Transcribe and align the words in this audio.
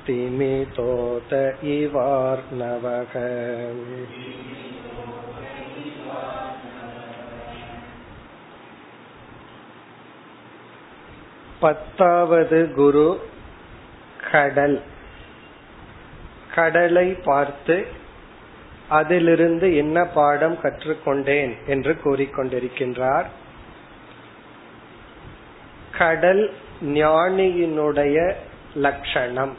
तिमितोत 0.05 1.33
इवार्णवः 1.71 3.15
பத்தாவது 11.61 12.59
குரு 12.75 13.09
கடல் 14.31 14.79
கடலை 16.55 17.09
பார்த்து 17.25 17.77
அதிலிருந்து 18.89 19.67
என்ன 19.77 20.05
பாடம் 20.15 20.57
கற்றுக்கொண்டேன் 20.63 21.53
என்று 21.67 21.93
கூறிக்கொண்டிருக்கின்றார் 22.05 23.29
கடல் 25.99 26.43
ஞானியினுடைய 26.95 28.17
லட்சணம் 28.77 29.55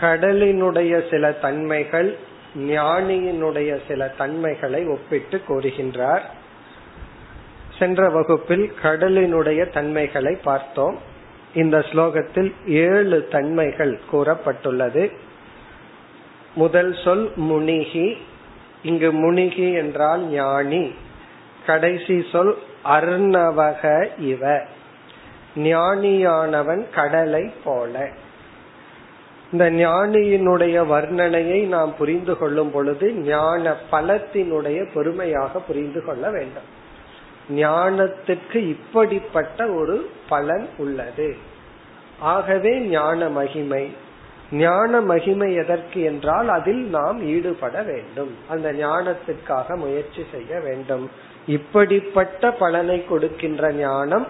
கடலினுடைய 0.00 1.10
சில 1.10 1.32
தன்மைகள் 1.32 2.18
ஞானியினுடைய 2.58 3.78
சில 3.88 4.08
தன்மைகளை 4.08 4.86
ஒப்பிட்டு 4.86 5.40
கூறுகின்றார். 5.48 6.20
சென்ற 7.78 8.08
வகுப்பில் 8.08 8.72
கடலினுடைய 8.82 9.72
தன்மைகளை 9.72 10.38
பார்த்தோம். 10.44 10.98
இந்த 11.54 11.78
ஸ்லோகத்தில் 11.78 12.52
ஏழு 12.66 13.28
தன்மைகள் 13.28 14.00
கூறப்பட்டுள்ளது. 14.12 15.12
முதல் 16.54 16.96
சொல் 17.04 17.32
முனிகி. 17.36 18.16
இங்கு 18.82 19.12
முனிகி 19.12 19.74
என்றால் 19.74 20.20
ஞானி. 20.20 20.94
கடைசி 21.66 22.24
சொல் 22.32 22.58
அர்ணவக 22.84 24.08
இவ. 24.18 24.60
ஞானியானவன் 25.56 26.90
கடலை 26.90 27.52
போல. 27.64 28.10
இந்த 29.54 29.70
ஞானியினுடைய 29.70 30.86
வர்ணனையை 30.86 31.66
நாம் 31.66 31.96
புரிந்து 31.96 32.38
கொள்ளும் 32.38 32.70
பொழுது 32.70 33.12
ஞான 33.12 33.74
பலத்தினுடைய 33.92 34.86
பெருமையாக 34.94 35.58
புரிந்து 35.58 36.04
கொள்ள 36.04 36.30
வேண்டும். 36.30 36.62
ஞானத்துக்கு 37.54 38.54
இப்படிப்பட்ட 38.54 39.68
ஒரு 39.68 40.10
பலன் 40.28 40.68
உள்ளது. 40.78 41.36
ஆகவே 42.18 42.80
ஞான 42.80 43.28
மகிமை. 43.28 43.90
ஞான 44.52 45.00
மகிமை 45.00 45.54
எதற்கு 45.54 46.02
என்றால் 46.02 46.48
அதில் 46.48 46.84
நாம் 46.88 47.22
ஈடுபட 47.22 47.82
வேண்டும். 47.82 48.34
அந்த 48.48 48.72
ஞானத்திற்காக 48.72 49.76
முயற்சி 49.76 50.24
செய்ய 50.32 50.60
வேண்டும். 50.60 51.10
இப்படிப்பட்ட 51.46 52.50
பலனை 52.50 53.04
கொடுக்கின்ற 53.04 53.72
ஞானம் 53.72 54.26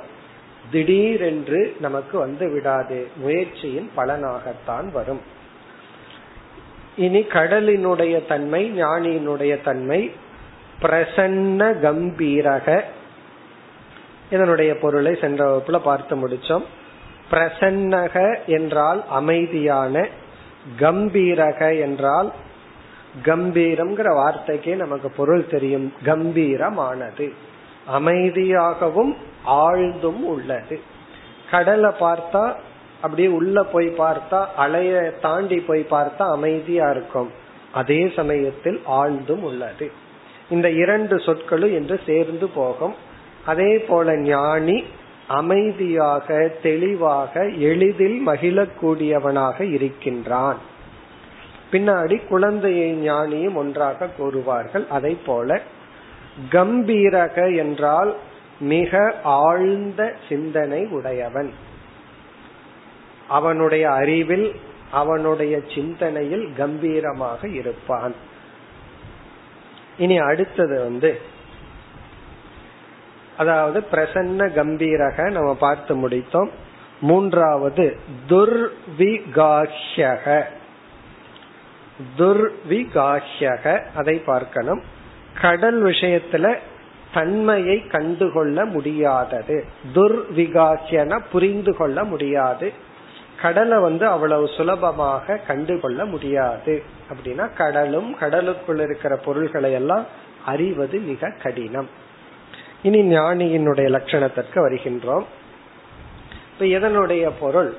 திடீரென்று 0.70 1.76
நமக்கு 1.80 2.18
வந்து 2.18 2.50
விடாது. 2.50 3.08
முயற்சியின் 3.16 3.90
பலனாகத்தான் 3.96 4.92
வரும். 4.92 5.20
இனி 6.96 7.20
கடலினுடைய 7.20 8.26
தன்மை 8.26 8.82
ஞானியினுடைய 8.82 9.62
தன்மை 9.62 10.12
பிரசன்ன 10.82 11.80
கம்பீரக. 11.80 12.80
இதனுடைய 14.30 14.78
பொருளை 14.78 15.16
சென்ற 15.20 15.56
வகுப்புல 15.56 15.78
பார்த்து 15.78 16.28
முடிச்சோம். 16.28 16.64
பிரசன்னக 17.30 18.38
என்றால் 18.46 19.04
அமைதியான 19.08 20.08
கம்பீரக 20.78 21.80
என்றால் 21.80 22.32
கம்பீரம்ங்கிற 23.22 24.14
வார்த்தைக்கே 24.14 24.76
நமக்கு 24.76 25.10
பொருள் 25.10 25.46
தெரியும். 25.46 25.92
கம்பீரமானது. 26.04 27.32
அமைதியாகவும் 27.92 29.14
ஆழ்ந்தும் 29.46 30.22
உள்ளது. 30.24 30.80
கடலை 31.50 31.90
பார்த்தா 32.00 32.54
அப்படியே 33.02 33.28
உள்ள 33.28 33.62
போய் 33.62 33.86
பார்த்தா 33.86 34.46
அலைய 34.56 35.14
தாண்டி 35.20 35.60
போய் 35.60 35.86
பார்த்தா 35.90 36.30
அமைதியா 36.30 36.90
இருக்கும். 36.90 37.30
அதே 37.72 38.12
சமயத்தில் 38.16 38.82
ஆழ்ந்தும் 38.88 39.42
உள்ளது. 39.42 39.90
இந்த 40.50 40.70
இரண்டு 40.70 41.18
சொற்களும் 41.18 41.72
என்று 41.72 42.00
சேர்ந்து 42.06 42.48
போகும். 42.48 42.94
அதே 43.46 43.78
போல 43.78 44.16
ஞானி 44.16 44.84
அமைதியாக 45.26 46.52
தெளிவாக 46.62 47.48
எளிதில் 47.48 48.26
மகிழக்கூடியவனாக 48.26 49.72
இருக்கின்றான். 49.72 50.56
பின்னாடி 51.72 52.28
குழந்தையை 52.28 53.08
ஞானியும் 53.08 53.54
ஒன்றாக 53.54 54.08
கூறுவார்கள். 54.18 54.86
அதை 54.88 55.18
போல 55.26 55.60
கம்பீரக 56.50 57.56
என்றால் 57.56 58.16
மிக 58.58 59.14
ஆழ்ந்த 59.22 60.14
சிந்தனை 60.28 60.86
உடையவன். 60.86 61.52
அவனுடைய 63.28 63.90
அறிவில் 63.90 64.60
அவனுடைய 64.90 65.60
சிந்தனையில் 65.74 66.52
கம்பீரமாக 66.56 67.48
இருப்பான். 67.48 68.14
இனி 69.96 70.18
அடுத்தது 70.18 70.82
வந்து 70.82 71.20
அதாவது 73.36 73.84
பிரசன்ன 73.92 74.54
கம்பீரக 74.54 75.30
நம்ம 75.30 75.54
பார்த்து 75.54 76.08
முடித்தோம். 76.08 76.50
மூன்றாவது 77.00 77.96
துர்விகாஷ்யக 78.28 80.44
துர்விகாஷ்யக 82.18 83.84
அதை 83.94 84.18
பார்க்கணும். 84.18 84.82
கடல் 85.40 85.84
விஷயத்துல 85.84 86.58
தன்மையை 87.14 87.86
கண்டுகொள்ள 87.86 88.64
முடியாதது. 88.64 89.64
துர்விகாசியன 89.94 91.20
புரிந்து 91.32 91.76
கொள்ள 91.76 92.04
முடியாது. 92.04 92.72
கடலை 93.42 93.78
வந்து 93.78 94.06
அவ்வளவு 94.06 94.48
சுலபமாக 94.48 95.36
கண்டுகொள்ள 95.36 96.04
முடியாது. 96.04 96.82
அப்படின்னா 97.10 97.54
கடலும் 97.54 98.16
கடலுக்குள் 98.18 98.78
இருக்கிற 98.78 99.16
பொருள்களை 99.16 99.72
எல்லாம் 99.72 100.06
அறிவது 100.46 100.98
மிக 100.98 101.32
கடினம். 101.42 101.88
இனி 102.82 103.16
ஞானியினுடைய 103.16 103.86
லட்சணத்திற்கு 103.88 104.54
வருகின்றோம். 104.54 105.24
இப்ப 106.52 106.66
இதனுடைய 106.66 107.30
பொருள்? 107.30 107.74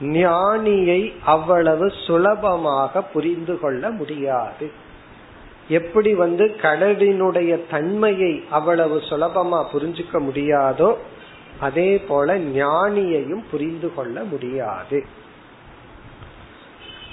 ஞானியை 0.00 1.12
அவ்வளவு 1.24 1.92
சுலபமாக 2.06 3.02
புரிந்து 3.02 3.58
கொள்ள 3.58 3.90
முடியாது. 3.90 4.70
எப்படி 5.68 6.14
வந்து 6.14 6.56
கடலினுடைய 6.62 7.60
தன்மையை 7.70 8.44
அவ்வளவு 8.50 8.96
சுலபமா 8.96 9.64
புரிஞ்சுக்க 9.72 10.12
முடியாதோ 10.12 10.94
அதே 11.60 11.98
போல 11.98 12.38
ஞானியையும் 12.38 13.42
புரிந்து 13.50 13.94
கொள்ள 13.94 14.22
முடியாது. 14.22 15.04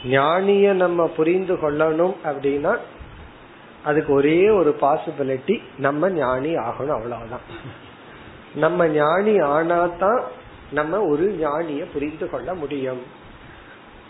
ஞானிய 0.03 0.74
நம்ம 0.74 1.07
புரிந்து 1.07 1.56
கொள்ளணும் 1.56 2.15
அப்படின்னா 2.24 2.77
அதுக்கு 3.83 4.13
ஒரே 4.13 4.50
ஒரு 4.50 4.75
பாசிபிலிட்டி 4.81 5.62
நம்ம 5.77 6.09
ஞானி 6.09 6.56
ஆகணும் 6.56 6.98
அவ்வளவுதான். 6.98 7.45
நம்ம 8.56 8.88
ஞானி 8.88 9.39
ஆனாதான் 9.39 10.21
நம்ம 10.71 11.01
ஒரு 11.01 11.38
ஞானிய 11.39 11.86
புரிந்து 11.94 12.30
கொள்ள 12.30 12.53
முடியும். 12.53 13.01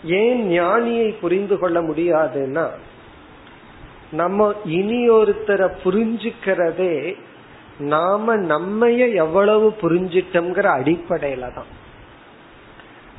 ஏன் 0.04 0.50
ஞானியை 0.50 1.14
புரிந்து 1.20 1.58
கொள்ள 1.58 1.82
முடியாதுன்னா 1.82 2.70
நம்ம 4.12 4.54
இனி 4.64 5.10
ஒருத்தரை 5.10 5.66
புரிஞ்சுக்கிறதே 5.84 7.16
நாம 7.78 8.36
நம்மைய 8.36 9.14
எவ்வளவு 9.14 9.74
புரிஞ்சிட்டோம்ங்கிற 9.80 10.66
அடிப்படையில 10.78 11.54
தான். 11.54 11.70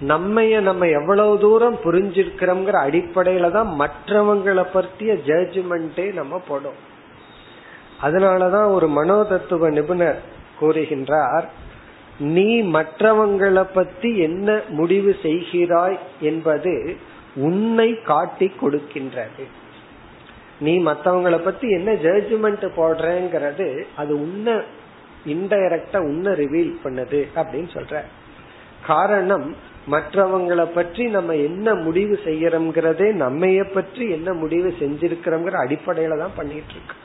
நம்மைய 0.08 0.60
நம்ம 0.60 0.88
எவ்வளவு 0.88 1.40
தூரம் 1.40 1.78
புரிஞ்சிருக்கிறோம்ங்கிற 1.84 2.78
அடிப்படையில 2.88 3.52
தான் 3.52 3.70
மற்றவங்களை 3.80 4.66
பற்றிய 4.74 5.14
ஜட்ஜ்மெண்டே 5.14 6.14
நம்ம 6.14 6.42
போடும். 6.48 6.80
அதனாலதான் 8.02 8.70
ஒரு 8.72 8.88
மனோதத்துவ 8.90 9.70
நிபுணர் 9.70 10.22
கூறுகின்றார் 10.62 11.48
நீ 12.20 12.62
மற்றவங்களை 12.62 13.66
பத்தி 13.74 14.18
என்ன 14.18 14.62
முடிவு 14.70 15.16
செய்கிறாய் 15.22 16.00
என்பது 16.20 16.98
உன்னை 17.36 18.02
காட்டி 18.02 18.52
கொடுக்கின்றது. 18.62 19.46
நீ 20.64 20.74
மற்றவங்களை 20.80 21.40
பத்தி 21.44 21.68
என்ன 21.70 21.92
ஜட்ஜ்மெண்ட் 22.06 22.66
போடுறேங்கிறது 22.78 23.68
அது 23.96 24.14
உன்னை 24.22 24.56
இன்டைரக்டா 25.26 26.00
உன்ன 26.10 26.32
ரிவீல் 26.32 26.74
பண்ணுது 26.84 27.20
அப்படின்னு 27.36 27.70
சொல்ற. 27.74 27.96
காரணம் 28.88 29.48
மற்றவங்களை 29.92 30.66
பற்றி 30.74 31.04
நம்ம 31.08 31.36
என்ன 31.48 31.74
முடிவு 31.76 32.16
செய்யறோம்ங்கிறதே 32.26 33.08
நம்மைய 33.24 33.62
பற்றி 33.74 34.04
என்ன 34.10 34.34
முடிவு 34.34 34.70
செஞ்சிருக்கிறோம்ங்கிற 34.80 35.58
அடிப்படையில 35.66 36.18
தான் 36.18 36.36
பண்ணிட்டு 36.36 36.74
இருக்கு 36.76 36.96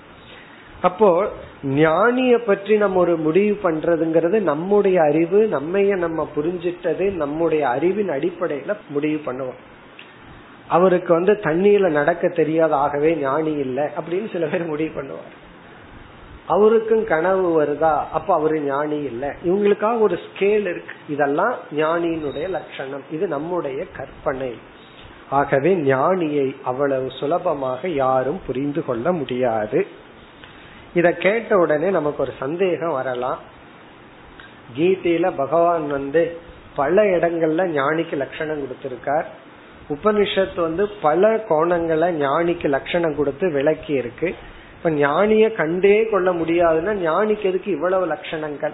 அப்போ 0.81 1.09
ஞானிய 1.77 2.35
பற்றி 2.39 2.75
நம்ம 2.77 3.01
ஒரு 3.01 3.15
முடிவு 3.17 3.55
பண்றதுங்கிறது 3.63 4.39
நம்முடைய 4.41 4.99
அறிவு 5.03 5.39
நம்மைய 5.53 5.97
நம்ம 5.97 6.29
புரிஞ்சிட்டது 6.37 7.07
நம்முடைய 7.23 7.63
அறிவின் 7.69 8.09
அடிப்படையில 8.09 8.77
முடிவு 8.89 9.21
பண்ணுவோம். 9.27 9.59
அவருக்கு 10.69 11.13
வந்து 11.13 11.33
தண்ணியில 11.33 11.91
நடக்க 11.91 12.29
தெரியாத 12.29 12.77
ஆகவே 12.77 13.15
ஞானி 13.15 13.51
இல்லை 13.51 13.85
அப்படின்னு 13.85 14.33
சில 14.33 14.47
பேர் 14.47 14.65
முடிவு 14.65 15.03
பண்ணுவார். 15.03 15.37
அவருக்கும் 16.47 17.05
கனவு 17.05 17.63
வருதா? 17.63 18.05
அப்ப 18.13 18.35
அவரு 18.35 18.61
ஞானி 18.61 18.97
இல்லை. 18.97 19.29
இவங்களுக்காக 19.29 20.01
ஒரு 20.01 20.19
ஸ்கேல் 20.19 20.61
இருக்கு. 20.61 20.95
இதெல்லாம் 21.09 21.55
ஞானியினுடைய 21.77 22.49
லட்சணம். 22.49 23.03
இது 23.11 23.27
நம்முடைய 23.27 23.85
கற்பனை. 23.97 24.59
ஆகவே 25.31 25.77
ஞானியை 25.77 26.57
அவ்வளவு 26.65 27.11
சுலபமாக 27.11 27.89
யாரும் 27.89 28.41
புரிந்து 28.47 28.85
கொள்ள 28.85 29.13
முடியாது. 29.13 29.87
இத 30.95 31.13
கேட்ட 31.13 31.57
உடனே 31.57 31.91
நமக்கு 31.91 32.23
ஒரு 32.23 32.33
சந்தேகம் 32.39 32.93
வரலாம். 32.93 33.39
கீதையில 34.77 35.33
பகவான் 35.37 35.89
வந்து 35.89 36.37
பல 36.77 37.03
இடங்கள்ல 37.03 37.81
ஞானிக்கு 37.81 38.17
லட்சணம் 38.17 38.63
கொடுத்திருக்கார். 38.63 39.25
உபனிஷத் 39.89 40.61
வந்து 40.61 40.89
பல 40.89 41.45
கோணங்களை 41.49 42.09
ஞானிக்கு 42.23 42.69
லட்சணம் 42.69 43.17
கொடுத்து 43.17 43.53
விளக்கி 43.53 43.93
இருக்கு. 43.93 44.35
இப்ப 44.77 44.91
ஞானிய 44.91 45.53
கண்டே 45.53 46.09
கொள்ள 46.09 46.33
முடியாதுன்னா 46.33 46.93
ஞானிக்கு 47.07 47.43
எதுக்கு 47.43 47.71
இவ்வளவு 47.71 48.07
லட்சணங்கள்? 48.07 48.73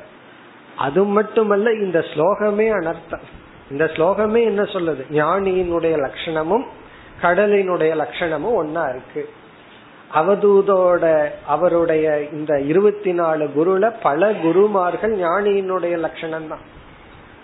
அது 0.76 1.04
மட்டுமல்ல 1.04 1.72
இந்த 1.72 1.98
ஸ்லோகமே 1.98 2.66
அனர்த்தம். 2.70 3.24
இந்த 3.70 3.84
ஸ்லோகமே 3.84 4.44
என்ன 4.44 4.62
சொல்லுது? 4.62 5.04
ஞானியினுடைய 5.10 5.94
லட்சணமும் 5.96 6.64
கடலினுடைய 7.22 7.92
லட்சணமும் 8.02 8.58
ஒன்னா 8.62 8.88
இருக்கு. 8.88 9.28
அவதூதோட 10.14 11.28
அவருடைய 11.46 12.22
இந்த 12.32 12.60
இருபத்தி 12.60 13.12
நாலு 13.12 13.50
குருல 13.56 13.92
பல 14.02 14.32
குருமார்கள் 14.32 15.18
ஞானியினுடைய 15.18 15.98
லட்சணம் 15.98 16.48
தான் 16.48 16.73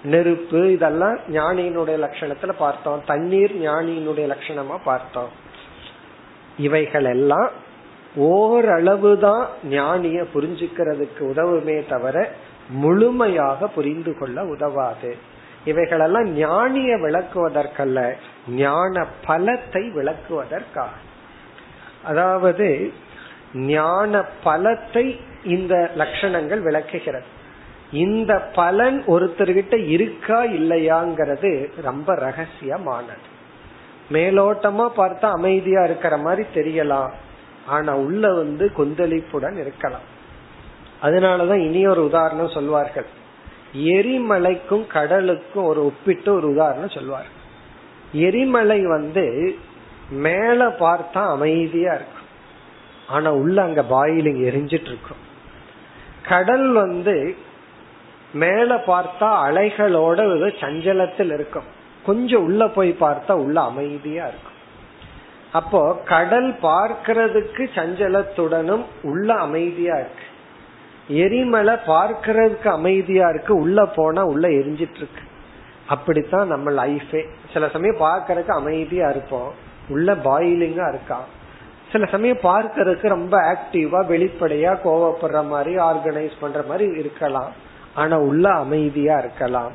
நெருப்பு 0.05 0.73
இதெல்லாம் 0.73 1.19
ஞானியினுடைய 1.32 2.06
லட்சணத்துல 2.06 2.52
பார்த்தோம். 2.58 3.02
தண்ணீர் 3.06 3.61
ஞானியினுடைய 3.61 4.35
லட்சணமா 4.35 4.79
பார்த்தோம். 4.85 5.29
இவைகள் 6.58 7.05
எல்லாம் 7.05 7.50
ஓரளவுதான் 8.14 9.49
ஞானிய 9.70 10.25
புரிஞ்சுக்கிறதுக்கு 10.35 11.20
உதவுமே 11.20 11.88
தவிர 11.88 12.32
முழுமையாக 12.69 13.69
புரிந்து 13.69 14.19
கொள்ள 14.19 14.44
உதவாது. 14.44 15.17
இவைகளெல்லாம் 15.64 16.37
ஞானிய 16.37 16.97
விளக்குவதற்கல்ல 16.97 18.14
ஞான 18.49 19.06
பலத்தை 19.26 19.93
விளக்குவதற்காக. 19.93 20.88
அதாவது 22.05 22.93
ஞான 23.55 24.25
பலத்தை 24.44 25.20
இந்த 25.44 25.91
லட்சணங்கள் 25.97 26.62
விளக்குகிறது. 26.62 27.38
இந்த 27.93 28.39
பலன் 28.39 29.05
ஒருத்தர்கிட்ட 29.07 29.89
இருக்கா 29.89 30.45
இல்லையாங்கிறது 30.45 31.81
ரொம்ப 31.81 32.15
ரகசியமானது. 32.15 33.29
மேலோட்டமா 34.13 34.89
பார்த்தா 34.97 35.31
அமைதியா 35.31 35.85
இருக்கிற 35.85 36.17
மாதிரி 36.17 36.49
தெரியலாம். 36.55 37.11
ஆனா 37.67 37.97
உள்ள 37.97 38.35
வந்து 38.35 38.73
கொந்தளிப்புடன் 38.77 39.61
இருக்கலாம். 39.61 40.19
அதனாலதான் 41.03 41.65
இனி 41.65 41.87
ஒரு 41.87 42.05
உதாரணம் 42.05 42.49
சொல்வார்கள். 42.49 43.07
எரிமலைக்கும் 43.77 44.87
கடலுக்கும் 44.87 45.65
ஒரு 45.65 45.85
ஒப்பிட்டு 45.85 46.35
ஒரு 46.35 46.49
உதாரணம் 46.49 46.89
சொல்வார் 46.89 47.39
எரிமலை 48.13 48.87
வந்து 48.87 49.57
மேல 50.11 50.69
பார்த்தா 50.69 51.29
அமைதியா 51.29 51.95
இருக்கும். 51.95 52.27
ஆனா 53.09 53.33
உள்ள 53.33 53.63
அங்க 53.63 53.85
பாயிலிங் 53.91 54.41
எரிஞ்சிட்டு 54.41 54.91
இருக்கும். 54.93 55.29
கடல் 56.29 56.73
வந்து 56.73 57.37
மேல 58.32 58.75
பார்த்தா 58.75 59.32
அலைகளோட 59.47 60.19
ஒரு 60.19 60.55
சஞ்சலத்தில் 60.61 61.32
இருக்கும். 61.32 61.65
கொஞ்சம் 62.06 62.43
உள்ள 62.43 62.69
போய் 62.69 62.97
பார்த்தா 63.00 63.32
உள்ள 63.32 63.61
அமைதியா 63.61 64.27
இருக்கும். 64.27 64.59
அப்போ 65.53 65.97
கடல் 66.05 66.53
பார்க்கறதுக்கு 66.53 67.69
சஞ்சலத்துடனும் 67.75 68.85
உள்ள 69.03 69.35
அமைதியா 69.35 69.94
இருக்கு. 69.94 70.25
எரிமலை 71.09 71.75
பார்க்கறதுக்கு 71.75 72.69
அமைதியா 72.69 73.29
இருக்கு. 73.29 73.55
உள்ள 73.56 73.87
போனா 73.87 74.25
உள்ள 74.25 74.49
எரிஞ்சிட்டு 74.49 74.97
இருக்கு. 74.97 75.23
அப்படித்தான் 75.87 76.49
நம்ம 76.49 76.87
லைஃபே 76.87 77.29
சில 77.53 77.69
சமயம் 77.69 78.00
பார்க்கறதுக்கு 78.00 78.50
அமைதியா 78.50 79.09
இருப்போம். 79.09 79.53
உள்ள 79.88 80.15
பாயிலிங்கா 80.15 80.88
இருக்கா? 80.88 81.25
சில 81.93 82.06
சமயம் 82.06 82.38
பார்க்கறதுக்கு 82.43 83.09
ரொம்ப 83.09 83.38
ஆக்டிவா 83.38 84.05
வெளிப்படையா 84.06 84.79
கோவப்படுற 84.85 85.47
மாதிரி 85.47 85.76
ஆர்கனைஸ் 85.76 86.33
பண்ற 86.41 86.62
மாதிரி 86.62 86.91
இருக்கலாம். 86.91 87.69
ஆனா 88.00 88.17
உள்ள 88.31 88.44
அமைதியா 88.64 89.17
இருக்கலாம். 89.19 89.73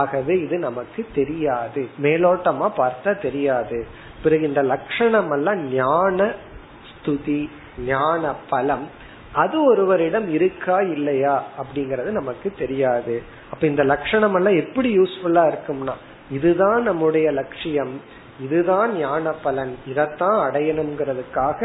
ஆகவே 0.00 0.34
இது 0.44 0.56
நமக்கு 0.58 1.00
தெரியாது. 1.14 1.82
மேலோட்டமா 2.02 2.68
பார்த்தா 2.76 3.12
தெரியாது. 3.22 3.78
பிறகு 4.22 4.44
இந்த 4.48 4.62
லட்சணம் 4.72 5.30
எல்லாம் 5.30 5.60
ஞான 5.72 6.18
ஸ்துதி 6.88 7.40
ஞான 7.86 8.32
பலம் 8.50 8.86
அது 9.42 9.56
ஒருவரிடம் 9.64 10.28
இருக்கா 10.36 10.76
இல்லையா 10.94 11.34
அப்படிங்கறது 11.60 12.10
நமக்கு 12.18 12.48
தெரியாது. 12.58 13.14
அப்ப 13.52 13.62
இந்த 13.66 13.84
லட்சணம் 13.92 14.34
எல்லாம் 14.34 14.60
எப்படி 14.64 14.88
யூஸ்ஃபுல்லா 14.98 15.44
இருக்கும்னா 15.46 15.96
இதுதான் 16.30 16.80
நம்முடைய 16.82 17.26
லட்சியம் 17.30 17.94
இதுதான் 18.40 18.90
ஞான 18.96 19.32
பலன் 19.44 19.74
இதத்தான் 19.90 20.38
அடையணுங்கிறதுக்காக 20.46 21.60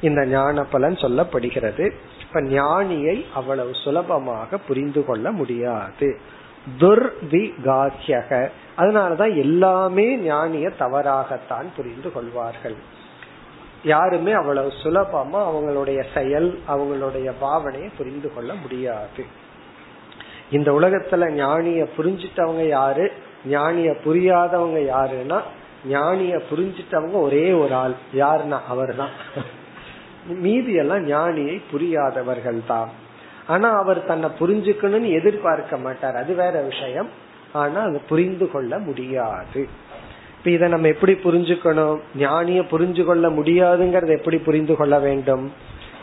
இந்த 0.00 0.26
ஞான 0.26 0.64
பலன் 0.64 0.94
சொல்லப்படுகிறது. 0.94 1.92
இப்ப 2.20 2.40
ஞானியை 2.40 3.24
அவ்வளவு 3.34 3.74
சுலபமாக 3.74 4.58
புரிந்து 4.58 5.04
கொள்ள 5.04 5.30
முடியாது. 5.30 6.20
துர்விகாசியக 6.80 8.50
அதனாலதான் 8.76 9.36
எல்லாமே 9.36 10.16
ஞானிய 10.16 10.70
தவறாகத்தான் 10.78 11.68
புரிந்து 11.76 12.12
கொள்வார்கள். 12.12 12.76
யாருமே 13.82 14.32
அவ்வளவு 14.32 14.72
சுலபமா 14.82 15.40
அவங்களுடைய 15.50 16.04
செயல் 16.14 16.58
அவங்களுடைய 16.68 17.32
பாவனையை 17.40 17.90
புரிந்து 17.96 18.34
கொள்ள 18.34 18.54
முடியாது. 18.54 19.24
இந்த 20.50 20.72
உலகத்துல 20.72 21.32
ஞானிய 21.32 21.86
புரிஞ்சிட்டவங்க 21.96 22.68
யாரு? 22.68 23.12
ஞானிய 23.46 23.90
புரியாதவங்க 24.04 24.80
யாருன்னா 24.94 25.40
ஞானிய 25.88 26.42
புரிஞ்சிட்டவங்க 26.50 27.12
ஒரே 27.12 27.52
ஒரு 27.52 27.74
ஆள். 27.74 27.94
யாருன்னா 28.14 28.60
அவர் 28.68 28.96
தான் 28.96 29.10
மீதி 30.28 30.74
எல்லாம் 30.74 31.08
ஞானியை 31.08 31.62
புரியாதவர்கள் 31.70 32.60
தான் 32.66 32.90
ஆனா 33.46 33.78
அவர் 33.78 34.04
தன்னை 34.04 34.30
புரிஞ்சுக்கணும்னு 34.38 35.10
எதிர்பார்க்க 35.10 35.76
மாட்டார். 35.76 36.16
அது 36.16 36.34
வேற 36.34 36.60
விஷயம். 36.60 37.08
ஆனா 37.52 37.80
அது 37.80 38.00
புரிந்து 38.08 38.50
கொள்ள 38.50 38.78
முடியாது. 38.78 39.68
இப்ப 40.38 40.50
இதை 40.50 40.68
நம்ம 40.68 40.88
எப்படி 40.88 41.12
புரிஞ்சுக்கணும்? 41.12 42.00
ஞானிய 42.18 42.60
புரிஞ்சு 42.60 43.04
கொள்ள 43.04 43.28
முடியாதுங்கறத 43.28 44.18
எப்படி 44.18 44.38
புரிந்து 44.38 44.76
கொள்ள 44.76 44.98
வேண்டும்? 44.98 45.52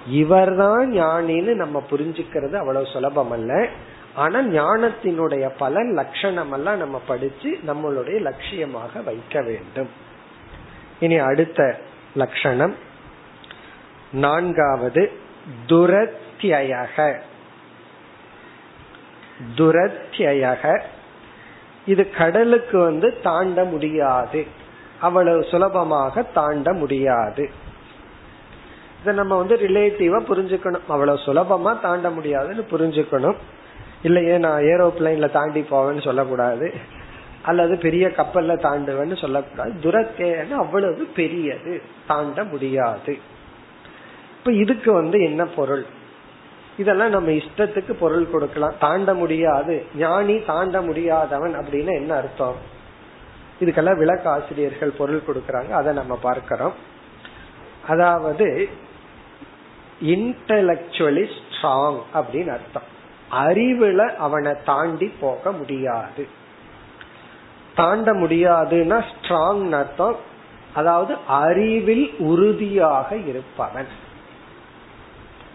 இவர்தான் 0.09 0.93
ஞானின்னு 0.93 1.53
நம்ம 1.53 1.83
புரிஞ்சுக்கிறது 1.91 2.55
அவ்வளவு 2.55 2.85
சுலபம் 2.85 3.31
அல்ல. 3.31 3.67
ஆனா 4.15 4.39
ஞானத்தினுடைய 4.39 5.49
பலன் 5.57 5.93
லட்சணம் 5.93 6.51
எல்லாம் 6.51 6.77
நம்ம 6.77 7.01
படிச்சு 7.07 7.57
நம்மளுடைய 7.67 8.31
லட்சியமாக 8.31 9.03
வைக்க 9.03 9.41
வேண்டும். 9.41 9.89
இனி 10.99 11.17
அடுத்த 11.17 11.79
லட்சணம். 12.15 12.75
நான்காவது 14.15 15.11
துரத்தியக 15.67 17.15
துரத்தியக 19.55 20.81
இது 21.85 22.09
கடலுக்கு 22.09 22.79
வந்து 22.79 23.17
தாண்ட 23.23 23.63
முடியாது. 23.63 24.45
அவ்வளவு 24.99 25.43
சுலபமாக 25.43 26.21
தாண்ட 26.21 26.73
முடியாது. 26.73 27.49
இதை 29.01 29.13
நம்ம 29.13 29.37
வந்து 29.37 29.55
ரிலேட்டிவா 29.55 30.23
புரிஞ்சுக்கணும். 30.29 30.81
அவ்வளவு 30.87 31.19
சுலபமா 31.25 31.79
தாண்ட 31.79 32.09
முடியாதுன்னு 32.09 32.65
புரிஞ்சுக்கணும். 32.71 33.35
இல்லையே 34.01 34.37
நான் 34.37 34.61
ஏரோப்ளைன்ல 34.61 35.31
தாண்டி 35.31 35.65
போவேன்னு 35.71 36.03
சொல்லக்கூடாது. 36.03 36.73
அல்லது 37.41 37.77
பெரிய 37.77 38.07
கப்பல்ல 38.07 38.55
தாண்டுவேன்னு 38.63 39.17
சொல்லக்கூடாது. 39.17 39.79
துரத்தேன்னு 39.81 40.51
அவ்வளவு 40.51 41.07
பெரியது. 41.15 41.81
தாண்ட 42.07 42.43
முடியாது. 42.43 43.33
இப்ப 44.45 44.57
இதுக்கு 44.57 44.93
வந்து 44.93 45.23
என்ன 45.23 45.45
பொருள்? 45.45 45.85
இதெல்லாம் 46.77 47.09
நம்ம 47.09 47.29
இஷ்டத்துக்கு 47.29 47.91
பொருள் 47.91 48.29
கொடுக்கலாம். 48.29 48.73
தாண்ட 48.79 49.13
முடியாது. 49.13 49.85
ஞானி 49.95 50.43
தாண்ட 50.43 50.81
முடியாதவன் 50.81 51.55
அப்படின்னு 51.55 51.93
என்ன 51.93 52.15
அர்த்தம்? 52.15 52.55
இதுக்கெல்லாம் 53.59 53.97
விளக்க 53.97 54.29
ஆசிரியர்கள் 54.29 54.89
பொருள் 54.89 55.21
கொடுக்கறாங்க. 55.27 55.69
அதை 55.69 55.93
நம்ம 55.93 56.15
பார்க்கிறோம். 56.15 56.73
அதாவது 57.87 58.69
இன்டலக்சுவலி 60.03 61.31
ஸ்ட்ராங் 61.51 61.99
அப்படின்னு 62.13 62.47
அர்த்தம். 62.47 62.87
அறிவுல 63.31 64.15
அவனை 64.15 64.53
தாண்டி 64.65 65.11
போக 65.19 65.51
முடியாது. 65.51 66.27
தாண்ட 67.75 68.13
முடியாதுன்னா 68.13 69.03
ஸ்ட்ராங் 69.11 69.71
அர்த்தம். 69.71 70.15
அதாவது 70.73 71.15
அறிவில் 71.27 72.15
உறுதியாக 72.17 73.15
இருப்பவன். 73.15 74.03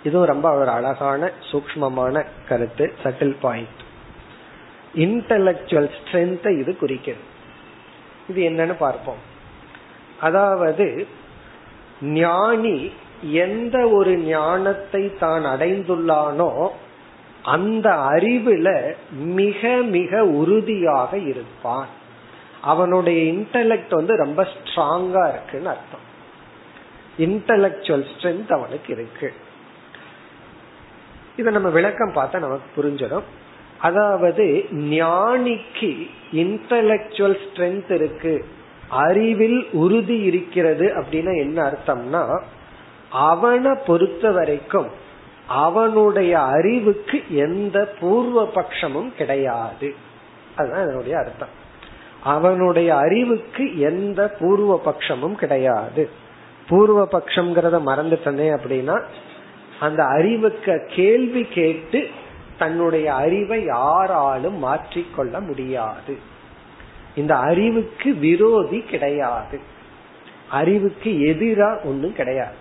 இதுவும் 0.04 0.26
ரொம்ப 0.26 0.54
ஒரு 0.54 0.68
அழகான 0.68 1.30
சூக்மமான 1.52 2.26
கருத்து 2.48 2.94
சட்டில் 3.02 3.36
பாயிண்ட் 3.40 3.80
இன்டலக்சுவல் 4.94 5.90
ஸ்ட்ரென்த் 5.98 6.58
இது 6.58 6.76
குறிக்கிறது. 6.76 7.24
இது 8.28 8.48
என்னன்னு 8.48 8.74
பார்ப்போம். 8.78 9.20
அதாவது 10.20 11.06
ஞானி 12.00 12.92
எந்த 13.22 13.88
ஒரு 13.88 14.16
ஞானத்தை 14.16 15.16
தான் 15.16 15.44
அடைந்துள்ளானோ 15.44 16.68
அந்த 17.42 17.90
அறிவுல 17.90 18.94
மிக 19.10 19.68
மிக 19.68 20.24
உறுதியாக 20.24 21.18
இருப்பான். 21.18 21.86
அவனுடைய 22.62 23.32
இன்டலெக்ட் 23.32 23.94
வந்து 23.94 24.16
ரொம்ப 24.16 24.48
ஸ்ட்ராங்கா 24.52 25.28
இருக்குன்னு 25.28 25.68
அர்த்தம். 25.68 26.06
இன்டலக்சுவல் 27.18 28.06
ஸ்ட்ரென்த் 28.12 28.52
அவனுக்கு 28.52 28.92
இருக்கு. 28.92 29.34
இதை 31.40 31.52
நம்ம 31.52 31.68
விளக்கம் 31.68 32.12
பார்த்தா 32.12 32.38
நமக்கு 32.38 32.68
புரிஞ்சிடும். 32.76 33.22
அதாவது 33.78 34.44
ஞானிக்கு 34.72 36.10
இன்டலெக்சுவல் 36.32 37.36
ஸ்ட்ரென்த் 37.44 37.90
இருக்கு. 37.90 38.44
அறிவில் 38.88 39.68
உறுதி 39.72 40.18
இருக்கிறது 40.18 40.86
அப்படின்னா 40.86 41.36
என்ன 41.38 41.62
அர்த்தம்னா 41.62 42.42
அவனை 43.10 43.70
பொறுத்த 43.86 44.30
வரைக்கும் 44.30 44.88
அவனுடைய 45.46 46.40
அறிவுக்கு 46.40 47.22
எந்த 47.30 47.94
பூர்வ 48.00 48.50
பட்சமும் 48.54 49.14
கிடையாது. 49.14 49.94
அதுதான் 50.56 50.82
அதனுடைய 50.82 51.18
அர்த்தம். 51.18 51.54
அவனுடைய 52.24 52.96
அறிவுக்கு 52.96 53.78
எந்த 53.80 54.36
பூர்வ 54.40 54.80
பட்சமும் 54.84 55.34
கிடையாது. 55.34 56.10
பூர்வ 56.68 57.08
பட்சம்ங்கிறத 57.12 57.78
மறந்துட்டனே 57.86 58.46
அப்படின்னா 58.56 59.02
அந்த 59.80 60.04
அறிவுக்கு 60.04 60.86
கேள்வி 60.88 61.42
கேட்டு 61.44 62.08
தன்னுடைய 62.58 63.14
அறிவை 63.14 63.64
யாராலும் 63.64 64.64
மாற்றிக்கொள்ள 64.64 65.40
முடியாது. 65.46 66.18
இந்த 67.14 67.36
அறிவுக்கு 67.36 68.14
விரோதி 68.14 68.80
கிடையாது. 68.80 69.60
அறிவுக்கு 70.50 71.10
எதிரா 71.10 71.84
ஒன்றும் 71.84 72.12
கிடையாது. 72.12 72.54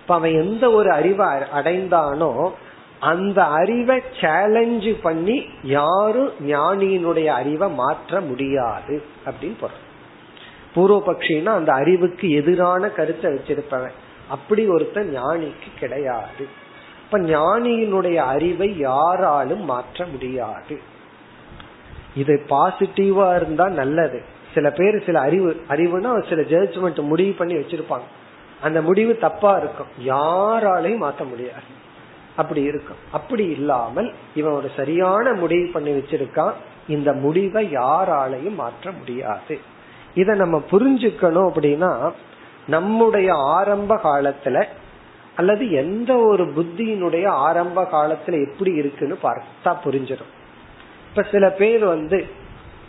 இப்ப 0.00 0.14
அவன் 0.14 0.32
எந்த 0.32 0.70
ஒரு 0.70 0.92
அறிவை 0.92 1.26
அடைந்தானோ 1.26 2.52
அந்த 3.00 3.44
அறிவை 3.44 4.02
சேலஞ்சு 4.20 4.96
பண்ணி 5.02 5.44
யாரும் 5.62 6.32
ஞானியினுடைய 6.46 7.26
அறிவை 7.26 7.70
மாற்ற 7.70 8.20
முடியாது 8.20 9.02
அப்படின்னு 9.26 9.54
பொருள். 9.60 9.84
பூர்வபக்ஷின்னா 10.74 11.46
அந்த 11.46 11.72
அறிவுக்கு 11.72 12.30
எதிரான 12.30 12.88
கருத்தை 12.88 13.32
வச்சிருப்பவன். 13.32 13.96
அப்படி 14.28 14.68
ஒருத்த 14.68 15.18
ஞானிக்கு 15.18 15.78
கிடையாது. 15.78 16.64
இப்ப 17.04 17.18
ஞானியினுடைய 17.18 18.14
அறிவை 18.14 18.78
யாராலும் 18.78 19.64
மாற்ற 19.64 20.06
முடியாது. 20.06 20.80
இது 22.14 22.44
பாசிட்டிவா 22.48 23.36
இருந்தா 23.36 23.68
நல்லது. 23.68 24.22
சில 24.54 24.70
பேர் 24.70 25.04
சில 25.04 25.20
அறிவு 25.20 25.62
அறிவுனா 25.68 26.28
சில 26.28 26.42
ஜட்ஜ்மெண்ட் 26.42 27.02
முடிவு 27.02 27.32
பண்ணி 27.32 27.54
வச்சிருப்பாங்க. 27.54 28.06
அந்த 28.60 28.82
முடிவு 28.82 29.18
தப்பா 29.18 29.56
இருக்கும். 29.56 29.86
யாராலையும் 30.06 30.96
மாற்ற 30.96 31.24
முடியாது. 31.24 31.84
அப்படி 32.36 32.62
இருக்கும். 32.62 32.96
அப்படி 33.12 33.44
இல்லாமல் 33.44 34.12
இவன் 34.34 34.52
ஒரு 34.52 34.70
சரியான 34.76 35.32
முடிவு 35.32 35.70
பண்ணி 35.72 35.90
வச்சிருக்கான். 35.90 36.52
இந்த 36.88 37.12
முடிவை 37.12 37.72
யாராலையும் 37.72 38.54
மாற்ற 38.54 38.90
முடியாது. 38.90 39.58
இத 40.14 40.34
நம்ம 40.34 40.62
புரிஞ்சுக்கணும் 40.70 41.50
அப்படின்னா 41.54 42.12
நம்முடைய 42.66 43.32
ஆரம்ப 43.34 43.96
காலத்துல 43.96 44.64
அல்லது 45.34 45.70
எந்த 45.70 46.16
ஒரு 46.16 46.44
புத்தியினுடைய 46.44 47.26
ஆரம்ப 47.26 47.82
காலத்துல 47.82 48.50
எப்படி 48.50 48.72
இருக்குன்னு 48.74 49.18
பார்த்தா 49.22 49.70
புரிஞ்சிடும். 49.84 50.32
இப்ப 51.08 51.22
சில 51.30 51.50
பேர் 51.50 51.84
வந்து 51.84 52.26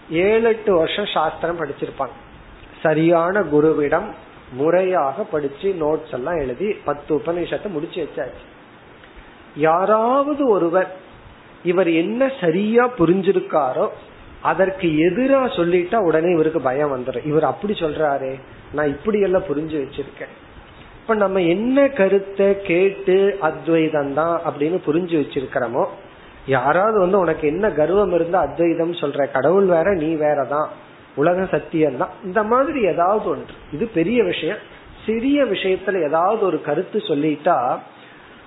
ஏழு 0.10 0.48
எட்டு 0.50 0.74
வருஷம் 0.74 1.10
சாஸ்திரம் 1.14 1.60
படிச்சிருப்பாங்க. 1.60 2.16
சரியான 2.82 3.40
குருவிடம் 3.40 4.08
முறையாக 4.52 5.24
படிச்சு 5.24 5.76
நோட்ஸ் 5.80 6.14
எல்லாம் 6.14 6.38
எழுதி 6.38 6.74
பத்து 6.74 7.16
உபநிஷத்தை 7.16 7.70
முடிச்சு 7.70 8.00
வச்சாச்சு. 8.04 8.44
யாராவது 9.56 10.50
ஒருவர் 10.50 10.96
இவர் 11.64 11.90
என்ன 11.92 12.32
சரியா 12.42 12.90
புரிஞ்சிருக்காரோ 12.98 13.88
அதற்கு 14.52 14.88
எதிரா 15.08 15.40
சொல்லிட்டா 15.60 15.98
உடனே 16.08 16.30
இவருக்கு 16.34 16.62
பயம் 16.68 16.94
வந்துடும் 16.96 17.28
இவர் 17.32 17.52
அப்படி 17.52 17.74
சொல்றாரு 17.80 18.32
நான் 18.74 18.94
இப்படி 18.96 19.20
எல்லாம் 19.28 19.48
புரிஞ்சு 19.50 19.76
வச்சிருக்கேன். 19.84 20.34
இப்ப 21.02 21.16
நம்ம 21.24 21.42
என்ன 21.54 21.88
கருத்தை 22.00 22.48
கேட்டு 22.70 23.18
அத்வைதம் 23.50 24.14
தான் 24.20 24.36
அப்படின்னு 24.48 24.78
புரிஞ்சு 24.88 25.16
வச்சிருக்கிறோமோ 25.22 25.84
யாராவது 26.56 26.98
வந்து 27.00 27.18
உனக்கு 27.20 27.46
என்ன 27.48 27.66
கர்வம் 27.80 28.14
இருந்தா 28.14 28.40
அத்வைதம் 28.40 29.00
சொல்ற 29.02 29.32
கடவுள் 29.32 29.68
வேற 29.76 29.88
நீ 30.02 30.10
வேறதான் 30.26 30.68
உலக 31.16 31.46
சத்தியம் 31.52 32.00
தான். 32.02 32.14
இந்த 32.24 32.42
மாதிரி 32.52 32.80
ஏதாவது 32.92 33.26
ஒன்று. 33.30 33.54
இது 33.76 33.86
பெரிய 34.00 34.20
விஷயம். 34.24 34.62
சிறிய 35.06 35.40
விஷயத்துல 35.54 36.02
ஏதாவது 36.08 36.42
ஒரு 36.46 36.58
கருத்து 36.62 36.98
சொல்லிட்டா 37.08 37.58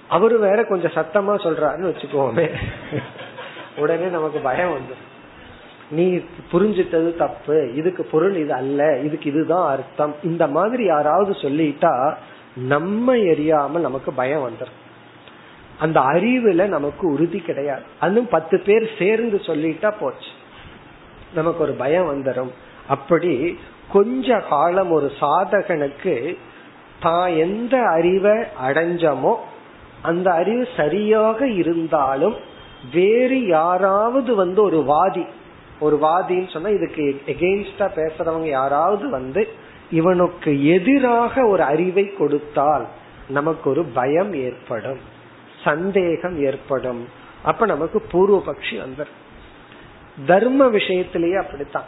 அவரு 0.09 0.37
வேற 0.38 0.59
கொஞ்சம் 0.64 0.97
சத்தமா 0.99 1.35
சொல்றாருன்னு 1.47 1.90
வச்சுக்கோமே. 1.90 2.47
உடனே 3.76 4.09
நமக்கு 4.16 4.38
பயம் 4.49 4.75
வந்துடும் 4.76 5.09
நீ 5.90 6.04
புரிஞ்சிட்டது 6.52 7.16
தப்பு 7.16 7.73
இதுக்கு 7.75 8.02
பொருள் 8.04 8.35
இது 8.35 8.52
அல்ல 8.52 8.99
இதுக்கு 8.99 9.30
இதுதான் 9.30 9.70
அர்த்தம். 9.70 10.14
இந்த 10.23 10.47
மாதிரி 10.47 10.85
யாராவது 10.85 11.32
சொல்லிட்டா 11.32 12.14
நம்ம 12.54 13.14
எரியாம 13.16 13.80
நமக்கு 13.80 14.12
பயம் 14.12 14.44
வந்துடும் 14.49 14.78
அந்த 15.78 16.00
அறிவுல 16.00 16.66
நமக்கு 16.66 17.04
உறுதி 17.12 17.38
கிடையாது. 17.38 17.82
அதுவும் 18.00 18.28
பத்து 18.30 18.61
பேர் 18.61 18.87
சேர்ந்து 18.99 19.37
சொல்லிட்டா 19.37 19.90
போச்சு. 20.00 20.30
நமக்கு 21.35 21.62
ஒரு 21.62 21.73
பயம் 21.73 22.09
வந்துடும் 22.12 22.52
அப்படி 22.88 23.59
கொஞ்ச 23.92 24.38
காலம் 24.49 24.90
ஒரு 24.90 25.09
சாதகனுக்கு 25.20 26.37
தான் 27.00 27.37
எந்த 27.37 27.75
அறிவை 27.82 28.37
அடைஞ்சமோ 28.66 29.35
அந்த 30.02 30.30
அறிவு 30.30 30.68
சரியாக 30.76 31.49
இருந்தாலும் 31.49 32.37
வேறு 32.92 33.47
யாராவது 33.47 34.35
வந்து 34.35 34.62
ஒரு 34.62 34.85
வாதி 34.85 35.25
ஒரு 35.80 35.99
வாதின்னு 36.02 36.52
சொன்னா 36.52 36.68
இதுக்கு 36.68 37.22
எகெயின்ஸ்டா 37.26 37.88
பேசுறவங்க 37.96 38.44
யாராவது 38.44 39.10
வந்து 39.10 39.49
இவனுக்கு 39.90 40.66
எதிராக 40.66 41.46
ஒரு 41.46 41.62
அறிவை 41.62 42.14
கொடுத்தால் 42.14 42.87
நமக்கு 43.28 43.70
ஒரு 43.70 43.84
பயம் 43.84 44.34
ஏற்படும் 44.34 45.18
சந்தேகம் 45.64 46.42
ஏற்படும். 46.42 47.08
அப்ப 47.42 47.66
நமக்கு 47.66 48.00
பூர்வ 48.00 48.42
பட்சி 48.46 48.72
வந்துடும் 48.72 49.18
தர்ம 50.26 50.66
விஷயத்திலேயே 50.66 51.34
அப்படித்தான். 51.34 51.84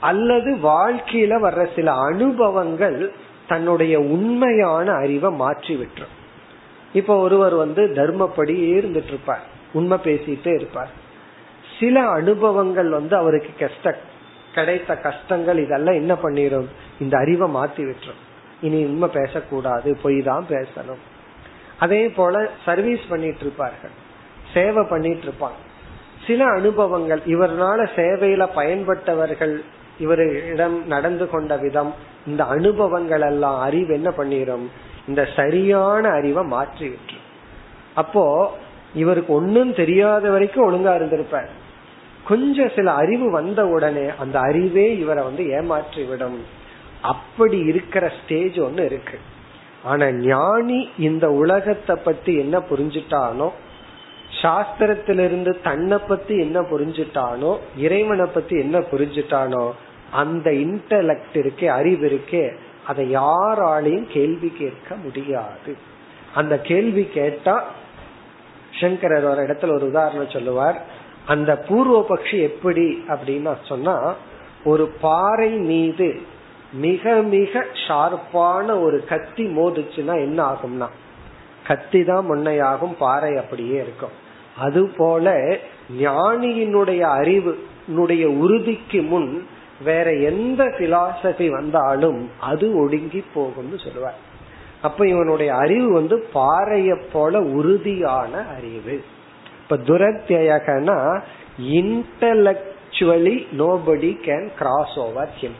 அல்லது 0.00 0.56
வாழ்க்கையில 0.56 1.34
வர்ற 1.42 1.74
சில 1.74 1.92
அனுபவங்கள் 1.92 3.12
தன்னுடைய 3.48 4.00
உண்மையான 4.00 4.92
அறிவை 4.92 5.30
மாற்றி 5.30 5.74
விட்டுரும். 5.74 6.16
இப்ப 6.92 7.16
ஒருவர் 7.16 7.54
வந்து 7.54 7.92
தர்மப்படி 7.94 8.56
இருந்துட்டு 8.76 9.06
இருப்பார். 9.06 9.42
உண்மை 9.72 9.98
பேசிட்டே 10.04 10.54
இருப்பார். 10.54 10.90
சில 11.82 12.00
அனுபவங்கள் 12.08 12.90
வந்து 12.90 13.16
அவருக்கு 13.16 13.52
கஷ்ட 13.60 13.94
கிடைத்த 14.56 14.92
கஷ்டங்கள் 14.96 15.58
இதெல்லாம் 15.58 15.94
என்ன 15.94 16.12
பண்ணிரும்? 16.14 16.66
இந்த 17.00 17.14
அறிவை 17.18 17.46
மாத்தி 17.54 17.82
விட்டுரும். 17.88 18.20
இனி 18.60 18.80
உண்மை 18.84 19.08
பேசக்கூடாது 19.08 19.90
பொய் 20.02 20.18
தான் 20.22 20.44
பேசணும். 20.48 21.00
அதே 21.78 22.08
போல 22.08 22.42
சர்வீஸ் 22.64 23.04
பண்ணிட்டு 23.08 23.40
இருப்பார்கள் 23.40 23.94
சேவை 24.52 24.82
பண்ணிட்டு 24.90 25.24
இருப்பாங்க 25.28 25.60
சில 26.26 26.40
அனுபவங்கள் 26.44 27.22
இவர்னால 27.26 27.86
சேவையில 27.96 28.42
பயன்பட்டவர்கள் 28.54 29.54
இவரிடம் 29.98 30.76
நடந்து 30.86 31.26
கொண்ட 31.30 31.56
விதம் 31.56 31.94
இந்த 32.26 32.44
அனுபவங்கள் 32.44 33.24
எல்லாம் 33.30 33.58
அறிவு 33.60 33.94
என்ன 33.94 34.10
பண்ணிரும்? 34.18 34.66
இந்த 35.08 35.22
சரியான 35.36 36.04
அறிவை 36.08 36.44
மாற்றி 36.44 36.86
விட்டுரும். 36.88 37.26
அப்போ 37.94 38.24
இவருக்கு 38.94 39.32
ஒன்னும் 39.32 39.74
தெரியாத 39.74 40.30
வரைக்கும் 40.30 40.66
ஒழுங்கா 40.68 40.94
இருந்திருப்பார். 40.94 41.50
கொஞ்சம் 42.28 42.72
சில 42.76 42.88
அறிவு 42.92 43.30
வந்த 43.30 43.60
உடனே 43.66 44.06
அந்த 44.18 44.36
அறிவே 44.40 44.86
இவரை 44.96 45.22
வந்து 45.24 45.44
ஏமாற்றி 45.48 46.02
விடும் 46.04 46.40
அப்படி 47.12 47.58
இருக்கிற 47.58 48.12
ஸ்டேஜ் 48.18 48.58
ஒன்னு 48.58 48.84
இருக்கு. 48.84 49.18
ஆனா 49.84 50.10
ஞானி 50.10 50.80
இந்த 50.98 51.26
உலகத்தை 51.30 51.96
பத்தி 51.96 52.32
என்ன 52.38 52.58
புரிஞ்சுட்டானோ 52.58 53.48
சாஸ்திரத்திலிருந்து 54.42 55.52
தன்னை 55.62 55.98
பத்தி 55.98 56.34
என்ன 56.38 56.60
புரிஞ்சுட்டானோ 56.60 57.50
இறைவனை 57.76 58.26
பத்தி 58.26 58.54
என்ன 58.58 58.78
புரிஞ்சுட்டானோ 58.78 59.64
அந்த 60.10 60.50
இன்டலெக்ட் 60.50 61.36
இருக்கே 61.42 61.66
அறிவு 61.66 62.04
இருக்கே 62.08 62.44
அதை 62.86 63.16
யாராலையும் 63.16 64.06
கேள்வி 64.06 64.52
கேட்க 64.58 64.94
முடியாது. 64.94 65.72
அந்த 66.34 66.54
கேள்வி 66.58 67.04
கேட்டா 67.14 67.64
சங்கரர் 68.80 69.24
ஒரு 69.24 69.42
இடத்துல 69.42 69.74
ஒரு 69.74 69.86
உதாரணம் 69.86 70.30
சொல்லுவார். 70.30 70.80
அந்த 71.26 71.56
பூர்வ 71.56 72.06
பக்ஷி 72.08 72.40
எப்படி 72.42 73.02
அப்படின்னு 73.08 73.56
சொன்னா 73.62 74.14
ஒரு 74.64 74.88
பாறை 75.00 75.50
மீது 75.50 76.20
மிக 76.72 77.12
மிக 77.12 77.66
ஷார்ப்பான 77.88 78.80
ஒரு 78.80 79.04
கத்தி 79.08 79.46
மோதுச்சுன்னா 79.46 80.14
என்ன 80.14 80.52
ஆகும்னா 80.52 80.88
கத்தி 81.66 82.04
தான் 82.04 82.30
முன்னையாகும் 82.30 82.94
பாறை 82.98 83.36
அப்படியே 83.36 83.74
இருக்கும். 83.74 84.10
அது 84.58 84.88
போல 84.96 85.58
ஞானியினுடைய 85.98 87.02
அறிவுனுடைய 87.18 88.24
உறுதிக்கு 88.26 89.02
முன் 89.02 89.46
வேற 89.84 90.12
எந்த 90.12 90.64
பிலாசபி 90.64 91.48
வந்தாலும் 91.48 92.30
அது 92.40 92.84
ஒடுங்கி 92.84 93.24
போகும்னு 93.34 93.84
சொல்லுவார். 93.84 94.14
அப்ப 94.82 95.08
இவனுடைய 95.08 95.54
அறிவு 95.54 95.92
வந்து 95.92 96.28
பாறைய 96.32 97.02
போல 97.12 97.40
உறுதியான 97.40 98.46
அறிவு. 98.56 99.02
இப்ப 99.62 99.76
துரத்தியகனா 99.76 101.22
intellectually 101.62 103.46
nobody 103.58 104.16
can 104.26 104.48
cross 104.58 104.96
over 104.96 105.30
him 105.40 105.56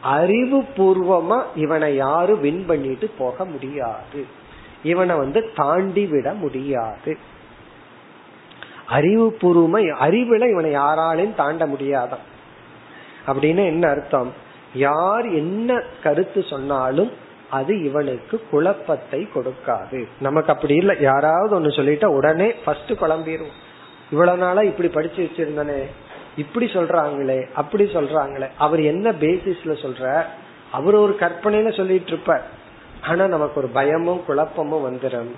அறிவு 0.00 0.64
பூர்வமா 0.76 1.42
இவனை 1.54 1.94
யாரும் 1.94 2.40
வின் 2.40 2.66
பண்ணிட்டு 2.66 3.10
போக 3.18 3.44
முடியாது. 3.44 4.26
இவனை 4.82 5.16
வந்து 5.16 5.50
தாண்டி 5.54 6.06
விட 6.06 6.32
முடியாது. 6.32 7.18
அறிவு 8.86 9.36
பூர்வமா 9.40 9.82
அறிவுல 9.82 10.50
இவனை 10.50 10.76
யாராலையும் 10.76 11.34
தாண்ட 11.34 11.66
முடியாதான். 11.66 12.24
அப்படின்னு 13.26 13.64
என்ன 13.64 13.88
அர்த்தம்? 13.88 14.32
யார் 14.74 15.26
என்ன 15.26 15.82
கருத்து 16.02 16.42
சொன்னாலும் 16.42 17.10
அது 17.50 17.84
இவனுக்கு 17.84 18.42
குழப்பத்தை 18.50 19.28
கொடுக்காது. 19.34 20.08
நமக்கு 20.20 20.52
அப்படி 20.52 20.74
இல்லை. 20.74 21.00
யாராவது 21.00 21.54
ஒன்னு 21.54 21.68
சொல்லிட்டா 21.68 22.04
உடனே 22.04 22.52
ஃபர்ஸ்ட் 22.52 22.92
குழம்பிடும் 22.92 23.54
இவ்வளவு 24.10 24.38
நாளா 24.38 24.62
இப்படி 24.62 24.88
படிச்சு 24.88 25.22
வச்சிருந்தனே 25.22 25.84
இப்படி 26.36 26.66
சொல்றாங்களே 26.66 27.52
அப்படி 27.52 27.84
சொல்றாங்களே. 27.84 28.48
அவர் 28.58 28.80
என்ன 28.80 29.12
பேசிஸ்ல 29.12 29.64
சொல்ற? 29.64 30.24
அவர் 30.72 30.94
ஒரு 30.94 31.16
கற்பனையில 31.20 31.76
சொல்லிட்டு 31.76 32.06
இருப்பார். 32.06 32.44
ஆனா 33.02 33.26
நமக்கு 33.26 33.60
ஒரு 33.60 33.68
பயமும் 33.68 34.24
குழப்பமும் 34.24 34.98
வந்துடும் 34.98 35.30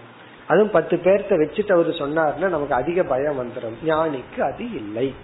அதுவும் 0.47 0.71
பத்து 0.71 0.97
பேர்த்த 0.97 1.31
வச்சுட்டு 1.31 1.73
அவரு 1.73 1.91
சொன்னார்னா 1.91 2.49
நமக்கு 2.49 2.75
அதிக 2.75 3.03
பயம் 3.03 3.41
வந்துடும் 3.41 3.77
ஞானிக்கு 3.87 4.41
அது 4.41 4.75
இல்லை. 4.75 5.15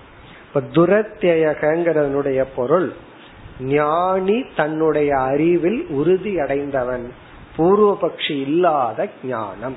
இப்ப 0.47 0.61
துரத்தியகங்கிறதனுடைய 0.73 2.45
பொருள் 2.57 2.93
ஞானி 3.61 4.44
தன்னுடைய 4.56 5.18
அறிவில் 5.18 5.87
உறுதி 5.88 6.40
அடைந்தவன் 6.40 7.14
பூர்வபக்ஷி 7.56 8.40
இல்லாத 8.40 9.08
ஞானம். 9.25 9.76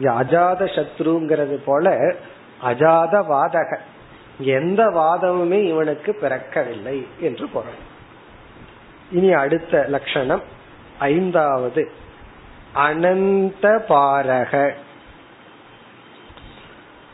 அஜாத 0.00 0.64
சத்ருங்கிறது 0.74 1.58
போல 1.64 2.14
அஜாத 2.64 3.24
வாதக. 3.28 3.76
எந்த 4.38 4.84
வாதமுமே 4.84 5.62
இவனுக்கு 5.62 6.18
பிறக்கவில்லை 6.22 7.06
என்று 7.20 7.48
பொருள். 7.48 7.88
இனி 9.10 9.32
அடுத்த 9.32 9.84
லட்சணம் 9.88 10.42
ஐந்தாவது. 10.98 11.90
அனந்த 12.74 13.84
பாரக. 13.88 14.70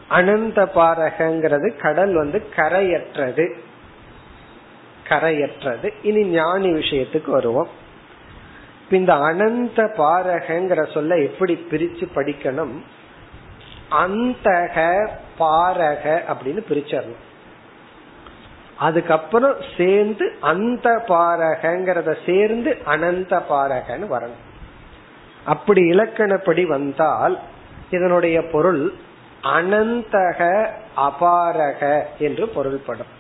அனந்த 0.09 0.70
பாரகங்கிறது 0.74 1.77
கடல் 1.77 2.14
வந்து 2.14 2.42
கரையற்றது. 2.57 3.53
கரையற்றது. 5.09 5.92
இனி 6.03 6.25
ஞானி 6.25 6.73
விஷயத்துக்கு 6.73 7.31
வருவோம். 7.31 7.69
இந்த 8.90 9.14
அனந்த 9.14 9.83
பாரகங்கிற 9.97 10.92
சொல்ல 10.92 11.16
எப்படி 11.19 11.66
பிரிச்சு 11.71 12.09
படிக்கணும்? 12.14 12.83
அந்தக 13.90 15.09
பாரக 15.38 16.21
அப்படின்னு 16.29 16.61
பிரிச்சிடணும். 16.71 17.25
அதுக்கப்புறம் 18.77 19.55
சேர்ந்து 19.77 20.37
அந்த 20.40 21.05
பாரகங்கிறத 21.09 22.16
சேர்ந்து 22.27 22.79
அனந்த 22.85 23.42
பாரகன்னு 23.51 24.07
வரணும். 24.11 24.45
அப்படி 25.45 25.83
இலக்கணப்படி 25.90 26.66
வந்தால் 26.66 27.38
இதனுடைய 27.90 28.42
பொருள் 28.53 28.92
அனந்தக 29.42 30.71
அபாரக 30.97 32.03
என்று 32.19 32.49
பொருள்படும். 32.49 33.15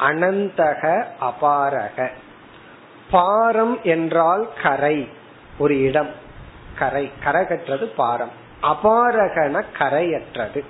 அனந்தக 0.00 1.04
அபாரக. 1.20 2.08
பாரம் 3.10 3.78
என்றால் 3.82 4.48
கரை 4.62 5.08
ஒரு 5.58 5.80
இடம். 5.80 6.10
கரை 6.78 7.10
கரகற்றது 7.24 7.84
பாரம். 7.94 8.30
அபாரகன 8.62 9.62
கரையற்றது. 9.78 10.64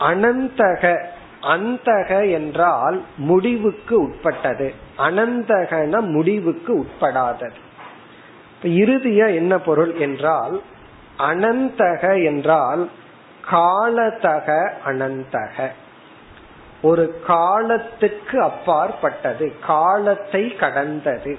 அனந்தக 0.00 1.04
அந்தக 1.42 2.32
என்றால் 2.32 3.02
முடிவுக்கு 3.16 4.02
உட்பட்டது. 4.02 4.74
அனந்தகன 4.98 6.00
முடிவுக்கு 6.00 6.86
உட்படாதது. 6.86 7.60
இறுதியா 8.62 9.34
என்ன 9.34 9.58
பொருள் 9.58 9.94
என்றால் 9.94 10.60
அனந்தக 11.18 12.24
என்றால் 12.24 12.90
காலதக 13.50 14.70
அனந்தக. 14.84 15.68
ஒரு 16.84 17.04
காலத்துக்கு 17.26 18.36
அப்பாற்பட்டது 18.42 19.46
காலத்தை 19.66 20.42
கடந்தது. 20.54 21.38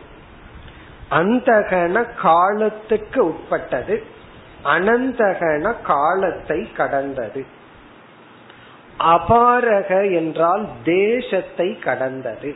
அந்தகன 1.11 2.05
காலத்துக்கு 2.21 3.19
உட்பட்டது 3.25 3.95
அனந்தகன 4.65 5.73
காலத்தை 5.83 6.59
கடந்தது. 6.71 7.41
அபாரக 8.99 9.91
என்றால் 10.15 10.63
தேசத்தை 10.83 11.67
கடந்தது. 11.79 12.51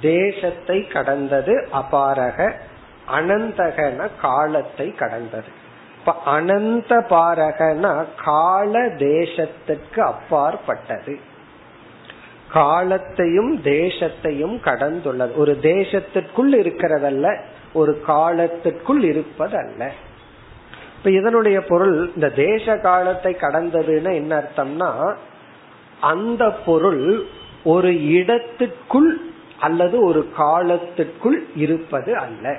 தேசத்தை 0.00 0.78
கடந்தது 0.86 1.54
அபாரக 1.72 2.52
அனந்தகன 3.12 4.08
காலத்தை 4.20 4.88
கடந்தது. 4.94 5.50
இப்ப 5.98 6.12
அனந்த 6.24 6.92
பாரகன 7.10 7.84
கால 8.24 8.72
தேசத்துக்கு 9.02 10.00
அப்பாற்பட்டது. 10.04 11.14
காலத்தையும் 12.52 13.62
தேசத்தையும் 13.62 14.56
கடந்துள்ளது. 14.64 15.34
ஒரு 15.34 15.58
தேசத்திற்குள் 15.62 16.52
இருக்கிறதல்ல 16.52 17.38
ஒரு 17.72 18.00
காலத்திற்குள் 18.00 19.02
இருப்பதல்ல. 19.02 19.88
இப்ப 20.98 21.10
இதனுடைய 21.10 21.64
பொருள் 21.64 22.10
இந்த 22.14 22.30
தேச 22.30 22.76
காலத்தை 22.76 23.36
கடந்ததுன்னு 23.40 24.14
என்ன 24.14 24.32
அர்த்தம்னா 24.38 25.16
அந்த 26.00 26.50
பொருள் 26.50 27.24
ஒரு 27.64 28.08
இடத்துக்குள் 28.08 29.20
அல்லது 29.60 30.04
ஒரு 30.04 30.28
காலத்திற்குள் 30.36 31.46
இருப்பது 31.56 32.16
அல்ல. 32.16 32.58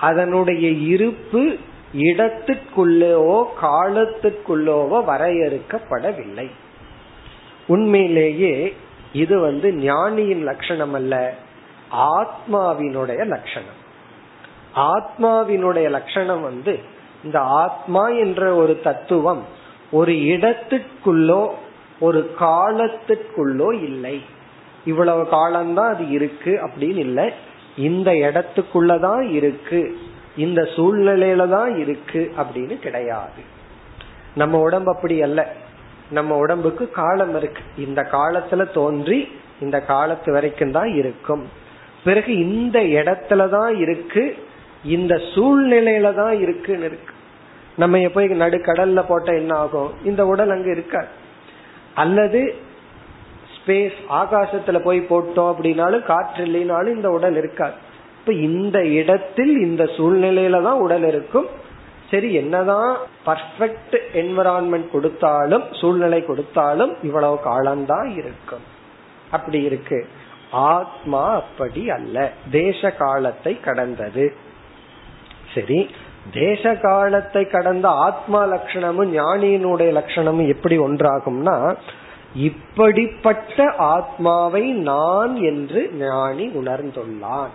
அதனுடைய 0.00 0.68
இருப்பு 0.68 1.56
இடத்துக்குள்ளோ 1.92 3.44
காலத்துக்குள்ளோவோ 3.62 4.98
வரையறுக்கப்படவில்லை. 5.04 6.50
உண்மையிலேயே 7.66 8.74
இது 9.12 9.40
வந்து 9.40 9.72
ஞானியின் 9.72 10.42
லட்சணம் 10.42 10.92
அல்ல 10.92 11.34
ஆத்மாவினுடைய 11.92 13.26
லட்சணம். 13.26 13.86
ஆத்மாவினுடைய 14.74 15.90
லட்சணம் 15.90 16.42
வந்து 16.42 16.78
இந்த 17.24 17.40
ஆத்மா 17.40 18.08
என்ற 18.08 18.54
ஒரு 18.54 18.80
தத்துவம் 18.80 19.44
ஒரு 19.90 20.12
இடத்துக்குள்ளோ 20.12 21.50
ஒரு 22.00 22.34
காலத்துக்குள்ளோ 22.40 23.72
இல்லை. 23.72 24.22
இவ்வளவு 24.84 25.28
காலம்தான் 25.28 25.94
அது 25.94 26.08
இருக்கு 26.08 26.60
அப்படின்னு 26.62 26.96
இல்லை. 26.96 27.32
இந்த 27.76 28.12
இடத்துக்குள்ளதான் 28.12 29.30
இருக்கு. 29.30 29.98
இந்த 30.36 30.62
சூழ்நிலையில 30.62 31.48
தான் 31.48 31.78
இருக்கு 31.78 32.34
அப்படின்னு 32.38 32.78
கிடையாது. 32.78 33.56
நம்ம 34.34 34.60
உடம்பு 34.60 34.94
அப்படி 34.94 35.22
அல்ல. 35.22 35.52
நம்ம 36.10 36.36
உடம்புக்கு 36.36 36.90
காலம் 36.90 37.36
இருக்கு. 37.36 37.62
இந்த 37.78 38.08
காலத்துல 38.12 38.72
தோன்றி 38.72 39.28
இந்த 39.60 39.80
காலத்து 39.80 40.32
வரைக்கும் 40.32 40.70
தான் 40.70 40.94
இருக்கும். 40.94 41.48
பிறகு 42.04 42.36
இந்த 42.36 42.80
இடத்துலதான் 42.80 43.78
இருக்கு. 43.78 44.36
இந்த 44.84 45.14
சூழ்நிலையில 45.14 46.14
தான் 46.14 46.40
இருக்குன்னு 46.40 46.84
இருக்கு. 46.84 47.14
நம்ம 47.76 48.08
போய் 48.08 48.26
நடுக்கடல்ல 48.26 49.04
போட்ட 49.08 49.34
என்ன 49.34 49.54
ஆகும்? 49.54 49.90
இந்த 50.04 50.26
உடல் 50.26 50.50
அங்க 50.50 50.70
இருக்காது. 50.70 51.06
அல்லது 51.94 52.54
ஸ்பேஸ் 53.56 53.92
ஆகாசத்துல 54.10 54.78
போய் 54.78 55.00
போட்டோம் 55.00 55.54
அப்படின்னாலும் 55.54 56.02
காற்று 56.02 56.44
இல்லைனாலும் 56.44 56.94
இந்த 56.94 57.10
உடல் 57.10 57.36
இருக்காது. 57.36 57.74
இப்ப 58.18 58.32
இந்த 58.32 58.86
இடத்தில் 58.86 59.56
இந்த 59.56 59.84
சூழ்நிலையில 59.84 60.62
தான் 60.62 60.78
உடல் 60.78 61.04
இருக்கும். 61.04 61.46
சரி 62.10 62.32
என்னதான் 62.32 62.96
பர்ஃபெக்ட் 63.26 63.96
என்விரான்மெண்ட் 64.12 64.90
கொடுத்தாலும் 64.90 65.64
சூழ்நிலை 65.72 66.24
கொடுத்தாலும் 66.24 66.96
இவ்வளவு 67.02 67.40
காலம்தான் 67.40 68.16
இருக்கும். 68.16 68.62
அப்படி 69.30 69.62
இருக்கு. 69.62 70.06
ஆத்மா 70.50 71.34
அப்படி 71.34 71.90
அல்ல. 71.90 72.32
தேச 72.50 72.90
காலத்தை 72.90 73.60
கடந்தது. 73.60 74.34
சரி 75.54 75.90
தேச 76.32 76.74
காலத்தை 76.74 77.46
கடந்த 77.46 77.88
ஆத்மா 77.88 78.46
லட்சணமும் 78.46 79.12
ஞானியினுடைய 79.12 79.90
லட்சணமும் 79.98 80.48
எப்படி 80.48 80.78
ஒன்றாகும்னா 80.78 81.76
இப்படிப்பட்ட 82.34 83.72
ஆத்மாவை 83.76 84.72
நான் 84.72 85.36
என்று 85.36 85.92
ஞானி 85.92 86.46
உணர்ந்துள்ளான். 86.46 87.54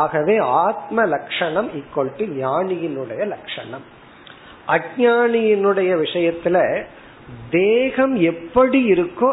ஆகவே 0.00 0.38
ஆத்ம 0.38 1.04
லட்சணம் 1.04 1.70
ஈக்குவல் 1.78 2.12
டு 2.16 2.24
ஞானியினுடைய 2.42 3.22
லட்சணம் 3.26 3.86
அஜானியினுடைய 4.68 5.90
விஷயத்துல 6.04 6.58
தேகம் 7.50 8.14
எப்படி 8.14 8.80
இருக்கோ 8.92 9.30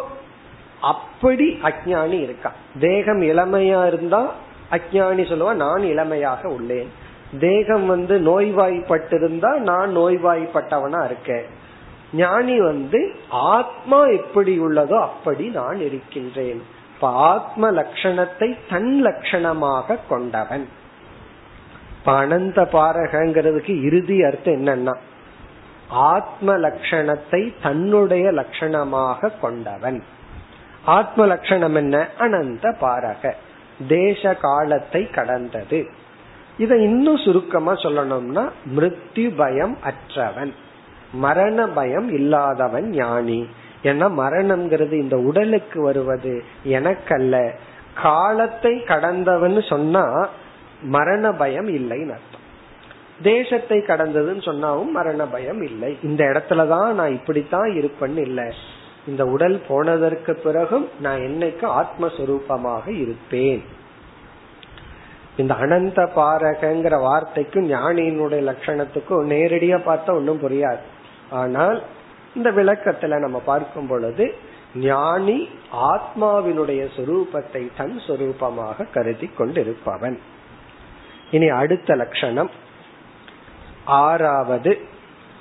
அப்படி 0.82 1.48
அஜானி 1.63 2.19
இருக்கா. 2.22 2.52
தேகம் 2.80 3.22
இளமையா 3.22 3.88
இருந்தா 3.88 4.22
அஜானி 4.72 5.24
சொல்லுவான் 5.32 5.62
நான் 5.65 5.84
இளமையாக 5.84 6.50
உள்ளேன். 6.50 6.89
தேகம் 7.39 7.86
வந்து 7.86 8.15
நோய்வாய்ப்பட்டிருந்தா 8.19 9.52
நான் 9.69 9.98
நோய்வாய்ப்பட்டவனா 9.98 11.02
இருக்கேன். 11.06 11.48
ஞானி 12.13 12.60
வந்து 12.60 13.15
ஆத்மா 13.30 14.00
எப்படி 14.06 14.60
உள்ளதோ 14.60 14.98
அப்படி 15.02 15.48
நான் 15.50 15.80
இருக்கின்றேன். 15.80 16.62
இப்ப 16.99 17.12
ஆத்ம 17.12 17.71
லட்சணத்தை 17.71 18.57
தன் 18.69 19.05
லட்சணமாக 19.05 19.97
கொண்டவன். 20.09 20.67
இப்ப 21.99 22.12
அனந்த 22.12 22.69
பாரகங்கிறதுக்கு 22.71 23.83
இறுதி 23.83 24.23
அர்த்தம் 24.23 24.65
என்னன்னா 24.65 24.95
ஆத்ம 25.89 26.57
லட்சணத்தை 26.57 27.53
தன்னுடைய 27.62 28.31
லட்சணமாக 28.31 29.31
கொண்டவன். 29.41 30.03
ஆத்ம 30.85 31.25
லட்சணம் 31.25 31.75
என்ன? 31.75 32.07
அனந்த 32.19 32.75
பாரக. 32.81 33.31
தேச 33.88 34.35
காலத்தை 34.35 35.09
கடந்தது. 35.09 35.89
இதை 36.57 36.81
இன்னும் 36.81 37.17
சுருக்கமா 37.17 37.73
சொல்லணும்னா 37.73 38.49
மிருத்யு 38.75 39.35
பயம் 39.35 39.77
அற்றவன். 39.83 40.53
மரண 41.12 41.67
பயம் 41.67 42.13
இல்லாதவன் 42.13 42.89
ஞானி. 42.89 43.47
ஏன்னா 43.84 44.08
மரணம்ங்கிறது 44.18 44.92
இந்த 44.92 45.18
உடலுக்கு 45.18 45.82
வருவது 45.82 46.44
எனக்கல்ல. 46.65 47.52
காலத்தை 48.02 48.84
கடந்தவன் 48.84 49.68
சொன்னா 49.70 50.30
மரண 50.82 51.32
பயம் 51.32 51.68
இல்லைன்னு 51.68 52.12
அர்த்தம். 52.12 52.46
தேசத்தை 53.22 53.78
கடந்ததுன்னு 53.78 54.42
சொன்னாவும் 54.42 54.92
மரண 54.92 55.26
பயம் 55.26 55.62
இல்லை. 55.62 55.98
இந்த 56.04 56.24
இடத்துலதான் 56.24 56.92
நான் 56.92 57.12
இப்படித்தான் 57.12 57.70
இருப்பேன்னு 57.70 58.18
இல்லை. 58.18 58.54
இந்த 59.08 59.26
உடல் 59.26 59.62
போனதற்கு 59.68 60.36
பிறகும் 60.36 60.89
நான் 61.00 61.20
என்னைக்கு 61.20 61.82
ஆத்மஸ்வரூபமாக 61.82 62.88
இருப்பேன்? 62.88 63.63
இந்த 65.38 65.54
அனந்த 65.54 66.10
பாரகங்கிற 66.15 67.02
வார்த்தைக்கும் 67.02 67.72
ஞானியினுடைய 67.72 68.42
லட்சணத்துக்கும் 68.50 69.30
நேரடியா 69.30 69.78
பார்த்தா 69.86 70.13
ஒன்னும் 70.13 70.42
புரியாது. 70.42 70.84
ஆனால் 71.30 71.84
இந்த 72.39 72.52
விளக்கத்துல 72.52 73.19
நம்ம 73.19 73.39
பார்க்கும் 73.39 73.88
பொழுது 73.88 74.36
ஞானி 74.75 75.49
ஆத்மாவினுடைய 75.73 76.88
சொரூபத்தை 76.95 77.69
தன் 77.78 78.02
சொரூபமாக 78.08 78.91
கருதி 78.91 79.30
கொண்டிருப்பவன். 79.38 80.19
இனி 81.32 81.47
அடுத்த 81.49 81.95
லட்சணம். 81.95 82.52
ஆறாவது 83.86 84.82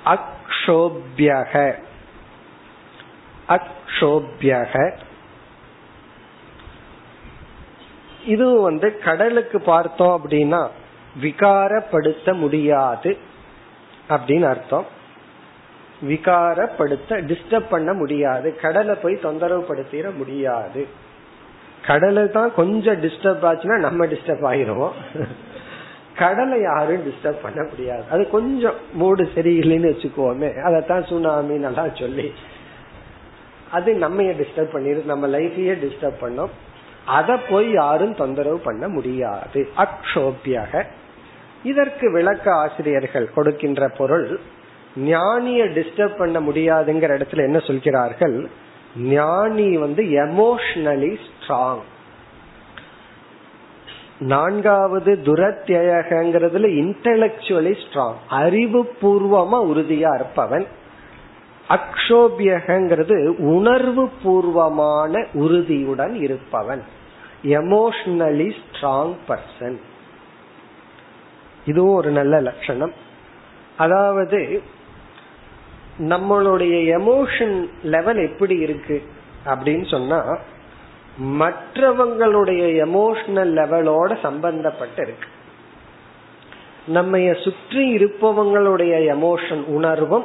அக்ஷோபியக. 0.05 1.73
அக்ஷோபியக. 3.47 4.97
இது 8.25 8.59
வந்து 8.61 8.99
கடலுக்கு 8.99 9.61
பார்த்தோம் 9.61 10.21
அப்படின்னா 10.23 10.67
விகாரப்படுத்த 11.21 12.33
முடியாது 12.33 13.17
அப்படின்னு 14.09 14.49
அர்த்தம். 14.49 14.97
விகாரப்படுத்த 16.07 17.09
டிஸ்டர்ப் 17.09 17.69
பண்ண 17.69 17.93
முடியாது. 17.93 18.55
கடலை 18.55 18.95
போய் 18.95 19.15
தொந்தரவு 19.15 19.75
படுத்திட 19.75 20.15
முடியாது. 20.15 20.87
கடலை 21.87 22.29
தான் 22.29 22.53
கொஞ்சம் 22.55 23.01
டிஸ்டர்ப் 23.01 23.45
ஆச்சுன்னா 23.49 23.77
நம்ம 23.77 24.05
டிஸ்டர்ப் 24.05 24.45
ஆயிரும் 24.51 24.91
கடலை 26.15 26.61
யாரும் 26.61 27.09
டிஸ்டர்ப் 27.09 27.41
பண்ண 27.41 27.63
முடியாது. 27.69 28.03
அது 28.11 28.29
கொஞ்சம் 28.29 28.73
மூடு 28.93 29.23
சரியில்லைன்னு 29.35 29.89
வச்சுக்கோமே 29.89 30.61
அதைத்தான் 30.61 31.05
சுனாமி 31.05 31.57
நல்லா 31.57 31.87
சொல்லி. 31.99 32.33
அது 33.71 33.93
நம்ம 33.93 34.21
டிஸ்டர்ப் 34.21 34.73
பண்ணிரு 34.73 35.05
நம்ம 35.05 35.27
லைஃபையே 35.27 35.75
டிஸ்டர்ப் 35.85 36.21
பண்ணோம். 36.21 36.49
அதை 37.05 37.37
போய் 37.49 37.71
யாரும் 37.71 38.15
தொந்தரவு 38.15 38.59
பண்ண 38.59 38.87
முடியாது. 38.87 39.69
அக்ஷோபியாக. 39.77 40.83
இதற்கு 41.63 42.11
விளக்க 42.11 42.51
ஆசிரியர்கள் 42.53 43.33
கொடுக்கின்ற 43.33 43.89
பொருள் 43.89 44.39
ஞானிய 44.95 45.63
டிஸ்டர்ப் 45.63 46.17
பண்ண 46.17 46.39
முடியாதுங்கிற 46.39 47.11
இடத்துல 47.17 47.37
என்ன 47.37 47.59
சொல்கிறார்கள்? 47.59 48.49
ஞானி 48.97 49.77
வந்து 49.77 50.03
எமோஷனலி 50.03 51.17
ஸ்ட்ராங் 51.27 51.79
நான்காவது 54.19 55.19
துரத்தியகங்கிறதுல 55.23 56.67
இன்டலக்சுவலி 56.81 57.77
ஸ்ட்ராங் 57.83 58.15
அறிவு 58.29 58.91
பூர்வமா 59.01 59.65
உறுதியா 59.65 60.15
இருப்பவன். 60.15 60.67
அக்ஷோபியகங்கிறது 61.69 63.37
உணர்வு 63.37 64.09
பூர்வமான 64.23 65.25
உறுதியுடன் 65.33 66.15
இருப்பவன். 66.15 66.83
எமோஷனலி 67.43 68.51
ஸ்ட்ராங் 68.59 69.15
பர்சன் 69.27 69.77
இதுவும் 71.65 71.95
ஒரு 71.95 72.11
நல்ல 72.11 72.41
லட்சணம். 72.41 72.93
அதாவது 73.77 74.61
நம்மளுடைய 75.99 76.99
எமோஷன் 76.99 77.69
லெவல் 77.83 78.17
எப்படி 78.17 78.55
இருக்கு? 78.55 79.03
அப்படின்னு 79.45 79.89
சொன்னா 79.89 80.37
மற்றவங்களுடைய 81.39 82.61
எமோஷனல் 82.87 83.51
லெவலோட 83.51 84.17
சம்பந்தப்பட்டு 84.21 85.01
இருக்கு. 85.01 85.27
நம்ம 86.87 87.33
சுற்றி 87.33 87.95
இருப்பவங்களுடைய 87.95 89.15
எமோஷன் 89.17 89.63
உணர்வும் 89.65 90.23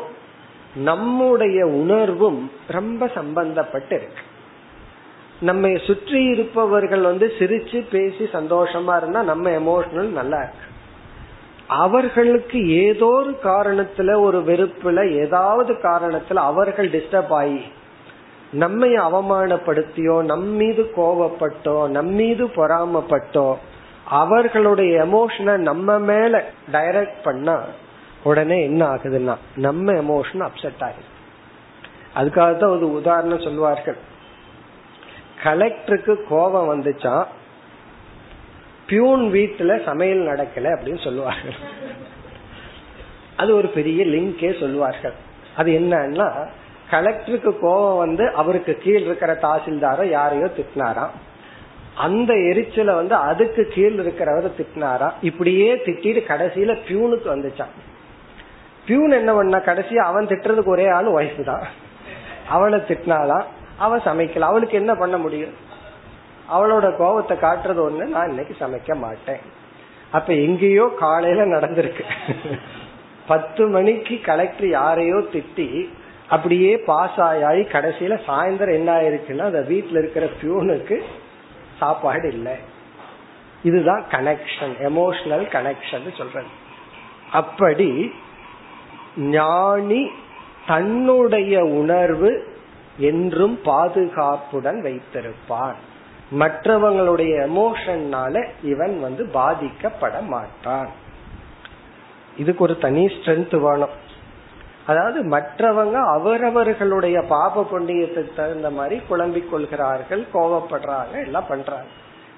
நம்முடைய 0.76 1.66
உணர்வும் 1.66 2.50
ரொம்ப 2.68 3.06
சம்பந்தப்பட்டு 3.06 3.92
இருக்கு. 3.92 4.22
நம்ம 5.40 5.76
சுற்றி 5.86 6.24
இருப்பவர்கள் 6.24 7.00
வந்து 7.00 7.32
சிரிச்சு 7.38 7.86
பேசி 7.90 8.24
சந்தோஷமா 8.24 8.96
இருந்தா 8.96 9.22
நம்ம 9.22 9.50
எமோஷனல் 9.50 10.08
நல்லா 10.08 10.38
இருக்கு. 10.38 10.72
அவர்களுக்கு 11.66 12.68
ஏதோ 12.68 13.06
ஒரு 13.06 13.38
காரணத்துல 13.42 14.20
ஒரு 14.20 14.38
வெறுப்புல 14.40 15.18
ஏதாவது 15.20 15.72
காரணத்துல 15.72 16.34
அவர்கள் 16.34 16.90
டிஸ்டர்ப் 16.90 17.32
ஆகி 17.32 17.62
நம்மை 18.52 18.92
அவமானப்படுத்தியோ 18.92 20.22
நம் 20.22 20.46
மீது 20.46 20.92
கோவப்பட்டோ 20.96 21.88
நம் 21.88 22.12
மீது 22.12 22.46
பொறாமப்பட்டோ 22.46 23.54
அவர்களுடைய 24.04 25.04
எமோஷனை 25.04 25.56
நம்ம 25.56 25.98
மேல 25.98 26.44
டைரக்ட் 26.72 27.22
பண்ணா 27.22 27.60
உடனே 28.22 28.62
என்ன 28.62 28.86
ஆகுதுன்னா 28.86 29.36
நம்ம 29.56 29.92
எமோஷன் 29.92 30.48
அப்செட் 30.48 30.84
ஆகுது. 30.84 31.12
அதுக்காக 32.14 32.56
தான் 32.56 32.70
ஒரு 32.70 32.92
உதாரணம் 32.92 33.40
சொல்வார்கள் 33.40 33.96
கலெக்டருக்கு 35.44 36.22
கோபம் 36.28 36.68
வந்துச்சா 36.68 37.26
பியூன் 38.86 39.32
வீட்டுல 39.32 39.84
சமையல் 39.84 40.26
நடக்கல 40.26 40.72
அப்படின்னு 40.76 41.04
சொல்லுவார்கள். 41.04 41.58
அது 43.36 43.54
ஒரு 43.54 43.68
பெரிய 43.68 44.04
லிங்கே 44.04 44.60
சொல்லுவார்கள். 44.60 45.14
அது 45.56 45.70
என்னன்னா 45.72 46.28
கலெக்டருக்கு 46.90 47.52
கோபம் 47.58 47.96
வந்து 47.96 48.32
அவருக்கு 48.32 48.72
கீழ் 48.76 49.00
இருக்கிற 49.00 49.38
தாசில்தாரோ 49.42 50.04
யாரையோ 50.08 50.48
திட்டினாராம். 50.56 51.14
அந்த 51.94 52.32
எரிச்சல 52.34 52.94
வந்து 52.94 53.14
அதுக்கு 53.14 53.62
கீழ் 53.74 53.92
இருக்கிறவரை 53.92 54.50
திட்டினாராம். 54.58 55.12
இப்படியே 55.22 55.74
திட்டிட்டு 55.74 56.22
கடைசியில 56.30 56.72
பியூனுக்கு 56.88 57.28
வந்துச்சான். 57.34 57.74
பியூன் 58.86 59.10
என்ன 59.10 59.32
பண்ணா 59.34 59.58
கடைசியா 59.58 60.02
அவன் 60.10 60.26
திட்டுறதுக்கு 60.26 60.74
ஒரே 60.76 60.88
ஆள் 60.88 61.06
ஒய்ஃப் 61.06 61.44
தான். 61.44 61.64
அவளை 62.48 62.78
திட்டினாலாம் 62.78 63.44
அவன் 63.78 64.00
சமைக்கல. 64.00 64.40
அவளுக்கு 64.40 64.76
என்ன 64.76 64.94
பண்ண 64.94 65.16
முடியும்? 65.18 65.54
அவளோட 66.52 66.86
கோபத்தை 66.96 67.36
காட்டுறது 67.36 67.80
ஒண்ணு 67.88 68.04
நான் 68.06 68.28
இன்னைக்கு 68.28 68.54
சமைக்க 68.60 68.94
மாட்டேன். 68.94 69.42
அப்ப 70.10 70.32
எங்கேயோ 70.32 70.86
காலையில 70.98 71.44
நடந்திருக்கு. 71.44 72.04
பத்து 73.26 73.68
மணிக்கு 73.68 74.20
கலெக்டர் 74.20 74.68
யாரையோ 74.68 75.18
திட்டி 75.34 75.88
அப்படியே 76.28 76.72
பாஸ் 76.86 77.20
ஆகி 77.20 77.62
கடைசியில 77.74 78.14
சாயந்தரம் 78.26 78.78
என்ன 78.78 78.90
ஆயிருக்குன்னா 78.92 79.44
அந்த 79.50 79.64
வீட்டுல 79.68 80.00
இருக்கிற 80.02 80.26
பியூனுக்கு 80.42 81.02
சாப்பாடு 81.78 82.28
இல்லை. 82.28 82.56
இதுதான் 83.62 84.04
கனெக்ஷன் 84.10 84.74
எமோஷனல் 84.88 85.46
கனெக்ஷன் 85.56 86.06
சொல்றது. 86.18 86.50
அப்படி 87.30 88.12
ஞானி 89.16 90.10
தன்னுடைய 90.66 91.64
உணர்வு 91.64 92.30
என்றும் 92.98 93.58
பாதுகாப்புடன் 93.64 94.80
வைத்திருப்பான். 94.82 95.76
மற்றவங்களுடைய 96.38 97.32
எமோஷன்னால 97.48 98.48
இவன் 98.62 99.00
வந்து 99.00 99.28
பாதிக்கப்பட 99.34 100.26
மாட்டான். 100.26 100.88
இதுக்கு 102.36 102.62
ஒரு 102.62 102.78
தனி 102.78 103.06
ஸ்ட்ரென்த் 103.06 103.60
வேணும். 103.60 104.02
அதாவது 104.86 105.28
மற்றவங்க 105.28 105.92
அவரவர்களுடைய 105.92 107.22
பாப 107.22 107.66
புண்ணியத்துக்கு 107.72 108.34
தகுந்த 108.34 108.70
மாதிரி 108.70 109.02
குழம்பிக் 109.08 109.50
கொள்கிறார்கள் 109.50 110.26
கோபப்படுறாங்க 110.34 111.24
எல்லாம் 111.24 111.46
பண்றாங்க. 111.48 111.84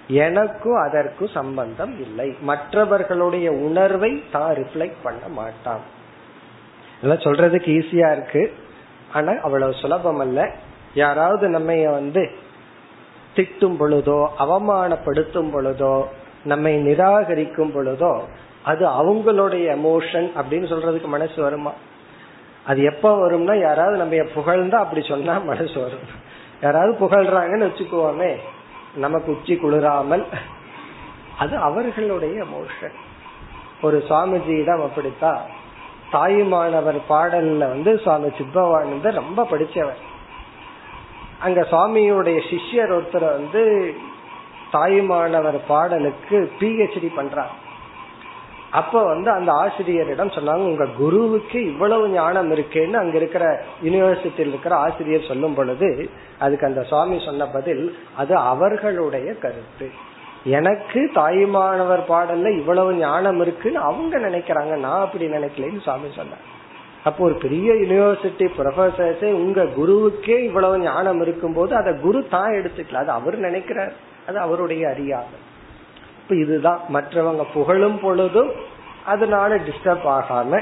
எனக்கும் 0.08 0.76
அதற்கும் 0.76 1.28
சம்பந்தம் 1.28 2.00
இல்லை. 2.00 2.36
மற்றவர்களுடைய 2.40 3.50
உணர்வை 3.52 4.24
தான் 4.32 4.54
ரிஃப்ளெக்ட் 4.54 5.02
பண்ண 5.02 5.28
மாட்டான். 5.28 5.80
இதெல்லாம் 7.02 7.24
சொல்றதுக்கு 7.24 7.66
ஈஸியா 7.66 8.12
இருக்கு. 8.12 8.54
ஆனா 9.12 9.32
அவ்வளவு 9.42 9.74
சுலபம் 9.74 10.18
அல்ல 10.18 10.50
யாராவது 10.94 11.48
நம்ம 11.48 11.90
வந்து 11.90 12.44
திட்டும் 13.36 13.76
பொழுதோ 13.80 14.18
அவமானப்படுத்தும் 14.38 15.50
பொழுதோ 15.54 16.04
நம்மை 16.44 16.72
நிராகரிக்கும் 16.86 17.74
பொழுதோ 17.76 18.20
அது 18.62 18.84
அவங்களுடைய 18.88 19.64
எமோஷன் 19.78 20.28
அப்படின்னு 20.36 20.66
சொல்றதுக்கு 20.72 21.06
மனசு 21.06 21.42
வருமா? 21.42 21.72
அது 22.66 22.82
எப்ப 22.82 23.10
வரும்னா 23.16 23.60
யாராவது 23.60 23.96
நம்ம 23.96 24.14
புகழ்ந்தா 24.14 24.74
அப்படி 24.74 25.06
சொன்னா 25.06 25.38
மனசு 25.38 25.80
வரும். 25.80 26.06
யாராவது 26.62 26.92
புகழ்றாங்கன்னு 27.00 27.68
வச்சுக்குவோமே 27.68 28.36
நமக்கு 28.94 29.32
உச்சி 29.32 29.54
குளிராமல் 29.54 30.24
அது 31.38 31.56
அவர்களுடைய 31.56 32.44
எமோஷன் 32.44 32.96
ஒரு 33.82 34.04
சுவாமிஜியிடம் 34.08 34.82
அப்படித்தான் 34.82 35.40
தாயுமானவர் 36.10 36.98
பாடல்ல 37.08 37.58
வந்து 37.58 37.98
சுவாமி 37.98 38.28
சித்பவானந்தர் 38.28 39.12
ரொம்ப 39.12 39.46
படிச்சவர். 39.50 40.02
அங்க 41.40 41.60
சுவாமியுடைய 41.70 42.38
சிஷ்யர் 42.50 42.94
ஒருத்தர் 42.96 43.32
வந்து 43.32 43.94
தாயுமானவர் 44.70 45.58
பாடலுக்கு 45.66 46.52
பிஹெச்டி 46.60 47.10
பண்றார். 47.16 47.54
அப்ப 48.70 49.04
வந்து 49.04 49.30
அந்த 49.30 49.52
ஆசிரியரிடம் 49.52 50.30
சொன்னாங்க 50.30 50.64
உங்க 50.70 50.86
குருவுக்கு 50.86 51.66
இவ்வளவு 51.66 52.08
ஞானம் 52.08 52.50
இருக்குன்னு 52.50 52.98
அங்க 52.98 53.16
இருக்கிற 53.16 53.64
யூனிவர்சிட்டியில் 53.82 54.52
இருக்கிற 54.54 54.76
ஆசிரியர் 54.76 55.28
சொல்லும் 55.28 55.54
பொழுது 55.54 56.10
அதுக்கு 56.38 56.66
அந்த 56.66 56.82
சுவாமி 56.82 57.22
சொன்ன 57.24 57.46
பதில் 57.46 57.96
அது 58.16 58.36
அவர்களுடைய 58.36 59.34
கருத்து. 59.34 59.90
எனக்கு 60.44 61.10
தாயுமானவர் 61.14 62.02
பாடல்ல 62.08 62.56
இவ்வளவு 62.58 62.94
ஞானம் 62.94 63.40
இருக்குன்னு 63.40 63.80
அவங்க 63.80 64.18
நினைக்கிறாங்க 64.18 64.76
நான் 64.78 65.00
அப்படி 65.00 65.26
நினைக்கலன்னு 65.26 65.80
சுவாமி 65.80 66.08
சொன்னார். 66.14 66.54
அப்போ 67.06 67.24
ஒரு 67.24 67.34
பெரிய 67.34 67.72
யூனிவர்சிட்டி 67.72 68.46
ப்ரொஃபசர்ஸே 68.58 69.30
உங்க 69.32 69.62
குருவுக்கே 69.78 70.36
இவ்வளவு 70.38 70.78
ஞானம் 70.78 71.20
இருக்கும் 71.20 71.52
போது 71.52 71.72
அதை 71.76 71.92
குரு 72.00 72.26
தான் 72.30 72.50
எடுத்துக்கல. 72.50 72.94
அது 72.94 73.10
அவர் 73.10 73.36
நினைக்கிறார். 73.36 73.92
அது 74.28 74.38
அவருடைய 74.38 74.88
அறியாமை. 74.88 75.38
இப்ப 76.22 76.34
இதுதான். 76.34 76.80
மற்றவங்க 76.94 77.44
புகழும் 77.54 78.00
பொழுதும் 78.00 78.50
அதனால 79.04 79.56
டிஸ்டர்ப் 79.56 80.08
ஆகாம 80.18 80.60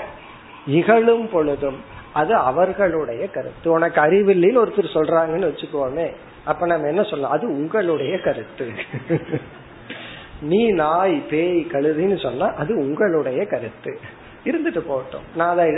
இகழும் 0.66 1.28
பொழுதும் 1.30 1.78
அது 2.12 2.34
அவர்களுடைய 2.34 3.22
கருத்து. 3.30 3.70
உனக்கு 3.70 4.00
அறிவில்லைன்னு 4.00 4.62
ஒருத்தர் 4.64 4.96
சொல்றாங்கன்னு 4.96 5.50
வச்சுக்கோமே. 5.50 6.08
அப்ப 6.44 6.66
நம்ம 6.66 6.86
என்ன 6.86 7.02
சொல்லலாம் 7.02 7.32
அது 7.32 7.46
உங்களுடைய 7.46 8.18
கருத்து. 8.18 8.70
நீ 10.40 10.62
நாய் 10.72 11.16
பேய் 11.30 11.66
கழுதின்னு 11.72 12.22
சொன்னா 12.22 12.46
அது 12.46 12.72
உங்களுடைய 12.76 13.46
கருத்து. 13.46 13.92
இருந்துட்டு 14.44 14.80
போட்டோம் 14.90 15.26
நான் 15.36 15.48
அதை 15.48 15.68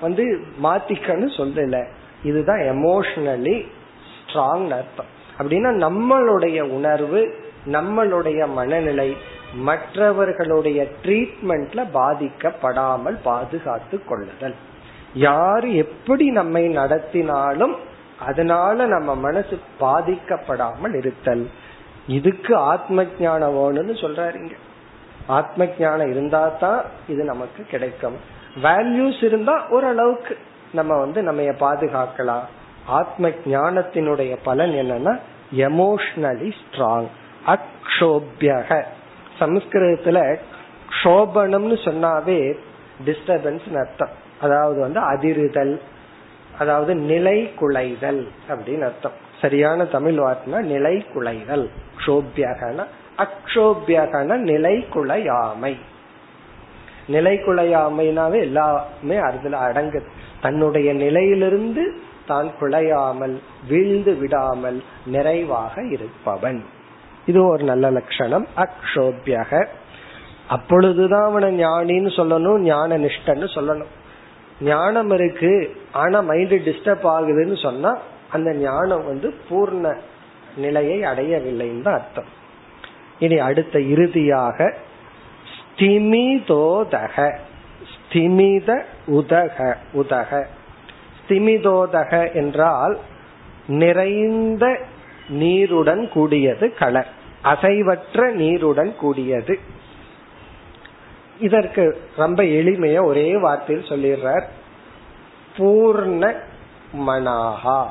வந்து 0.00 0.24
மாத்திக்கன்னு 0.62 1.28
சொல்லல 1.36 1.84
இதுதான் 2.22 2.58
எமோஷனலி 2.58 3.66
ஸ்ட்ராங் 4.10 4.70
அர்த்தம். 4.70 5.10
அப்படின்னா 5.38 5.70
நம்மளுடைய 5.86 6.60
உணர்வு 6.60 7.34
நம்மளுடைய 7.66 8.48
மனநிலை 8.48 9.16
மற்றவர்களுடைய 9.54 10.86
ட்ரீட்மெண்ட்ல 11.02 11.80
பாதிக்கப்படாமல் 11.94 13.16
பாதுகாத்து 13.22 14.04
கொள்ளுதல். 14.04 14.54
யார் 15.14 15.68
எப்படி 15.68 16.30
நம்மை 16.30 16.76
நடத்தினாலும் 16.76 17.74
அதனால 18.18 18.86
நம்ம 18.86 19.14
மனசு 19.14 19.60
பாதிக்கப்படாமல் 19.80 20.96
இருத்தல். 20.96 21.50
இதுக்கு 22.06 22.56
ஆத்ம 22.56 23.02
ஜானம் 23.02 23.56
வேணும்னு 23.58 23.94
சொல்றாருங்க. 24.02 24.54
ஆத்ம 25.26 25.64
ஜானம் 25.64 26.10
இருந்தா 26.10 26.48
தான் 26.48 26.82
இது 27.08 27.24
நமக்கு 27.24 27.64
கிடைக்கும். 27.70 28.18
வேல்யூஸ் 28.62 29.24
இருந்தா 29.24 29.66
ஓரளவுக்கு 29.68 30.38
நம்ம 30.72 30.98
வந்து 30.98 31.22
நம்ம 31.22 31.42
பாதுகாக்கலாம். 31.42 32.46
ஆத்ம 32.86 33.28
ஞானத்தினுடைய 33.28 34.36
பலன் 34.44 34.70
என்னன்னா 34.70 35.18
எமோஷனலி 35.56 36.52
ஸ்ட்ராங் 36.60 37.08
அக்ஷோபியக. 37.46 38.82
சமஸ்கிருதத்துல 39.40 40.38
க்ஷோபனம்னு 40.90 41.76
சொன்னாவே 41.86 42.56
டிஸ்டர்பன்ஸ் 43.06 43.78
அர்த்தம். 43.78 44.14
அதாவது 44.40 44.80
வந்து 44.80 45.00
அதிருதல் 45.00 45.80
அதாவது 46.58 46.94
நிலை 46.94 47.52
குலைதல் 47.60 48.28
அப்படின்னு 48.48 48.82
அர்த்தம். 48.82 49.26
சரியான 49.40 49.84
தமிழ் 49.84 50.18
வார்த்தைனா 50.18 50.60
நிலை 50.60 51.06
குலைதல் 51.14 51.68
க்ஷோபியகன 51.98 52.84
அக்ஷோபியகன 53.18 54.36
நிலை 54.36 54.86
குலையாமை 54.94 55.76
நிலை 57.08 57.36
குலையாமைனாவே 57.36 58.40
எல்லாமே 58.40 59.16
அதுல 59.16 59.58
அடங்குது. 59.58 60.08
தன்னுடைய 60.42 60.92
நிலையிலிருந்து 60.92 62.00
தான் 62.26 62.50
குலையாமல் 62.60 63.36
வீழ்ந்து 63.68 64.16
விடாமல் 64.16 64.82
நிறைவாக 65.06 65.82
இருப்பவன். 65.82 66.64
இது 67.26 67.46
ஒரு 67.46 67.64
நல்ல 67.64 67.90
லட்சணம். 67.90 68.46
அக்ஷோபியக. 68.56 69.66
அப்பொழுதுதான் 70.48 71.24
அவனை 71.24 71.64
ஞானின்னு 71.64 72.10
சொல்லணும் 72.10 72.58
ஞான 72.58 72.98
நிஷ்டன்னு 72.98 73.48
சொல்லணும். 73.54 73.92
ஞானம் 74.60 75.10
இருக்கு 75.10 75.76
ஆனா 75.92 76.20
மைண்ட் 76.20 76.52
டிஸ்டர்ப் 76.52 77.06
ஆகுதுன்னு 77.06 77.62
சொன்னா 77.62 77.98
அந்த 78.32 78.54
ஞானம் 78.54 79.06
வந்து 79.06 79.34
பூர்ண 79.50 79.96
நிலையை 80.56 81.00
அடையவில்லைன்னு 81.00 81.82
தான் 81.82 81.94
அர்த்தம். 81.94 82.30
இனி 83.18 83.38
அடுத்த 83.38 83.80
இறுதியாக 83.80 84.74
ஸ்திமிதோதக. 85.78 87.36
ஸ்திமித 87.92 88.82
உதக 89.06 89.76
உதக. 89.92 90.46
ஸ்திமிதோதக 91.28 92.34
என்றால் 92.34 92.98
நிறைந்த 93.66 94.78
நீருடன் 95.28 96.08
கூடியது 96.08 96.74
கலர் 96.74 97.08
அசைவற்ற 97.44 98.32
நீருடன் 98.32 98.96
கூடியது. 98.96 99.58
இதற்கு 101.40 102.00
ரொம்ப 102.16 102.42
எளிமையா 102.42 103.04
ஒரே 103.04 103.34
வார்த்தையில் 103.34 103.88
சொல்லிடுறார். 103.88 104.44
பூர்ண 105.56 106.34
மனாகா. 107.06 107.86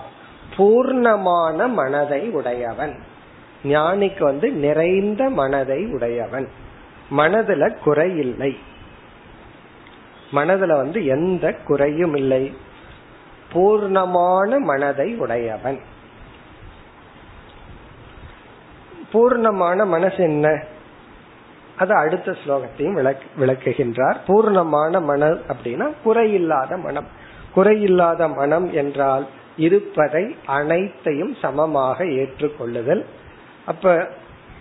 பூர்ணமான 0.58 1.68
மனதை 1.68 2.30
உடையவன். 2.30 3.00
ஞானிக்கு 3.64 4.24
வந்து 4.24 4.52
நிறைந்த 4.52 5.30
மனதை 5.30 5.86
உடையவன். 5.86 6.50
மனதுல 7.12 7.78
குறை 7.84 8.18
இல்லை 8.18 8.58
மனதுல 10.32 10.68
வந்து 10.68 11.06
எந்த 11.06 11.54
குறையும் 11.54 12.16
இல்லை. 12.16 12.54
பூர்ணமான 13.54 14.58
மனதை 14.60 15.16
உடையவன். 15.16 15.80
பூர்ணமான 19.14 19.86
மனசு 19.86 20.16
என்ன? 20.16 20.64
அது 21.78 21.94
அடுத்த 21.96 22.32
ஸ்லோகத்தையும் 22.32 23.16
விளக்குகின்றார். 23.40 24.16
பூர்ணமான 24.28 25.02
மனம் 25.02 25.42
அப்படின்னா 25.48 25.94
குறையில்லாத 26.06 26.82
மனம். 26.82 27.08
குறையில்லாத 27.56 28.36
மனம் 28.36 28.74
என்றால் 28.74 29.28
இருப்பதை 29.58 30.36
அனைத்தையும் 30.46 31.36
சமமாக 31.36 32.06
ஏற்றுக்கொள்ளுதல். 32.06 33.06
அப்ப 33.66 34.08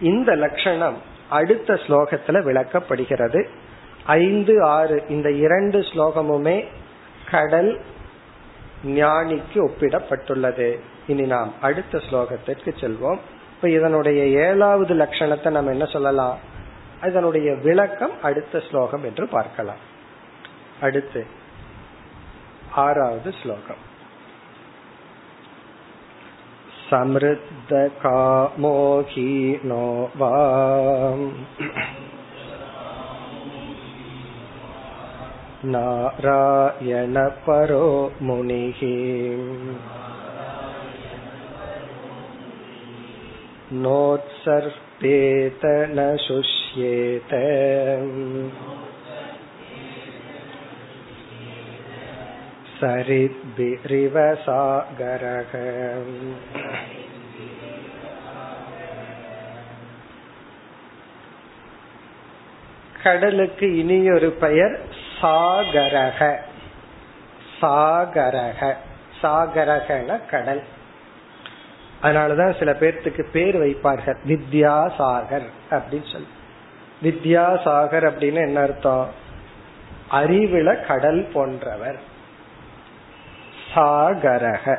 இந்த 0.01 0.35
லட்சணம் 0.35 1.15
அடுத்த 1.31 1.75
ஸ்லோகத்துல 1.75 2.43
விளக்கப்படுகிறது. 2.43 3.49
ஐந்து 4.05 4.63
ஆறு 4.63 5.05
இந்த 5.09 5.31
இரண்டு 5.31 5.79
ஸ்லோகமுமே 5.79 6.67
கடல் 7.31 7.81
ஞானிக்கு 8.87 9.55
ஒப்பிடப்பட்டுள்ளது. 9.55 10.81
இனி 11.07 11.23
நாம் 11.23 11.55
அடுத்த 11.61 11.99
ஸ்லோகத்திற்கு 11.99 12.75
செல்வோம். 12.81 13.19
இப்ப 13.55 13.71
இதனுடைய 13.71 14.25
ஏழாவது 14.27 14.95
லட்சணத்தை 14.95 15.51
நம்ம 15.51 15.71
என்ன 15.71 15.85
சொல்லலாம்? 15.85 16.39
இதனுடைய 17.03 17.55
விளக்கம் 17.55 18.23
அடுத்த 18.23 18.63
ஸ்லோகம் 18.71 19.05
என்று 19.05 19.29
பார்க்கலாம். 19.29 19.95
அடுத்து 20.81 21.27
ஆறாவது 22.75 23.35
ஸ்லோகம். 23.43 23.95
समृद्धकामोहीनो 26.90 29.86
वा 30.22 30.32
नारायणपरो 35.66 37.88
मुनिः 38.22 38.82
नोत्सर्पेत 43.74 45.62
न 45.66 46.18
शुष्येत 46.28 47.34
சரித்பிரிவ 52.81 54.37
சாகரக 54.47 55.93
கடலுக்கு 63.03 63.79
இனியொரு 63.79 64.31
பெயர் 64.31 64.81
சாகரக. 65.23 66.37
சாகரக. 67.63 68.75
சாகரகன 69.23 70.27
கடல். 70.31 70.63
அதனாலதான் 72.03 72.59
சில 72.59 72.73
பேர்த்துக்கு 72.73 73.27
பேர் 73.33 73.57
வைப்பார்கள். 73.57 74.17
வித்யாசாகர் 74.29 75.47
அப்படின்னு 75.71 76.13
சொல்லி. 76.13 76.29
வித்யாசாகர் 77.03 78.11
அப்படின்னு 78.11 78.47
என்ன 78.47 78.61
அர்த்தம்? 78.61 79.11
அறிவுல 80.11 80.87
கடல் 80.87 81.29
போன்றவர். 81.33 82.15
சாகரக. 83.77 84.79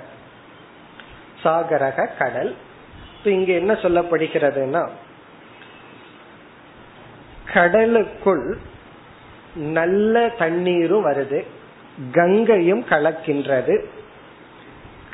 சாகரக 1.43 2.17
கடல். 2.17 2.55
இங்க 3.23 3.53
என்ன 3.53 3.73
சொல்லப்படுகிறதுனா 3.73 4.89
கடலுக்குள் 7.53 8.57
நல்ல 9.55 10.29
தண்ணீரும் 10.37 11.05
வருது 11.05 11.45
கங்கையும் 12.11 12.85
கலக்கின்றது 12.89 13.85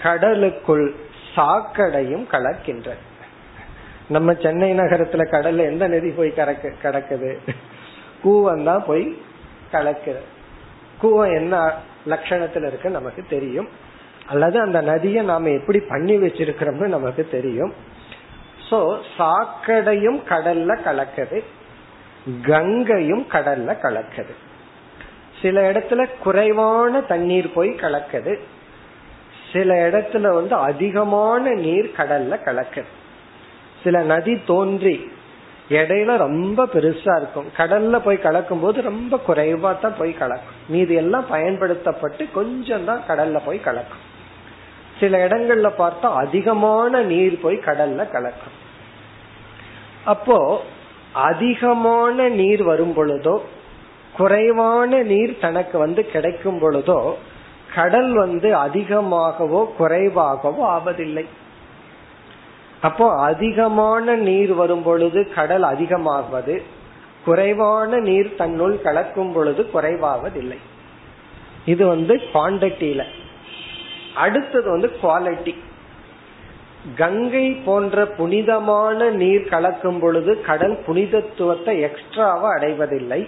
கடலுக்குள் 0.01 0.95
சாக்கடையும் 1.35 2.25
கலக்கின்றது. 2.31 3.03
நம்ம 4.07 4.33
சென்னை 4.33 4.71
நகரத்துல 4.71 5.23
கடல்ல 5.31 5.57
எந்த 5.57 5.87
நதி 5.87 6.09
போய் 6.09 6.33
கலக்க 6.33 6.71
கடக்குது? 6.83 7.37
கூவம் 8.23 8.63
தான் 8.63 8.83
போய் 8.87 9.21
கலக்குது. 9.71 10.23
கூவம் 11.01 11.33
என்ன 11.35 11.73
லட்சணத்துல 12.05 12.67
இருக்கு 12.67 12.89
நமக்கு 12.89 13.25
தெரியும். 13.29 13.69
அல்லது 14.27 14.59
அந்த 14.59 14.81
நதியை 14.81 15.23
நாம 15.23 15.49
எப்படி 15.49 15.79
பண்ணி 15.79 16.17
வச்சிருக்கிறோம்னு 16.17 16.87
நமக்கு 16.87 17.27
தெரியும். 17.31 17.73
சோ 18.69 18.99
சாக்கடையும் 19.17 20.19
கடல்ல 20.29 20.77
கலக்குது. 20.85 21.43
கங்கையும் 22.41 23.25
கடல்ல 23.31 23.75
கலக்குது. 23.81 24.33
சில 25.41 25.71
இடத்துல 25.71 26.09
குறைவான 26.23 27.01
தண்ணீர் 27.01 27.53
போய் 27.53 27.69
கலக்குது. 27.69 28.39
சில 29.53 29.89
இடத்துல 29.89 30.33
வந்து 30.33 30.55
அதிகமான 30.55 31.53
நீர் 31.53 31.91
கடல்ல 31.97 32.37
கலக்குது. 32.45 32.91
சில 33.83 34.03
நதி 34.03 34.41
தோன்றி 34.45 35.11
இடையில 35.69 36.17
ரொம்ப 36.17 36.65
பெருசா 36.65 37.13
இருக்கும். 37.17 37.45
கடல்ல 37.57 37.99
போய் 37.99 38.17
கலக்கும் 38.19 38.59
போது 38.59 38.81
ரொம்ப 38.81 39.19
குறைவா 39.27 39.79
தான் 39.79 39.97
போய் 39.97 40.13
கலக்கும். 40.13 40.57
மீதி 40.67 40.95
எல்லாம் 40.95 41.25
பயன்படுத்தப்பட்டு 41.29 42.31
கொஞ்சம் 42.31 42.85
தான் 42.85 43.03
கடல்ல 43.07 43.39
போய் 43.45 43.59
கலக்கும். 43.59 44.03
சில 44.99 45.27
இடங்கள்ல 45.27 45.69
பார்த்தா 45.77 46.03
அதிகமான 46.03 47.01
நீர் 47.01 47.39
போய் 47.41 47.57
கடல்ல 47.65 48.11
கலக்கும். 48.11 48.57
அப்போ 50.03 50.61
அதிகமான 51.13 52.29
நீர் 52.29 52.63
வரும் 52.63 52.95
பொழுதோ 52.95 53.41
குறைவான 54.17 55.03
நீர் 55.03 55.39
தனக்கு 55.39 55.77
வந்து 55.77 56.05
கிடைக்கும் 56.05 56.59
பொழுதோ 56.61 57.13
கடல் 57.75 58.13
வந்து 58.13 58.55
அதிகமாகவோ 58.55 59.65
குறைவாகவோ 59.79 60.79
ஆவதில்லை. 60.79 61.25
அப்போ 62.87 63.05
அதிகமான 63.29 64.15
நீர் 64.27 64.53
வரும் 64.53 64.83
பொழுது 64.83 65.19
கடல் 65.35 65.65
அதிகமாகுவது 65.71 66.55
குறைவான 67.25 67.99
நீர் 68.07 68.29
தன்னுள் 68.35 68.75
கலக்கும் 68.85 69.33
பொழுது 69.35 69.61
குறைவாவதில்லை. 69.73 70.57
இது 71.65 71.83
வந்து 71.87 72.13
குவாண்டிட்டியில 72.33 73.03
அடுத்தது 74.23 74.67
வந்து 74.69 74.89
குவாலிட்டி 75.03 75.53
கங்கை 76.95 77.45
போன்ற 77.65 78.05
புனிதமான 78.17 79.09
நீர் 79.21 79.45
கலக்கும் 79.53 79.99
பொழுது 79.99 80.31
கடல் 80.49 80.77
புனிதத்துவத்தை 80.87 81.75
எக்ஸ்ட்ராவா 81.89 82.49
அடைவதில்லை. 82.57 83.21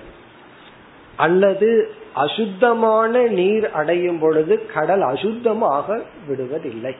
அல்லது 1.25 1.69
அசுத்தமான 2.23 3.21
நீர் 3.39 3.67
அடையும் 3.71 4.19
பொழுது 4.19 4.53
கடல் 4.73 5.03
அசுத்தமாக 5.13 5.87
விடுவதில்லை. 6.27 6.95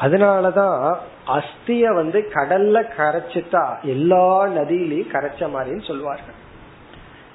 அதனாலதான் 0.00 0.96
அஸ்திய 1.26 1.94
வந்து 1.94 2.28
கடல்ல 2.32 2.82
கரைச்சிட்டா 2.96 3.82
எல்லா 3.82 4.46
நதியிலையும் 4.46 5.12
கரைச்ச 5.12 5.38
மாதிரின்னு 5.38 5.86
சொல்லுவார்கள் 5.86 6.44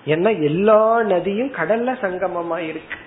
ஏன்னா 0.06 0.42
எல்லா 0.42 1.02
நதியும் 1.02 1.54
கடல்ல 1.54 1.90
சங்கமமா 2.02 2.58
இருக்கு. 2.58 3.00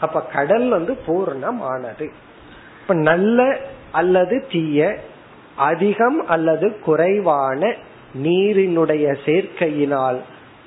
அப்ப 0.00 0.22
கடல் 0.22 0.68
வந்து 0.68 0.98
பூர்ணமானது. 1.06 2.10
இப்ப 2.82 2.94
நல்ல 2.94 3.56
அல்லது 3.92 4.46
தீய 4.50 4.98
அதிகம் 5.56 6.26
அல்லது 6.26 6.78
குறைவான 6.78 7.74
நீரினுடைய 8.22 9.16
சேர்க்கையினால் 9.24 10.18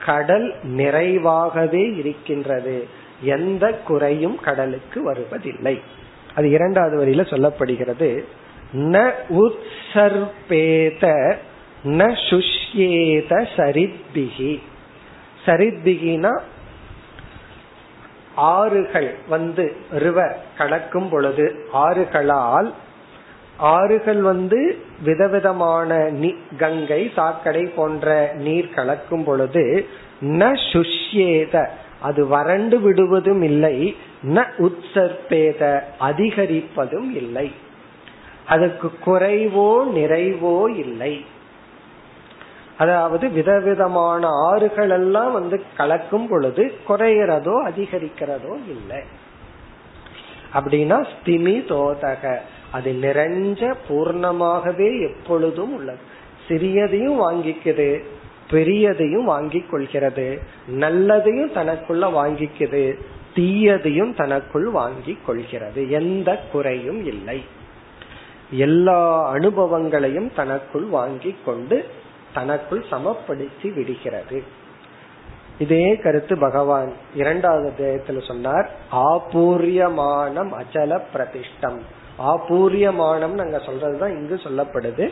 கடல் 0.06 0.56
நிறைவாகவே 0.64 1.98
இருக்கின்றது. 1.98 2.88
எந்த 3.22 3.74
குறையும் 3.74 4.40
கடலுக்கு 4.40 5.04
வருவதில்லை. 5.04 5.82
அது 6.38 6.48
இரண்டாவது 6.50 6.96
வரியில 7.02 7.24
சொல்லப்படுகிறது. 7.34 8.10
ந 8.92 8.98
உற்சர்பேத 9.42 11.04
ந 11.98 12.04
சுஷ்யேத 12.30 13.32
சரித்பிகி 13.56 14.54
சரித்பிகினா 15.46 16.34
ஆறுகள் 18.56 19.10
வந்து 19.30 19.64
ரிவர் 19.98 20.36
கலக்கும் 20.58 21.10
பொழுது 21.10 21.46
ஆறுகளால் 21.84 22.70
ஆறுகள் 23.74 24.22
வந்து 24.22 24.60
விதவிதமான 25.04 25.92
கங்கை 26.58 27.02
சாக்கடை 27.16 27.64
போன்ற 27.78 28.08
நீர் 28.46 28.70
கலக்கும் 28.76 29.24
பொழுது 29.24 29.64
ந 30.40 30.52
சுஷ்யேத 30.72 31.56
அது 32.02 32.22
வறண்டு 32.28 32.78
விடுவதும் 32.80 33.44
இல்லை 33.44 33.78
ந 34.24 34.46
உற்சற்பேத 34.58 35.84
அதிகரிப்பதும் 36.00 37.12
இல்லை. 37.16 37.52
அதுக்கு 38.46 38.92
குறைவோ 39.06 39.84
நிறைவோ 39.96 40.78
இல்லை. 40.78 41.26
அதாவது 42.78 43.30
விதவிதமான 43.30 44.28
ஆறுகள் 44.28 44.90
எல்லாம் 44.90 45.32
வந்து 45.32 45.62
கலக்கும் 45.78 46.28
பொழுது 46.28 46.74
குறைகிறதோ 46.88 47.56
அதிகரிக்கிறதோ 47.66 48.54
இல்லை. 48.68 49.02
அப்படின்னா 50.54 51.08
ஸ்திமி 51.12 51.56
தோதக. 51.68 52.38
அது 52.72 52.92
நிறைஞ்ச 52.92 53.76
பூர்ணமாகவே 53.90 55.10
எப்பொழுதும் 55.10 55.74
உள்ளது. 55.74 56.16
சிறியதையும் 56.48 57.20
வாங்கிக்குது 57.22 58.04
பெரியதையும் 58.50 59.24
வாங்கிக் 59.24 59.72
கொள்கிறது 59.72 60.42
நல்லதையும் 60.72 61.54
தனக்குள்ள 61.56 62.06
வாங்கிக்குது 62.14 63.00
தீயதையும் 63.38 64.16
தனக்குள் 64.16 64.70
வாங்கிக் 64.70 65.26
கொள்கிறது. 65.26 65.90
எந்த 65.90 66.40
குறையும் 66.52 67.06
இல்லை. 67.06 67.44
எல்லா 68.52 69.30
அனுபவங்களையும் 69.30 70.34
தனக்குள் 70.36 70.84
வாங்கிக் 70.84 71.46
கொண்டு 71.46 71.86
தனக்குள் 72.34 72.86
சமப்படுத்தி 72.92 73.74
விடுகிறது. 73.74 74.44
இதே 75.60 75.96
கருத்து 75.96 76.38
பகவான் 76.38 76.94
இரண்டாவது 77.16 77.72
அத்தியாயத்துல 77.72 78.28
சொன்னார். 78.28 78.70
ஆபூரியமானம் 78.92 80.52
அச்சல 80.54 81.02
பிரதிஷ்டம். 81.14 81.80
ஆபூரியமானம் 82.20 83.34
நாங்க 83.34 83.62
சொல்றதுதான் 83.66 84.10
இங்கு 84.10 84.36
சொல்லப்படுது. 84.44 85.10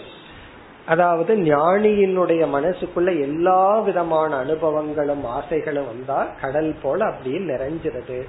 அதாவது 0.86 1.36
ஞானியினுடைய 1.36 2.48
மனசுக்குள்ள 2.54 3.20
எல்லா 3.20 3.80
விதமான 3.80 4.44
அனுபவங்களும் 4.44 5.24
ஆசைகளும் 5.24 5.86
வந்தா 5.86 6.24
கடல் 6.42 6.76
போல 6.82 7.06
அப்படியே 7.06 7.38
நிறைஞ்சிருது. 7.38 8.28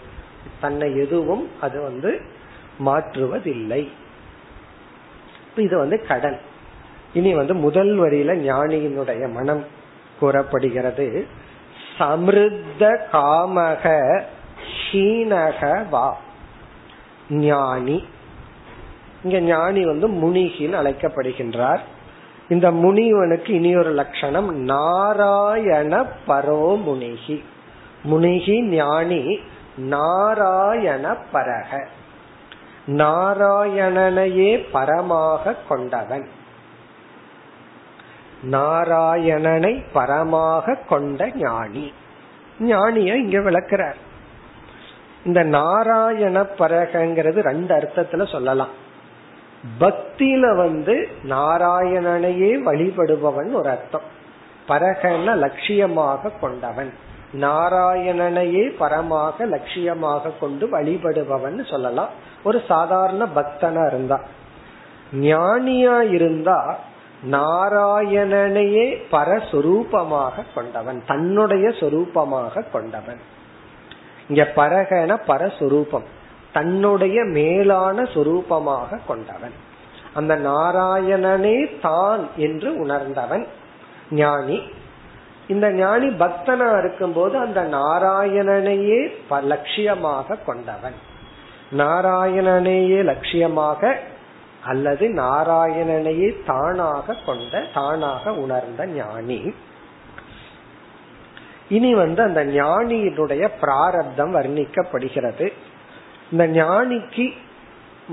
தன்னை 0.61 0.97
எதுவும் 0.97 1.51
அது 1.61 1.81
வந்து 1.83 2.21
மாற்றுவதில்லை. 2.87 3.89
இது 5.57 5.79
வந்து 5.79 6.07
கடல். 6.07 6.39
இனி 7.13 7.35
வந்து 7.35 7.55
முதல் 7.55 7.99
வரியில 7.99 8.33
ஞானியினுடைய 8.33 9.33
மனம் 9.33 9.65
கூறப்படுகிறது. 10.21 11.27
சமிருத்த 11.99 12.99
காமக 13.13 14.23
ஹீனக 14.91 15.89
வா. 15.89 16.21
ஞானி. 17.31 18.05
இங்க 19.25 19.41
ஞானி 19.41 19.85
வந்து 19.85 20.09
முனிகில் 20.09 20.75
அழைக்கப்படுகின்றார். 20.75 21.81
இந்த 22.49 22.71
முனிவனுக்கு 22.71 23.53
இனி 23.53 23.77
ஒரு 23.77 23.91
லட்சணம் 23.91 24.57
நாராயண 24.57 26.07
பரோ 26.29 26.83
முனிகி 26.83 27.45
முனிகி 28.11 28.61
ஞானி 28.61 29.39
நாராயண 29.77 31.17
பரக. 31.33 31.87
நாராயணனையே 32.87 34.65
பரமாக 34.73 35.55
கொண்டவன். 35.69 36.29
நாராயணனை 38.51 39.85
பரமாக 39.95 40.79
கொண்ட 40.89 41.31
ஞானி. 41.35 41.93
ஞானிய 42.61 43.17
இங்க 43.17 43.39
விளக்குறார். 43.39 43.97
இந்த 45.25 45.43
நாராயண 45.43 46.43
பரகங்கிறது 46.43 47.41
ரெண்டு 47.41 47.75
அர்த்தத்துல 47.75 48.31
சொல்லலாம். 48.33 48.85
பக்தியில 49.81 50.57
வந்து 50.57 51.09
நாராயணனையே 51.29 52.63
வழிபடுபவன் 52.65 53.53
ஒரு 53.53 53.69
அர்த்தம். 53.69 54.03
பரகன 54.69 55.35
லட்சியமாக 55.35 56.31
கொண்டவன். 56.41 56.93
நாராயணனையே 57.41 58.69
பரமாக 58.81 59.47
லட்சியமாக 59.47 60.39
கொண்டு 60.41 60.67
வழிபடுபவன் 60.67 61.71
சொல்லலாம். 61.71 62.09
ஒரு 62.43 62.63
சாதாரண 62.69 63.27
பக்தனா 63.35 63.87
இருந்தா. 63.87 64.21
ஞானியா 65.13 66.11
இருந்தா 66.13 66.79
நாராயணனையே 67.31 69.03
பரஸ்வரூபமாக 69.11 70.43
கொண்டவன். 70.55 71.03
தன்னுடைய 71.07 71.69
சொரூபமாக 71.69 72.71
கொண்டவன். 72.73 73.21
இங்க 74.29 74.53
பரகன 74.57 75.17
பரஸ்வரூபம். 75.27 76.05
தன்னுடைய 76.57 77.25
மேலான 77.25 78.03
சொரூபமாக 78.03 78.99
கொண்டவன். 79.07 79.57
அந்த 80.15 80.33
நாராயணனே 80.37 81.57
தான் 81.81 82.23
என்று 82.37 82.69
உணர்ந்தவன். 82.77 83.45
ஞானி. 84.11 84.59
இந்த 85.49 85.67
ஞானி 85.73 86.07
பக்தனா 86.07 86.69
இருக்கும்போது 86.79 87.39
அந்த 87.39 87.61
நாராயணனையே 87.63 89.01
லட்சியமாக 89.31 90.39
கொண்டவன். 90.47 90.97
நாராயணனையே 91.77 93.01
லட்சியமாக 93.11 93.95
அல்லது 94.67 95.07
நாராயணனையே 95.09 96.31
தானாக 96.47 97.17
கொண்ட 97.27 97.63
தானாக 97.75 98.33
உணர்ந்த 98.35 98.87
ஞானி. 98.87 99.41
இனி 101.69 101.95
வந்து 101.95 102.23
அந்த 102.23 102.45
ஞானியினுடைய 102.45 103.45
பிராரப்தம் 103.61 104.35
வர்ணிக்கப்படுகிறது. 104.35 105.53
இந்த 106.31 106.47
ஞானிக்கு 106.47 107.33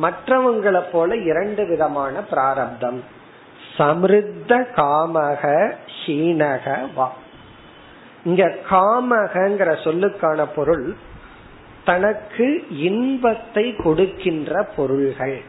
மற்றவங்களை 0.02 0.84
போல 0.92 1.16
இரண்டு 1.16 1.68
விதமான 1.68 2.22
பிராரப்தம். 2.22 3.04
சமிருத்த 3.78 4.66
காமக 4.76 5.74
ஹீனக 6.06 6.94
வா. 6.94 7.14
இங்க 8.26 8.56
காமகங்கிற 8.70 9.70
சொல்லுக்கான 9.84 10.46
பொருள் 10.56 10.96
தனக்கு 11.84 12.66
இன்பத்தை 12.70 13.76
கொடுக்கின்ற 13.76 14.64
பொருள்கள். 14.64 15.42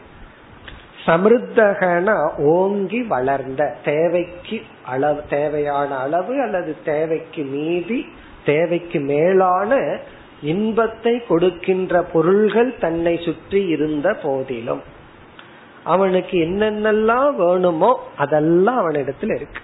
சமிருத்தகனா 1.05 2.37
ஓங்கி 2.37 3.01
வளர்ந்த 3.03 3.75
தேவைக்கு 3.83 4.61
அளவு 4.85 5.21
தேவையான 5.29 5.97
அளவு 5.97 6.41
அல்லது 6.41 6.75
தேவைக்கு 6.85 7.43
மீதி 7.43 8.05
தேவைக்கு 8.45 8.99
மேலான 8.99 9.99
இன்பத்தை 10.51 11.13
கொடுக்கின்ற 11.29 12.01
பொருள்கள் 12.13 12.71
தன்னை 12.83 13.13
சுற்றி 13.25 13.61
இருந்த 13.75 14.07
போதிலும் 14.23 14.83
அவனுக்கு 15.93 16.35
என்னென்னலாம் 16.47 17.31
வேணுமோ 17.41 17.91
அதெல்லாம் 18.23 18.79
அவனிடத்துல 18.81 19.35
இருக்கு. 19.39 19.61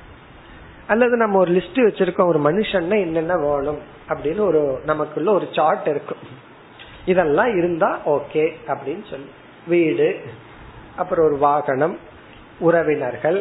அல்லது 0.88 1.16
நம்ம 1.18 1.38
ஒரு 1.44 1.52
லிஸ்ட் 1.58 1.80
வச்சிருக்கோம் 1.88 2.32
ஒரு 2.34 2.40
மனுஷன்னா 2.48 2.98
என்னென்ன 3.06 3.36
வேணும் 3.46 3.82
அப்படின்னு 4.12 4.42
ஒரு 4.50 4.62
நமக்குள்ள 4.90 5.30
ஒரு 5.32 5.48
சார்ட் 5.58 5.88
இருக்கும். 5.94 6.24
இதெல்லாம் 7.06 7.52
இருந்தா 7.60 7.90
ஓகே 8.16 8.46
அப்படின்னு 8.72 9.06
சொல்லி. 9.12 9.30
வீடு 9.68 10.10
அப்புறம் 11.02 11.28
ஒரு 11.30 11.38
வாகனம் 11.48 11.96
உறவினர்கள் 12.68 13.40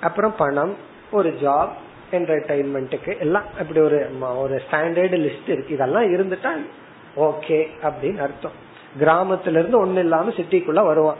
அப்புறம் 0.00 0.34
பணம் 0.42 0.74
ஒரு 1.18 1.30
ஜாப் 1.44 1.72
என்டர்டைன்மெண்ட்டுக்கு 2.16 3.12
எல்லாம் 3.24 3.48
அப்படி 3.60 3.80
ஒரு 3.88 3.98
ஒரு 4.42 4.56
ஸ்டாண்டர்டு 4.64 5.18
லிஸ்ட் 5.24 5.50
இருக்கு. 5.54 5.74
இதெல்லாம் 5.76 6.08
இருந்துட்டா 6.14 6.52
ஓகே 7.16 7.66
அப்படின்னு 7.82 8.18
அர்த்தம். 8.18 8.68
கிராமத்துல 9.00 9.48
இருந்து 9.48 9.86
ஒண்ணு 9.86 9.98
இல்லாம 9.98 10.30
சிட்டிக்குள்ள 10.30 10.84
வருவான். 10.84 11.16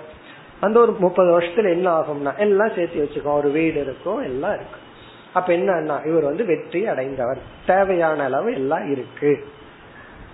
அந்த 0.61 0.81
ஒரு 0.81 0.97
முப்பது 0.99 1.41
வருஷத்துல 1.41 1.71
என்ன 1.71 1.99
ஆகும்னா 1.99 2.37
எல்லாம் 2.37 2.71
சேர்த்து 2.75 3.05
வச்சுக்கோ 3.05 3.33
ஒரு 3.33 3.51
வீடு 3.51 3.81
இருக்கும் 3.81 4.23
எல்லாம் 4.23 4.55
இருக்கும். 4.55 4.89
அப்ப 5.33 5.53
என்னன்னா 5.53 6.07
இவர் 6.07 6.23
வந்து 6.23 6.45
வெற்றி 6.45 6.87
அடைந்தவர். 6.87 7.39
தேவையான 7.67 8.25
அளவு 8.25 8.53
எல்லாம் 8.53 8.91
இருக்கு. 8.91 9.47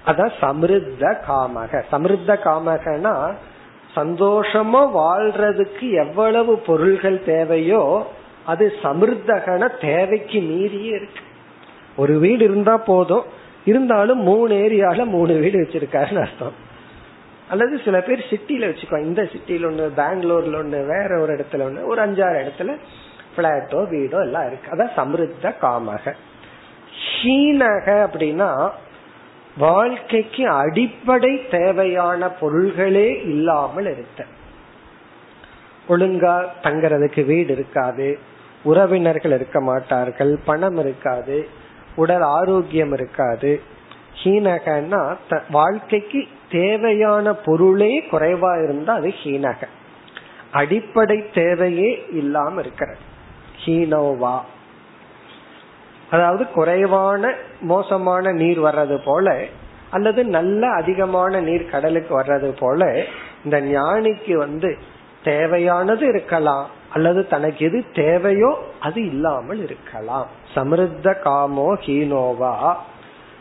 அதான் 0.06 0.30
சமிருத்த 0.40 1.16
காமக. 1.28 1.82
சமிருத்த 1.92 2.38
காமகனா 2.44 3.34
சந்தோஷமா 3.96 4.90
வாழ்றதுக்கு 4.96 5.92
எவ்வளவு 5.92 6.58
பொருள்கள் 6.58 7.24
தேவையோ 7.24 8.06
அது 8.46 8.72
சமிருத்தகன 8.82 9.80
தேவைக்கு 9.80 10.38
மீறியே 10.38 10.94
இருக்கு. 10.94 11.20
ஒரு 11.96 12.18
வீடு 12.18 12.44
இருந்தா 12.44 12.76
போதும். 12.76 13.35
இருந்தாலும் 13.66 14.18
மூணு 14.18 14.54
ஏரியால 14.54 15.04
மூணு 15.04 15.34
வீடு 15.34 15.58
வச்சிருக்காருன்னு 15.58 16.20
அர்த்தம். 16.20 16.52
அல்லது 17.50 17.80
சில 17.84 18.00
பேர் 18.00 18.26
சிட்டில 18.30 18.52
வச்சுக்கோ 18.52 19.02
இந்த 19.02 19.22
சிட்டில 19.22 19.66
ஒண்ணு 19.70 19.90
பெங்களூர்ல 19.96 20.58
ஒண்ணு 20.62 20.86
வேற 20.86 21.20
ஒரு 21.20 21.34
இடத்துல 21.34 21.54
ஒண்ணு 21.54 21.84
ஒரு 21.84 22.06
அஞ்சாறு 22.06 22.46
இடத்துல 22.46 22.76
பிளாட்டோ 23.36 23.86
வீடோ 23.90 24.20
எல்லாம் 24.20 24.46
இருக்கு. 24.46 24.76
அதான் 24.76 24.96
சமிருத்த 24.96 25.52
காமக. 25.62 26.14
ஹீனக 27.22 28.08
அப்படின்னா 28.08 28.70
வாழ்க்கைக்கு 29.58 30.48
அடிப்படை 30.48 31.48
தேவையான 31.48 32.28
பொருள்களே 32.28 33.20
இல்லாமல் 33.22 33.84
இருக்க. 33.84 34.24
ஒழுங்கா 35.88 36.46
தங்கறதுக்கு 36.62 37.24
வீடு 37.24 37.52
இருக்காது. 37.52 38.18
உறவினர்கள் 38.62 39.32
இருக்க 39.32 39.60
மாட்டார்கள். 39.60 40.38
பணம் 40.44 40.76
இருக்காது. 40.76 41.48
உடல் 41.96 42.26
ஆரோக்கியம் 42.38 42.92
இருக்காது. 42.92 43.60
ஹீனகன்னா 44.22 45.02
வாழ்க்கைக்கு 45.50 46.20
தேவையான 46.50 47.32
பொருளே 47.32 47.92
குறைவா 48.10 48.52
இருந்தா 48.64 48.94
அது 48.94 49.14
ஹீனக. 49.22 49.62
அடிப்படை 50.52 51.30
தேவையே 51.34 51.90
இல்லாம 52.12 52.60
இருக்கிறது. 52.60 52.98
ஹீனோவா 53.64 54.36
அதாவது 56.10 56.44
குறைவான 56.50 57.32
மோசமான 57.60 58.32
நீர் 58.32 58.60
வர்றது 58.60 58.98
போல 59.04 59.44
அல்லது 59.90 60.24
நல்ல 60.24 60.68
அதிகமான 60.70 61.40
நீர் 61.40 61.70
கடலுக்கு 61.70 62.12
வர்றது 62.20 62.50
போல 62.58 63.04
இந்த 63.44 63.60
ஞானிக்கு 63.60 64.34
வந்து 64.34 64.70
தேவையானது 65.24 66.06
இருக்கலாம். 66.08 66.66
அல்லது 66.92 67.26
தனக்கு 67.26 67.66
எது 67.66 67.84
தேவையோ 67.94 68.64
அது 68.80 69.06
இல்லாமல் 69.06 69.62
இருக்கலாம். 69.62 70.26
சமிருத்த 70.54 71.14
காமோ 71.24 71.74
ஹீனோவா. 71.74 72.74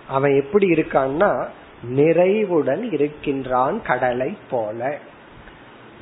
அவன் 0.07 0.41
எப்படி 0.41 0.69
இருக்கான்னா 0.69 1.47
நிறைவுடன் 1.83 2.91
இருக்கின்றான் 2.91 3.81
கடலை 3.81 4.37
போல. 4.49 4.97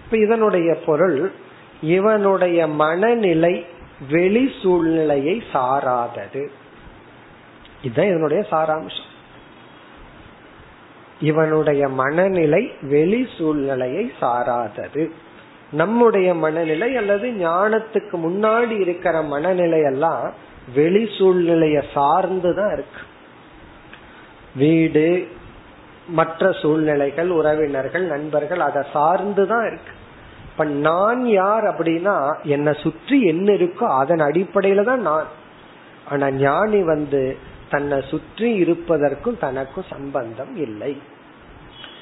இப்ப 0.06 0.18
இதனுடைய 0.18 0.76
பொருள் 0.76 1.32
இவனுடைய 1.82 2.68
மனநிலை 2.68 3.66
வெளி 4.10 4.52
சூழ்நிலையை 4.62 5.44
சாராதது. 5.54 6.48
இதுதான் 7.82 8.06
இதனுடைய 8.06 8.46
சாராம்சம். 8.52 9.12
இவனுடைய 11.20 11.88
மனநிலை 11.88 12.72
வெளி 12.82 13.28
சூழ்நிலையை 13.38 14.12
சாராதது. 14.22 15.12
நம்முடைய 15.74 16.34
மனநிலை 16.34 16.98
அல்லது 16.98 17.28
ஞானத்துக்கு 17.28 18.16
முன்னாடி 18.26 18.76
இருக்கிற 18.80 19.22
மனநிலை 19.22 19.82
எல்லாம் 19.82 20.34
வெளி 20.76 21.04
சூழ்நிலைய 21.18 21.78
சார்ந்துதான் 21.96 22.74
இருக்கு. 22.74 23.02
வீடு 24.56 25.28
மற்ற 26.08 26.52
சூழ்நிலைகள் 26.52 27.30
உறவினர்கள் 27.30 28.06
நண்பர்கள் 28.06 28.60
அதை 28.60 28.82
சார்ந்துதான் 28.94 29.66
இருக்கு. 29.68 29.94
இப்ப 30.52 30.66
நான் 30.66 31.22
யார் 31.28 31.64
அப்படின்னா 31.64 32.16
என்னை 32.44 32.74
சுற்றி 32.74 33.18
என்ன 33.24 33.54
இருக்கோ 33.54 33.86
அதன் 34.02 34.20
அடிப்படையில 34.20 34.84
தான் 34.84 35.02
நான். 35.02 35.30
ஆனா 36.10 36.32
ஞானி 36.32 36.82
வந்து 36.84 37.38
தன்னை 37.70 37.98
சுற்றி 38.08 38.54
இருப்பதற்கும் 38.54 39.38
தனக்கும் 39.40 39.90
சம்பந்தம் 39.90 40.56
இல்லை. 40.56 40.98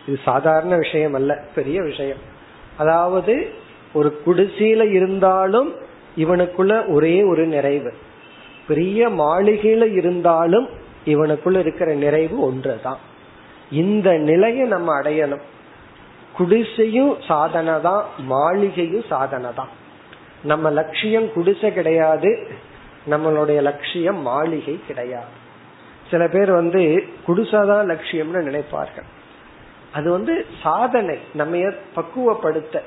இது 0.07 0.17
சாதாரண 0.25 0.75
விஷயம் 0.75 1.13
அல்ல 1.13 1.31
பெரிய 1.55 1.81
விஷயம். 1.81 2.21
அதாவது 2.81 3.33
ஒரு 3.93 4.09
குடிசையில 4.25 4.81
இருந்தாலும் 4.91 5.69
இவனுக்குள்ள 6.17 6.73
ஒரே 6.93 7.15
ஒரு 7.23 7.43
நிறைவு. 7.45 7.91
பெரிய 8.67 9.09
மாளிகையில 9.09 9.85
இருந்தாலும் 9.93 10.67
இவனுக்குள்ள 11.05 11.57
இருக்கிற 11.59 11.89
நிறைவு 11.95 12.37
ஒன்றுதான். 12.39 13.01
இந்த 13.71 14.09
நிலையை 14.29 14.65
நம்ம 14.67 14.89
அடையணும். 15.01 15.45
குடிசையும் 16.37 17.13
சாதனை 17.27 17.75
தான் 17.81 18.03
மாளிகையும் 18.33 19.07
சாதனை 19.09 19.49
தான். 19.55 19.71
நம்ம 20.43 20.69
லட்சியம் 20.69 21.33
குடிசை 21.33 21.69
கிடையாது 21.73 22.31
நம்மளுடைய 23.09 23.59
லட்சியம் 23.61 24.19
மாளிகை 24.21 24.75
கிடையாது. 24.87 25.35
சில 26.11 26.27
பேர் 26.27 26.51
வந்து 26.51 26.81
குடிசாதான் 27.27 27.89
லட்சியம்னு 27.91 28.45
நினைப்பார்கள். 28.47 29.09
அது 29.91 30.11
வந்து 30.11 30.33
சாதனை 30.63 31.15
நம்ம 31.39 31.71
பக்குவப்படுத்த. 31.95 32.77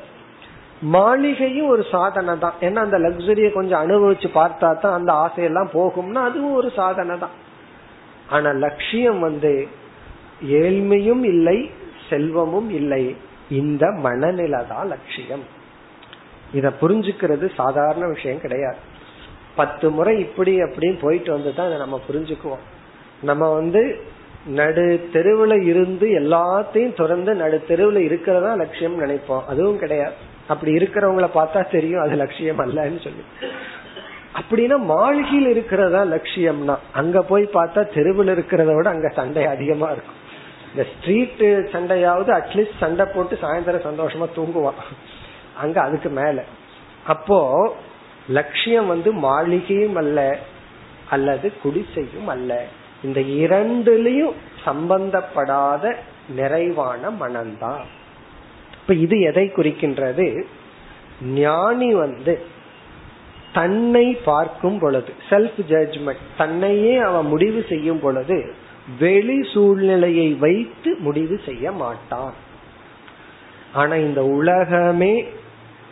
மாளிகையும் 0.95 1.69
ஒரு 1.69 1.83
சாதனை 1.91 2.39
தான். 2.39 2.57
ஏன்னா 2.61 2.81
அந்த 2.87 2.99
லக்ஸரிய 2.99 3.49
கொஞ்சம் 3.53 3.83
அனுபவிச்சு 3.85 4.29
பார்த்தா 4.41 4.69
தான் 4.85 4.97
அந்த 4.99 5.13
ஆசையெல்லாம் 5.25 5.71
போகும்னா 5.75 6.23
அதுவும் 6.29 6.59
ஒரு 6.61 6.71
சாதனை 6.81 7.19
தான். 7.19 7.35
ஆனா 8.29 8.51
லட்சியம் 8.65 9.21
வந்து 9.21 9.53
ஏழ்மையும் 10.63 11.25
இல்லை 11.35 11.59
செல்வமும் 12.09 12.71
இல்லை. 12.71 13.17
இந்த 13.61 13.85
மனநிலை 14.07 14.61
தான் 14.67 14.91
லட்சியம். 14.95 15.45
இத 16.53 16.69
புரிஞ்சுக்கிறது 16.81 17.47
சாதாரண 17.61 18.07
விஷயம் 18.07 18.41
கிடையாது. 18.41 18.81
பத்து 19.55 19.91
முறை 19.91 20.19
இப்படி 20.19 20.53
அப்படின்னு 20.63 20.99
போயிட்டு 21.01 21.31
வந்து 21.33 21.55
தான் 21.55 21.67
அதை 21.67 21.79
நம்ம 21.79 22.01
புரிஞ்சுக்குவோம். 22.09 22.65
நம்ம 23.23 23.53
வந்து 23.53 23.83
நடு 24.47 25.09
தெருவுல 25.13 25.63
இருந்து 25.63 26.09
எல்லாத்தையும் 26.09 26.97
திறந்து 26.97 27.35
நடு 27.35 27.65
தெருவுல 27.69 27.97
இருக்கிறதா 27.97 28.55
லட்சியம் 28.55 29.01
நினைப்போம். 29.01 29.45
அதுவும் 29.45 29.79
கிடையாது. 29.79 30.13
அப்படி 30.49 30.73
இருக்கிறவங்கள 30.73 31.29
பார்த்தா 31.35 31.71
தெரியும் 31.71 32.03
அது 32.03 32.15
லட்சியம் 32.15 32.59
அல்லன்னு 32.59 33.01
சொல்லி. 33.01 33.25
அப்படின்னா 34.41 34.79
மாளிகையில் 34.79 35.49
இருக்கிறதா 35.49 36.03
லட்சியம்னா 36.03 36.77
அங்க 36.93 37.23
போய் 37.23 37.49
பார்த்தா 37.55 37.95
தெருவில் 37.95 38.29
இருக்கிறத 38.29 38.75
விட 38.75 38.91
அங்க 38.91 39.09
சண்டை 39.09 39.45
அதிகமா 39.45 39.91
இருக்கும். 39.91 40.23
இந்த 40.71 40.89
ஸ்ட்ரீட் 40.99 41.41
சண்டையாவது 41.75 42.43
அட்லீஸ்ட் 42.43 42.81
சண்டை 42.81 43.07
போட்டு 43.07 43.39
சாயந்தரம் 43.43 43.87
சந்தோஷமா 43.87 44.29
தூங்குவான். 44.37 44.81
அங்க 45.61 45.81
அதுக்கு 45.81 46.09
மேல. 46.09 46.45
அப்போ 47.07 47.77
லட்சியம் 48.29 48.87
வந்து 48.87 49.13
மாளிகையும் 49.13 49.97
அல்ல 49.97 50.39
அல்லது 51.11 51.53
குடிசையும் 51.63 52.27
அல்ல. 52.27 52.65
இந்த 53.05 53.21
இரண்டுலயும் 53.21 54.37
சம்பந்தப்படாத 54.65 55.95
நிறைவான 56.37 57.11
மனம்தான் 57.21 57.85
இப்ப 58.81 58.95
இது 58.95 59.17
எதை 59.21 59.45
குறிக்கின்றது? 59.57 60.27
ஞானி 61.35 61.95
வந்து 61.95 62.35
தன்னை 63.53 64.07
பார்க்கும் 64.25 64.79
பொழுது 64.79 65.13
செல்ஃப் 65.31 65.61
ஜட்ஜ்மெண்ட் 65.69 66.25
தன்னையே 66.37 66.95
அவன் 66.99 67.27
முடிவு 67.27 67.61
செய்யும் 67.69 68.01
பொழுது 68.01 68.39
வெளி 68.99 69.39
சூழ்நிலையை 69.53 70.29
வைத்து 70.35 70.91
முடிவு 70.99 71.41
செய்ய 71.47 71.73
மாட்டான். 71.73 72.35
ஆனா 73.73 73.95
இந்த 73.95 74.23
உலகமே 74.25 75.15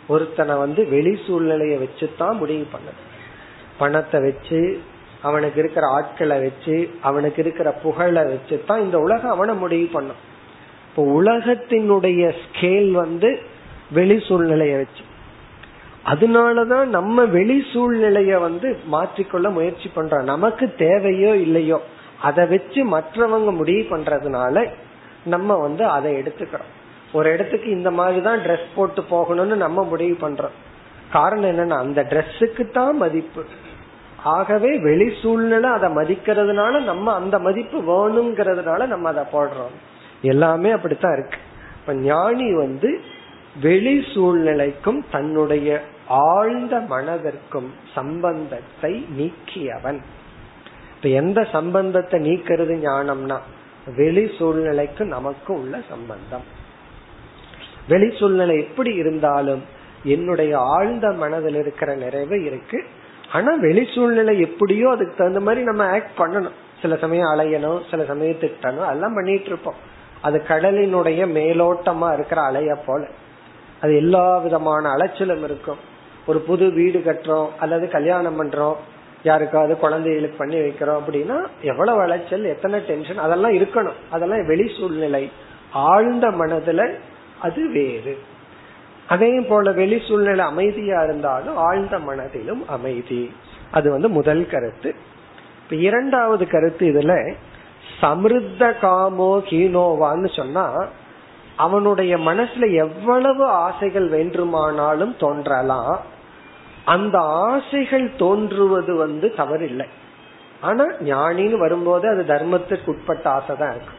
ஒருத்தனை 0.07 0.55
வந்து 0.55 0.81
வெளி 0.89 1.13
சூழ்நிலையை 1.27 1.77
வச்சுதான் 1.77 2.37
முடிவு 2.37 2.65
பண்ணது. 2.73 3.01
பணத்தை 3.77 4.21
வச்சு 4.21 4.59
அவனுக்கு 5.23 5.59
இருக்கிற 5.59 5.87
ஆட்களை 5.87 6.37
வச்சு 6.39 6.75
அவனுக்கு 7.01 7.41
இருக்கிற 7.41 7.71
புகழை 7.71 8.23
வச்சு 8.23 8.63
தான் 8.67 8.81
இந்த 8.81 8.97
உலகம் 8.99 9.31
அவனை 9.31 9.55
முடிவு 9.55 9.87
பண்ணும். 9.93 10.21
இப்போ 10.89 11.03
உலகத்தினுடைய 11.21 12.23
ஸ்கேல் 12.43 12.91
வந்து 12.91 13.29
வெளி 13.91 14.17
சூழ்நிலையை 14.27 14.75
வச்சு. 14.75 15.03
அதனாலதான் 16.05 16.85
நம்ம 16.85 17.25
வெளி 17.37 17.57
சூழ்நிலைய 17.73 18.39
வந்து 18.39 18.79
மாற்றிக்கொள்ள 18.91 19.49
முயற்சி 19.51 19.91
பண்றோம். 19.95 20.29
நமக்கு 20.33 20.65
தேவையோ 20.75 21.35
இல்லையோ 21.35 21.79
அதை 22.21 22.43
வச்சு 22.45 22.81
மற்றவங்க 22.97 23.51
முடிவு 23.55 23.97
பண்றதுனால 23.97 24.65
நம்ம 25.23 25.55
வந்து 25.55 25.83
அதை 25.85 26.13
எடுத்துக்கிறோம். 26.13 26.71
ஒரு 27.13 27.27
இடத்துக்கு 27.31 27.69
இந்த 27.69 27.91
மாதிரிதான் 27.91 28.39
ட்ரெஸ் 28.39 28.69
போட்டு 28.75 29.01
போகணும்னு 29.09 29.55
நம்ம 29.55 29.83
முடிவு 29.83 30.15
பண்றோம். 30.27 30.55
காரணம் 31.11 31.49
என்னன்னா 31.51 31.77
அந்த 31.77 32.01
ட்ரெஸ்ஸுக்கு 32.11 32.63
தான் 32.71 32.97
மதிப்பு. 32.97 33.43
ஆகவே 34.23 34.77
வெளி 34.77 35.13
சூழ்நிலை 35.21 35.69
அதை 35.69 35.89
மதிக்கிறதுனால 35.89 36.83
நம்ம 36.83 37.13
அந்த 37.13 37.39
மதிப்பு 37.39 37.81
வேணுங்கிறதுனால 37.81 38.87
நம்ம 38.87 39.09
அதை 39.09 39.23
போடுறோம். 39.33 39.75
எல்லாமே 40.21 40.71
அப்படித்தான் 40.71 41.17
இருக்கு. 41.17 41.37
இப்ப 41.79 41.93
ஞானி 41.93 42.53
வந்து 42.53 43.01
வெளி 43.61 43.99
சூழ்நிலைக்கும் 43.99 45.03
தன்னுடைய 45.11 45.81
ஆழ்ந்த 46.07 46.79
மனதிற்கும் 46.79 47.67
சம்பந்தத்தை 47.93 49.05
நீக்கியவன். 49.17 50.01
இப்ப 50.95 51.09
எந்த 51.09 51.47
சம்பந்தத்தை 51.51 52.31
நீக்கிறது 52.31 52.85
ஞானம்னா 52.85 53.37
வெளி 53.95 54.31
சூழ்நிலைக்கு 54.37 55.05
நமக்கு 55.05 55.61
உள்ள 55.61 55.79
சம்பந்தம். 55.89 56.43
வெளி 57.87 58.17
சூழ்நிலை 58.17 58.57
எப்படி 58.57 58.93
இருந்தாலும் 58.93 59.63
என்னுடைய 60.03 60.59
ஆழ்ந்த 60.59 61.11
மனதில் 61.11 61.55
இருக்கிற 61.55 61.95
நிறைவு 61.95 62.43
இருக்கு. 62.43 62.83
ஆனா 63.33 63.53
வெளி 63.53 63.83
சூழ்நிலை 63.95 64.39
எப்படியோ 64.39 64.89
அதுக்கு 64.89 65.15
தகுந்த 65.17 65.39
மாதிரி 65.39 65.63
நம்ம 65.63 65.83
ஆக்ட் 65.91 66.19
பண்ணணும். 66.19 66.57
சில 66.81 66.95
சமயம் 66.95 67.31
அலையணும் 67.33 67.79
சில 67.89 68.05
சமயம் 68.05 68.39
திட்டணும் 68.39 68.87
அதெல்லாம் 68.89 69.13
பண்ணிட்டு 69.13 69.45
இருப்போம். 69.45 69.75
அது 70.21 70.43
கடலினுடைய 70.47 71.21
மேலோட்டமா 71.37 72.13
இருக்கிற 72.13 72.41
அலைய 72.41 72.75
போல. 72.85 73.07
அது 73.81 73.95
எல்லா 73.95 74.37
விதமான 74.37 74.89
அலைச்சலும் 74.89 75.43
இருக்கும். 75.43 75.77
ஒரு 76.25 76.39
புது 76.39 76.71
வீடு 76.71 76.99
கட்டுறோம் 76.99 77.49
அல்லது 77.59 77.89
கல்யாணம் 77.89 78.37
பண்றோம் 78.39 78.75
யாருக்காவது 79.23 79.77
குழந்தைகளுக்கு 79.77 80.37
பண்ணி 80.37 80.55
வைக்கிறோம் 80.55 80.99
அப்படின்னா 80.99 81.37
எவ்வளவு 81.61 82.01
அலைச்சல் 82.01 82.43
எத்தனை 82.43 82.79
டென்ஷன் 82.79 83.17
அதெல்லாம் 83.17 83.53
இருக்கணும். 83.53 83.99
அதெல்லாம் 84.09 84.47
வெளி 84.47 84.75
சூழ்நிலை 84.79 85.31
ஆழ்ந்த 85.71 86.27
மனதுல 86.27 86.93
அது 87.39 87.71
வேறு. 87.71 88.17
அதே 89.07 89.39
போல 89.39 89.71
வெளி 89.71 90.01
சூழ்நிலை 90.07 90.45
அமைதியா 90.45 91.03
இருந்தாலும் 91.03 91.57
ஆழ்ந்த 91.57 91.99
மனதிலும் 91.99 92.67
அமைதி. 92.67 93.31
அது 93.71 93.91
வந்து 93.91 94.09
முதல் 94.09 94.47
கருத்து. 94.47 94.95
இப்ப 95.63 95.75
இரண்டாவது 95.75 96.47
கருத்து 96.47 96.91
இதுல 96.91 97.33
சமிருத்த 98.01 98.73
காமோ 98.81 99.39
ஹீனோவான்னு 99.39 100.35
சொன்னா 100.35 100.85
அவனுடைய 101.55 102.17
மனசுல 102.17 102.73
எவ்வளவு 102.73 103.45
ஆசைகள் 103.45 104.07
வேண்டுமானாலும் 104.07 105.15
தோன்றலாம். 105.19 106.01
அந்த 106.85 107.19
ஆசைகள் 107.19 108.15
தோன்றுவது 108.15 108.95
வந்து 108.95 109.33
தவறில்லை. 109.37 109.85
ஆனா 110.61 110.83
ஞானின்னு 110.83 111.57
வரும்போது 111.57 112.09
அது 112.09 112.25
தர்மத்திற்கு 112.27 112.85
உட்பட்ட 112.85 113.29
ஆசை 113.29 113.55
தான் 113.55 113.69
இருக்கு. 113.69 113.93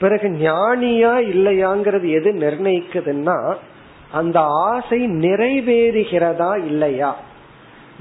பிறகு 0.00 0.28
ஞானியா 0.28 1.12
இல்லையாங்கிறது 1.34 2.08
எது 2.12 2.32
நிர்ணயிக்குதுன்னா 2.32 3.56
அந்த 4.16 4.40
ஆசை 4.40 5.06
நிறைவேறுகிறதா 5.06 6.64
இல்லையா? 6.64 7.16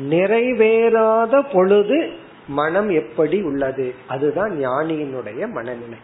நிறைவேறாத 0.09 1.45
பொழுது 1.53 1.97
மனம் 2.47 2.89
எப்படி 2.89 3.41
உள்ளது? 3.41 3.95
அதுதான் 4.07 4.51
ஞானியினுடைய 4.51 5.47
மனநிலை. 5.51 5.99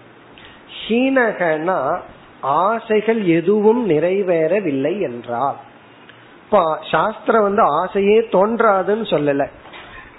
ஹீனகனா 0.88 2.00
ஆசைகள் 2.42 3.24
எதுவும் 3.26 3.90
நிறைவேறவில்லை 3.90 5.02
என்றால். 5.02 5.56
இப்ப 6.46 6.80
சாஸ்திரம் 6.92 7.42
வந்து 7.42 7.62
ஆசையே 7.62 8.20
தோன்றாதுன்னு 8.20 9.06
சொல்லல. 9.14 9.48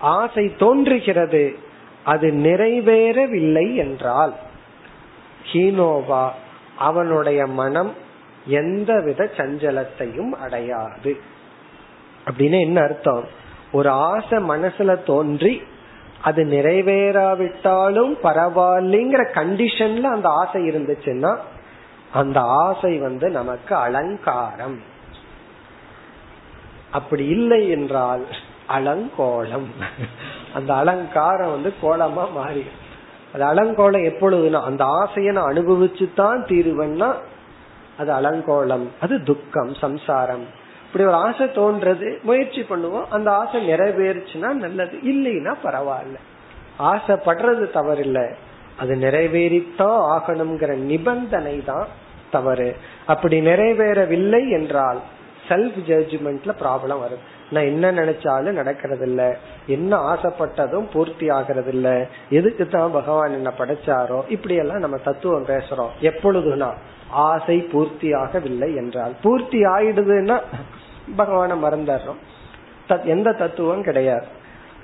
ஆசை 0.01 0.57
தோன்றுகிறது 0.59 1.57
அது 2.05 2.30
நிறைவேறவில்லை 2.30 3.74
என்றால் 3.74 4.34
ஹீனோவா 5.53 6.28
அவனுடைய 6.78 7.47
மனம் 7.47 8.01
எந்தவித 8.47 9.30
சஞ்சலத்தையும் 9.36 10.30
அடையாது. 10.30 11.16
அப்படின்னு 12.30 12.61
என்ன 12.61 12.82
அர்த்தம்? 12.82 13.24
ஒரு 13.72 13.88
ஆசை 13.88 14.38
மனசுல 14.38 15.03
தோன்றி 15.03 15.62
அது 16.22 16.45
நிறைவேறாவிட்டாலும் 16.45 18.12
பரவாயில்லைங்கிற 18.22 19.22
கண்டிஷன்ல 19.34 20.03
அந்த 20.03 20.28
ஆசை 20.28 20.68
இருந்துச்சுன்னா 20.68 21.36
அந்த 22.12 22.40
ஆசை 22.40 22.99
வந்து 22.99 23.30
நமக்கு 23.30 23.74
அலங்காரம். 23.74 24.80
அப்படி 26.90 27.26
இல்லை 27.26 27.68
என்றால் 27.68 28.26
அலங்கோலம். 28.68 29.66
அந்த 30.55 30.74
அலங்காரம் 30.74 31.51
வந்து 31.51 31.74
கோலமா 31.82 32.32
மாறி 32.32 32.64
அது 33.34 33.45
அலங்கோலம் 33.45 34.05
எப்பொழுதுனா 34.05 34.62
அந்த 34.62 34.84
ஆசையை 34.84 35.32
நான் 35.32 35.53
அனுபவிச்சு 35.53 36.14
தான் 36.14 36.45
தீருவேன்னா 36.45 37.14
அது 37.99 38.12
அலங்கோலம் 38.12 38.86
அது 39.01 39.22
துக்கம் 39.22 39.74
சம்சாரம். 39.74 40.61
இப்படி 40.86 41.05
ஒரு 41.05 41.14
ஆசை 41.14 41.47
தோன்றது 41.47 42.22
முயற்சி 42.22 42.61
பண்ணுவோம் 42.61 43.05
அந்த 43.11 43.30
ஆசை 43.30 43.68
நிறைவேறுச்சுன்னா 43.70 44.53
நல்லது. 44.53 44.99
இல்லைன்னா 45.05 45.55
பரவாயில்ல. 45.64 46.16
ஆசைப்படுறது 46.78 47.64
தவறில்லை. 47.74 48.34
அது 48.78 48.95
நிறைவேறித்தான் 48.95 50.18
ஆகணுங்கிற 50.18 50.74
நிபந்தனை 50.74 51.64
தான் 51.64 51.86
தவறு. 52.30 52.76
அப்படி 53.07 53.40
நிறைவேறவில்லை 53.40 54.49
என்றால் 54.49 55.01
செல்ஃப் 55.49 55.80
ஜட்ஜ்மெண்ட்ல 55.86 56.51
ப்ராப்ளம் 56.61 57.01
வரும். 57.01 57.40
நான் 57.51 57.64
என்ன 57.64 57.93
நினைச்சாலும் 57.93 58.53
நடக்கிறது 58.53 59.07
இல்ல 59.07 59.36
என்ன 59.66 60.14
ஆசைப்பட்டதும் 60.14 60.90
பூர்த்தி 60.93 61.30
ஆகிறது 61.30 61.72
இல்ல 61.72 62.07
எதுக்கு 62.30 62.68
தான் 62.68 62.93
பகவான் 62.93 63.32
என்ன 63.32 63.53
படைச்சாரோ? 63.59 64.22
இப்படி 64.28 64.55
எல்லாம் 64.55 64.78
நம்ம 64.78 64.97
தத்துவம் 64.97 65.47
பேசுறோம். 65.47 65.88
எப்பொழுதுனா 66.01 66.74
ஆசை 67.12 67.58
பூர்த்தி 67.58 68.12
ஆகவில்லை 68.12 68.74
என்றால். 68.74 69.12
பூர்த்தி 69.22 69.64
ஆயிடுதுன்னா 69.64 70.40
பகவான 71.18 71.56
மறந்துடுறோம். 71.64 73.04
எந்த 73.04 73.32
தத்துவம் 73.32 73.82
கிடையாது. 73.82 74.26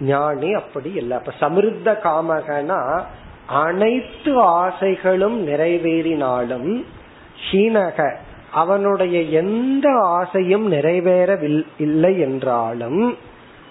ஞானி 0.00 0.52
அப்படி 0.52 0.92
இல்லை. 0.92 1.18
அப்ப 1.18 1.32
சமிருத்த 1.40 1.96
காமகனா 2.02 3.02
அனைத்து 3.46 4.40
ஆசைகளும் 4.40 5.46
நிறைவேறினாலும் 5.46 6.84
ஹீனக 7.50 8.14
அவனுடைய 8.52 9.20
எந்த 9.20 9.90
ஆசையும் 9.90 10.72
நிறைவேறவில்லை 10.72 12.18
என்றாலும் 12.18 13.16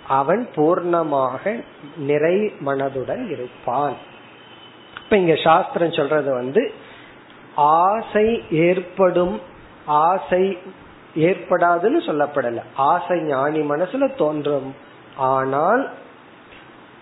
அவன் 0.07 0.47
பூர்ணமாக 0.55 1.63
நிறை 1.97 2.53
மனதுடன் 2.65 3.29
இருப்பான். 3.29 3.93
இப்ப 5.03 5.17
இங்க 5.17 5.35
சாஸ்திரம் 5.43 5.91
சொல்றது 5.91 6.33
வந்து 6.33 6.73
ஆசை 7.57 8.43
ஏற்படும் 8.51 9.41
ஆசை 9.85 10.57
ஏற்படாதுன்னு 11.15 12.01
சொல்லப்படல. 12.05 12.61
ஆசை 12.75 13.21
ஞானி 13.21 13.59
மனசுல 13.59 14.15
தோன்றும். 14.15 14.75
ஆனால் 15.15 15.89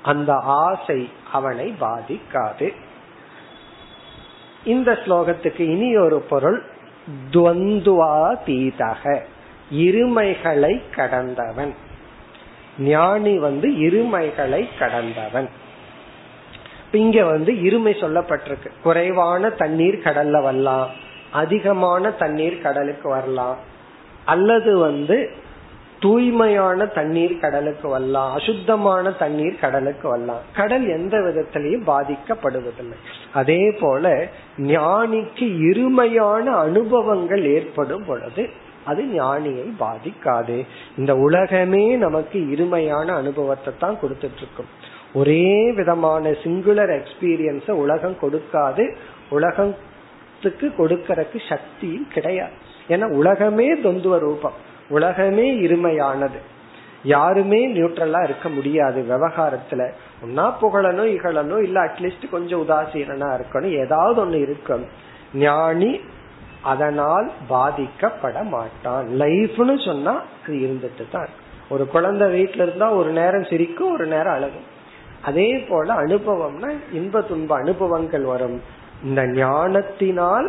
அந்த 0.03 0.33
ஆசை 0.33 1.09
அவனை 1.31 1.75
பாதிக்காது. 1.81 2.73
இந்த 4.63 4.91
ஸ்லோகத்துக்கு 4.91 5.59
இனி 5.59 5.97
ஒரு 5.97 6.19
பொருள் 6.19 6.63
துவந்துவாதீதக 7.31 9.19
இருமைகளை 9.71 10.81
கடந்தவன். 10.95 11.75
ஞானி 12.79 13.39
வந்து 13.39 13.69
இருமைகளை 13.69 14.69
கடந்தவன். 14.79 15.49
இங்க 16.91 17.23
வந்து 17.23 17.51
இருமை 17.51 17.93
சொல்லப்பட்டிருக்கு. 18.01 18.71
குறைவான 18.83 19.49
தண்ணீர் 19.49 19.95
கடல்ல 19.95 20.41
வரலாம். 20.41 20.89
அதிகமான 21.31 22.11
தண்ணீர் 22.11 22.61
கடலுக்கு 22.61 23.09
வரலாம். 23.09 23.57
அல்லது 24.25 24.77
வந்து 24.77 25.29
தூய்மையான 25.99 26.85
தண்ணீர் 26.85 27.39
கடலுக்கு 27.39 27.87
வரலாம். 27.87 28.33
அசுத்தமான 28.33 29.11
தண்ணீர் 29.11 29.59
கடலுக்கு 29.59 30.09
வரலாம். 30.09 30.39
கடல் 30.55 30.87
எந்த 30.87 31.17
விதத்திலையும் 31.17 31.87
பாதிக்கப்படுவதில்லை. 31.87 32.95
அதே 33.33 33.77
போல 33.79 34.27
ஞானிக்கு 34.57 35.39
இருமையான 35.39 36.43
அனுபவங்கள் 36.43 37.45
ஏற்படும் 37.45 38.05
பொழுது 38.05 38.49
அது 38.85 39.03
ஞானியை 39.03 39.71
பாதிக்காது. 39.79 40.67
இந்த 40.97 41.15
உலகமே 41.15 41.95
நமக்கு 41.95 42.39
இருமையான 42.39 43.05
அனுபவத்தை 43.05 43.73
தான் 43.79 43.97
கொடுத்துட்டு 44.01 44.37
இருக்கும் 44.37 44.84
ஒரே 45.15 45.71
விதமான 45.71 46.29
சிங்குலர் 46.29 46.93
எக்ஸ்பீரியன்ஸ 46.99 47.71
உலகம் 47.71 48.17
கொடுக்காது. 48.21 48.95
உலகத்துக்கு 49.29 50.73
கொடுக்கறதுக்கு 50.77 51.39
சக்தியும் 51.49 52.07
கிடையாது. 52.07 52.51
ஏன்னா 52.89 53.11
உலகமே 53.11 53.73
தொந்துவ 53.75 54.17
ரூபம். 54.19 54.57
உலகமே 54.89 55.47
இருமையானது. 55.59 56.39
யாருமே 57.03 57.73
நியூட்ரலா 57.73 58.23
இருக்க 58.23 58.49
முடியாது 58.49 59.05
விவகாரத்துல. 59.09 59.87
ஒன்னா 60.25 60.53
புகழணும் 60.61 61.11
இகழணும் 61.15 61.63
இல்ல 61.63 61.83
அட்லீஸ்ட் 61.85 62.29
கொஞ்சம் 62.31 62.69
உதாசீனா 62.69 63.29
இருக்கணும். 63.37 63.79
ஏதாவது 63.85 64.25
ஒண்ணு 64.25 64.41
இருக்கும் 64.41 64.85
ஞானி 65.33 65.99
அதனால் 66.61 67.31
பாதிக்கப்பட 67.49 68.43
மாட்டான். 68.43 69.07
லைஃப்னு 69.19 69.85
சொன்னா 69.85 70.13
அது 70.43 70.55
இருந்துட்டு 70.55 71.03
தான் 71.11 71.27
ஒரு 71.69 71.87
குழந்தை 71.87 72.27
வீட்டுல 72.27 72.65
இருந்தா 72.67 72.91
ஒரு 72.91 73.11
நேரம் 73.11 73.49
சிரிக்கும் 73.49 73.93
ஒரு 73.93 74.05
நேரம் 74.05 74.33
அழகும். 74.33 74.73
அதே 75.25 75.49
போல 75.69 75.93
அனுபவம்னா 75.93 76.71
இன்ப 76.91 77.21
துன்ப 77.21 77.55
அனுபவங்கள் 77.55 78.25
வரும். 78.33 78.57
இந்த 79.03 79.21
ஞானத்தினால் 79.27 80.47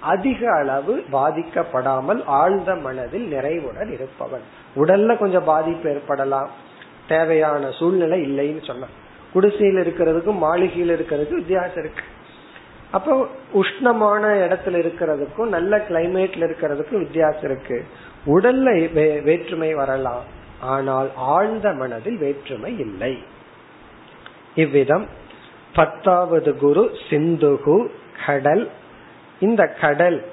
அதிக 0.00 0.40
அளவு 0.52 0.94
பாதிக்கப்படாமல் 1.12 2.20
ஆழ்ந்த 2.40 2.74
மனதில் 2.86 3.26
நிறைவுடன் 3.28 3.90
இருப்பவன். 3.92 4.44
உடல்ல 4.76 5.18
கொஞ்சம் 5.18 5.44
பாதிப்பு 5.44 5.86
ஏற்படலாம். 5.90 6.50
தேவையான 7.08 7.70
சூழ்நிலை 7.70 8.18
இல்லைன்னு 8.28 8.66
சொன்ன 8.66 8.86
குடிசையில் 9.32 9.80
இருக்கிறதுக்கும் 9.86 10.44
மாளிகையில் 10.46 10.94
இருக்கிறதுக்கும் 10.98 11.42
வித்தியாசம் 11.42 11.82
இருக்கு. 11.84 12.04
அப்போ 12.90 13.12
உஷ்ணமான 13.54 14.22
இடத்துல 14.44 14.76
இருக்கிறதுக்கும் 14.82 15.52
நல்ல 15.56 15.72
கிளைமேட்ல 15.88 16.44
இருக்கிறதுக்கும் 16.48 17.02
வித்தியாசம் 17.06 17.48
இருக்கு. 17.50 17.78
உடல்ல 18.26 18.68
வேற்றுமை 19.22 19.74
வரலாம். 19.74 20.24
ஆனால் 20.60 21.08
ஆழ்ந்த 21.16 21.72
மனதில் 21.72 22.18
வேற்றுமை 22.18 22.78
இல்லை. 22.78 23.14
இவ்விதம் 24.58 25.06
பத்தாவது 25.74 26.56
குரு 26.56 26.96
சிந்துகு 27.08 27.88
கடல். 28.26 28.70
இந்த 29.40 29.76
கடல் 29.80 30.24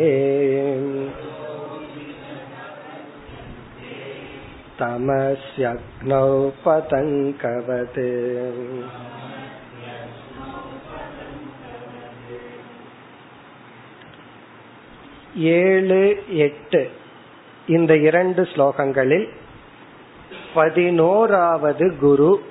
तमस्यग्नौ 4.81 6.27
पतङ्कवत् 6.65 8.01
ஏழு 15.57 16.03
எட்டு 16.47 16.83
இந்த 17.68 17.98
இரண்டு 17.98 18.44
ஸ்லோகங்களில் 18.44 19.30
பதினோராவது 20.54 21.98
குரு 21.98 22.44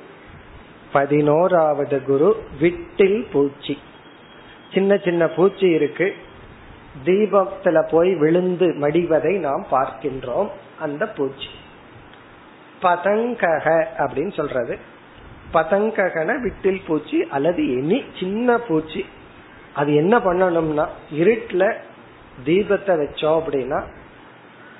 பதினோராவது 0.92 2.02
குரு 2.02 2.42
விட்டில் 2.60 3.26
பூச்சி. 3.32 3.78
சின்ன 4.72 4.96
சின்ன 4.96 5.28
பூச்சி 5.28 5.68
இருக்கு. 5.68 6.14
தீபத்துல 7.04 7.88
போய் 7.90 8.14
விழுந்து 8.14 8.66
மடிவதை 8.66 9.38
நாம் 9.38 9.66
பார்க்கின்றோம். 9.70 10.48
அந்த 10.80 11.08
பூச்சி. 11.08 11.46
பதங்கக 12.82 13.86
அப்படின்னு 13.98 14.32
சொல்றது. 14.32 14.78
பதங்ககன 15.52 16.40
விட்டில் 16.40 16.82
பூச்சி 16.86 17.26
அல்லது 17.30 17.62
எனி 17.62 18.04
சின்ன 18.20 18.58
பூச்சி. 18.58 19.06
அது 19.74 19.94
என்ன 19.94 20.18
பண்ணணும்னா 20.18 20.86
இருட்டுல 21.14 21.74
தீபத்தை 22.44 22.94
வச்சோம் 23.00 23.40
அப்படின்னா 23.40 23.82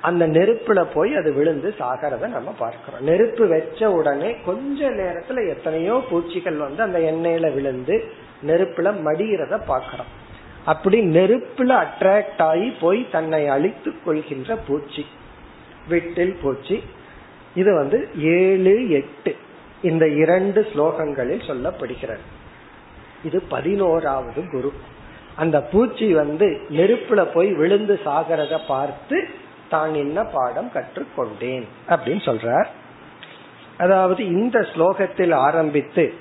அந்த 0.07 0.23
நெருப்புல 0.35 0.79
போய் 0.93 1.11
அது 1.19 1.29
விழுந்து 1.37 1.69
சாகிறத 1.79 2.27
நம்ம 2.35 2.49
பார்க்கிறோம். 2.59 3.03
நெருப்பு 3.09 3.43
வச்ச 3.53 3.91
உடனே 3.97 4.29
கொஞ்ச 4.45 4.89
நேரத்துல 5.01 5.43
எத்தனையோ 5.53 5.95
பூச்சிகள் 6.09 6.57
வந்து 6.65 6.81
அந்த 6.87 6.99
எண்ணெயில 7.11 7.53
விழுந்து 7.53 7.95
நெருப்புல 8.49 8.91
மடிகிறத 9.07 9.59
பாக்கிறோம் 9.71 10.11
அப்படி 10.71 10.97
நெருப்புல 11.15 11.71
அட்ராக்ட் 11.85 12.43
ஆகி 12.49 12.69
போய் 12.81 13.01
தன்னை 13.11 13.41
அழித்து 13.55 13.91
கொள்கின்ற 14.05 14.55
பூச்சி 14.67 15.05
விட்டில் 15.89 16.35
பூச்சி 16.43 16.77
இது 17.55 17.71
வந்து 17.73 17.97
ஏழு 18.35 18.75
எட்டு 18.99 19.31
இந்த 19.89 20.05
இரண்டு 20.21 20.59
ஸ்லோகங்களில் 20.71 21.47
சொல்லப்படுகிறது. 21.49 22.23
இது 23.27 23.37
பதினோராவது 23.53 24.41
குரு. 24.53 24.71
அந்த 25.35 25.57
பூச்சி 25.71 26.07
வந்து 26.13 26.47
நெருப்புல 26.77 27.21
போய் 27.33 27.49
விழுந்து 27.53 27.95
சாகிறத 28.05 28.59
பார்த்து 28.67 29.17
தான் 29.69 29.93
என்ன 29.93 30.23
பாடம் 30.23 30.71
கற்றுக்கொண்டேன். 30.73 31.67
அப்படின்னு 31.89 32.21
சொல்றார். 32.25 32.65
அதாவது 33.77 34.25
இந்த 34.25 34.59
ஸ்லோகத்தில் 34.59 35.33
ஆரம்பித்து 35.33 36.13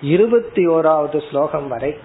இருபத்தி 0.00 0.66
ஓராவது 0.66 1.28
ஸ்லோகம் 1.30 1.68
வரை 1.68 1.96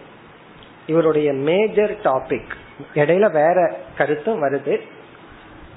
இவருடைய 0.88 1.34
மேஜர் 1.34 1.98
டாபிக் 2.04 2.52
இடையில 2.96 3.32
வேற 3.32 3.80
கருத்தும் 3.98 4.44
வருது. 4.44 4.82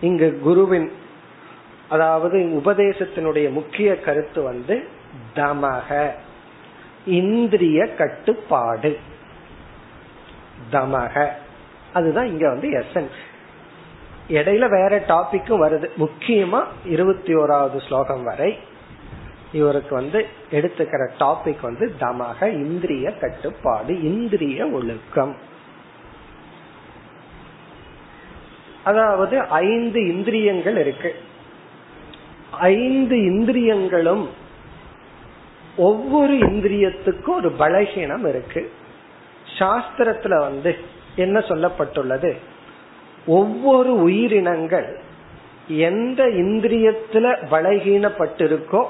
இங்கு 0.01 0.39
குருவின் 0.43 0.93
அதாவது 1.89 2.63
உபதேசத்தினுடைய 2.65 3.51
முக்கிய 3.51 4.01
கருத்து 4.01 4.43
வந்து 4.43 4.89
தமக 5.35 6.11
இந்திரிய 7.07 7.95
கட்டுப்பாடு. 7.95 8.99
தமக. 10.73 11.29
அதுதான் 11.93 12.27
இங்க 12.27 12.49
வந்து 12.49 12.69
எசன்ஸ் 12.69 13.29
இடையில 14.31 14.69
வேற 14.69 15.01
டாபிக்கும் 15.01 15.63
வருது. 15.63 15.91
முக்கியமா 15.99 16.65
இருபத்தி 16.85 17.35
ஓராவது 17.35 17.87
ஸ்லோகம் 17.87 18.25
வரை 18.25 18.59
இவருக்கு 19.53 19.95
வந்து 19.95 20.27
எடுத்துக்கிற 20.51 21.11
டாபிக் 21.19 21.61
வந்து 21.61 21.95
தமக 22.01 22.53
இந்திரிய 22.53 23.11
கட்டுப்பாடு 23.11 24.03
இந்திரிய 24.03 24.67
ஒழுக்கம். 24.67 25.37
அதாவது 28.85 29.41
ஐந்து 29.41 30.09
இந்திரியங்கள் 30.09 30.79
இருக்கு. 30.79 31.15
ஐந்து 32.51 33.25
இந்திரியங்களும் 33.25 34.29
ஒவ்வொரு 35.77 36.33
இந்திரியத்துக்கும் 36.33 37.37
ஒரு 37.37 37.55
பலகீனம் 37.59 38.29
இருக்கு. 38.29 38.73
சாஸ்திரத்துல 39.59 40.39
வந்து 40.39 40.79
என்ன 41.17 41.39
சொல்லப்பட்டுள்ளது? 41.39 42.37
ஒவ்வொரு 43.37 43.91
உயிரினங்கள் 44.03 44.89
எந்த 45.69 46.21
இந்திரியத்துல 46.43 47.27
பலகீனப்பட்டிருக்கோ 47.51 48.83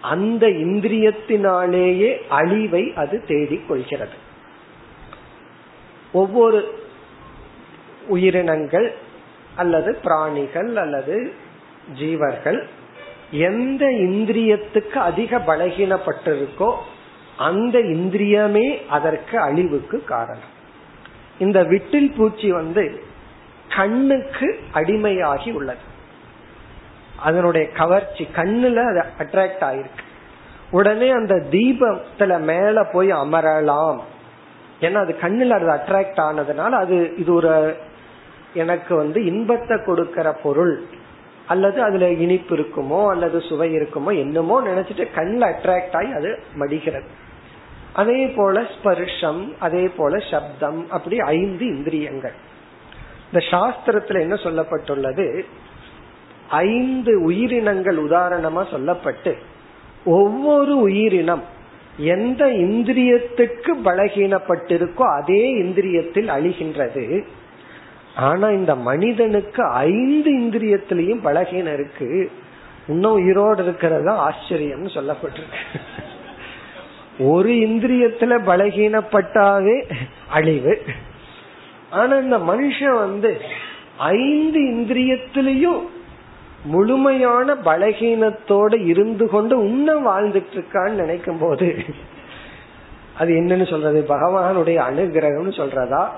அந்த 0.00 0.46
இந்திரியத்தினாலேயே 0.46 2.10
அழிவை 2.28 2.84
அது 2.96 3.16
தேடிக் 3.26 3.68
கொள்கிறது. 3.68 4.16
ஒவ்வொரு 6.12 6.60
உயிரினங்கள் 8.08 8.88
அல்லது 9.56 9.90
பிராணிகள் 10.02 10.70
அல்லது 10.76 11.16
ஜீவர்கள் 11.98 12.60
எந்த 13.30 13.82
இந்திரியத்துக்கு 14.06 14.98
அதிக 15.10 15.38
பலகீனப்பட்டிருக்கோ 15.46 16.70
அந்த 17.36 17.78
இந்திரியமே 17.78 18.66
அதற்கு 18.88 19.36
அழிவுக்கு 19.38 19.98
காரணம். 20.04 20.52
இந்த 21.38 21.58
விட்டில் 21.64 22.10
பூச்சி 22.16 22.50
வந்து 22.52 22.84
கண்ணுக்கு 23.76 24.48
அடிமையாகி 24.74 25.50
உள்ளது. 25.52 25.84
அதனுடைய 27.16 27.64
கவர்ச்சி 27.70 28.24
கண்ணுல 28.36 28.78
அது 28.90 29.02
அட்ராக்ட் 29.18 29.64
ஆயிருக்கு. 29.68 30.04
உடனே 30.70 31.10
அந்த 31.10 31.34
தீபத்துல 31.50 32.40
மேல 32.40 32.84
போய் 32.92 33.10
அமரலாம். 33.12 34.00
ஏன்னா 34.80 34.98
அது 35.04 35.12
கண்ணுல 35.20 35.56
அது 35.58 35.68
அட்ராக்ட் 35.78 36.20
ஆனதுனால 36.28 36.70
அது 36.70 36.96
இது 37.16 37.34
ஒரு 37.34 37.76
எனக்கு 38.54 38.92
வந்து 38.96 39.24
இன்பத்தை 39.24 39.76
கொடுக்கிற 39.84 40.32
பொருள். 40.32 40.74
அல்லது 41.46 41.82
அதுல 41.82 42.08
இனிப்பு 42.24 42.56
இருக்குமோ 42.56 43.00
அல்லது 43.10 43.40
சுவை 43.40 43.68
இருக்குமோ 43.76 44.10
என்னமோ 44.18 44.56
நினைச்சிட்டு 44.62 45.06
கண்ணில் 45.14 45.48
அட்ராக்ட் 45.52 45.96
ஆகி 45.96 46.12
அது 46.12 46.30
மடிகிறது. 46.54 47.08
அதே 47.92 48.20
போல 48.26 48.60
ஸ்பர்ஷம் 48.74 49.42
அதே 49.58 49.84
போல 49.88 50.18
சப்தம் 50.30 50.90
அப்படி 50.90 51.18
ஐந்து 51.18 51.64
இந்திரியங்கள். 51.66 52.36
இந்த 53.32 53.46
சாஸ்திரத்துல 53.50 54.20
என்ன 54.20 54.34
சொல்லப்பட்டுள்ளது? 54.34 55.44
ஐந்து 56.48 57.22
உயிரினங்கள் 57.22 57.96
உதாரணமா 57.96 58.64
சொல்லப்பட்டு 58.72 59.34
ஒவ்வொரு 60.04 60.76
உயிரினம் 60.76 61.42
எந்த 61.96 62.46
இந்திரியத்துக்கு 62.46 63.72
பலகீனப்பட்டிருக்கோ 63.84 65.20
அதே 65.20 65.62
இந்திரியத்தில் 65.62 66.28
அழிகின்றது. 66.28 67.24
ஆனா 68.16 68.50
இந்த 68.50 68.74
மனிதனுக்கு 68.74 69.64
ஐந்து 69.64 70.40
இந்திரியத்திலையும் 70.40 71.24
பலகீனம் 71.24 71.72
இருக்கு. 71.72 72.30
இன்னும் 72.88 73.12
உயிரோடு 73.12 73.62
இருக்கிறது 73.62 74.10
ஆச்சரியம்னு 74.10 74.90
சொல்லப்பட்டிருக்கு. 74.94 75.80
ஒரு 77.18 77.50
இந்திரியத்துல 77.52 78.38
பலகீனப்பட்டாவே 78.46 79.90
அழிவு. 80.28 80.82
ஆனா 81.92 82.16
இந்த 82.16 82.38
மனுஷன் 82.38 82.98
வந்து 82.98 83.40
ஐந்து 83.96 84.60
இந்திரியத்திலையும் 84.60 85.80
முழுமையான 86.64 87.54
பலகீனத்தோட 87.54 88.84
இருந்து 88.84 89.28
கொண்டு 89.28 89.64
இன்னும் 89.64 90.06
வாழ்ந்துட்டு 90.06 90.52
இருக்கான்னு 90.52 90.90
நினைக்கும் 90.90 91.38
போது 91.38 91.84
அது 93.18 93.32
என்னன்னு 93.32 93.70
சொல்றது? 93.70 94.04
பகவானுடைய 94.08 94.78
அனுகிரகம்னு 94.90 95.52
சொல்றதா? 95.60 96.08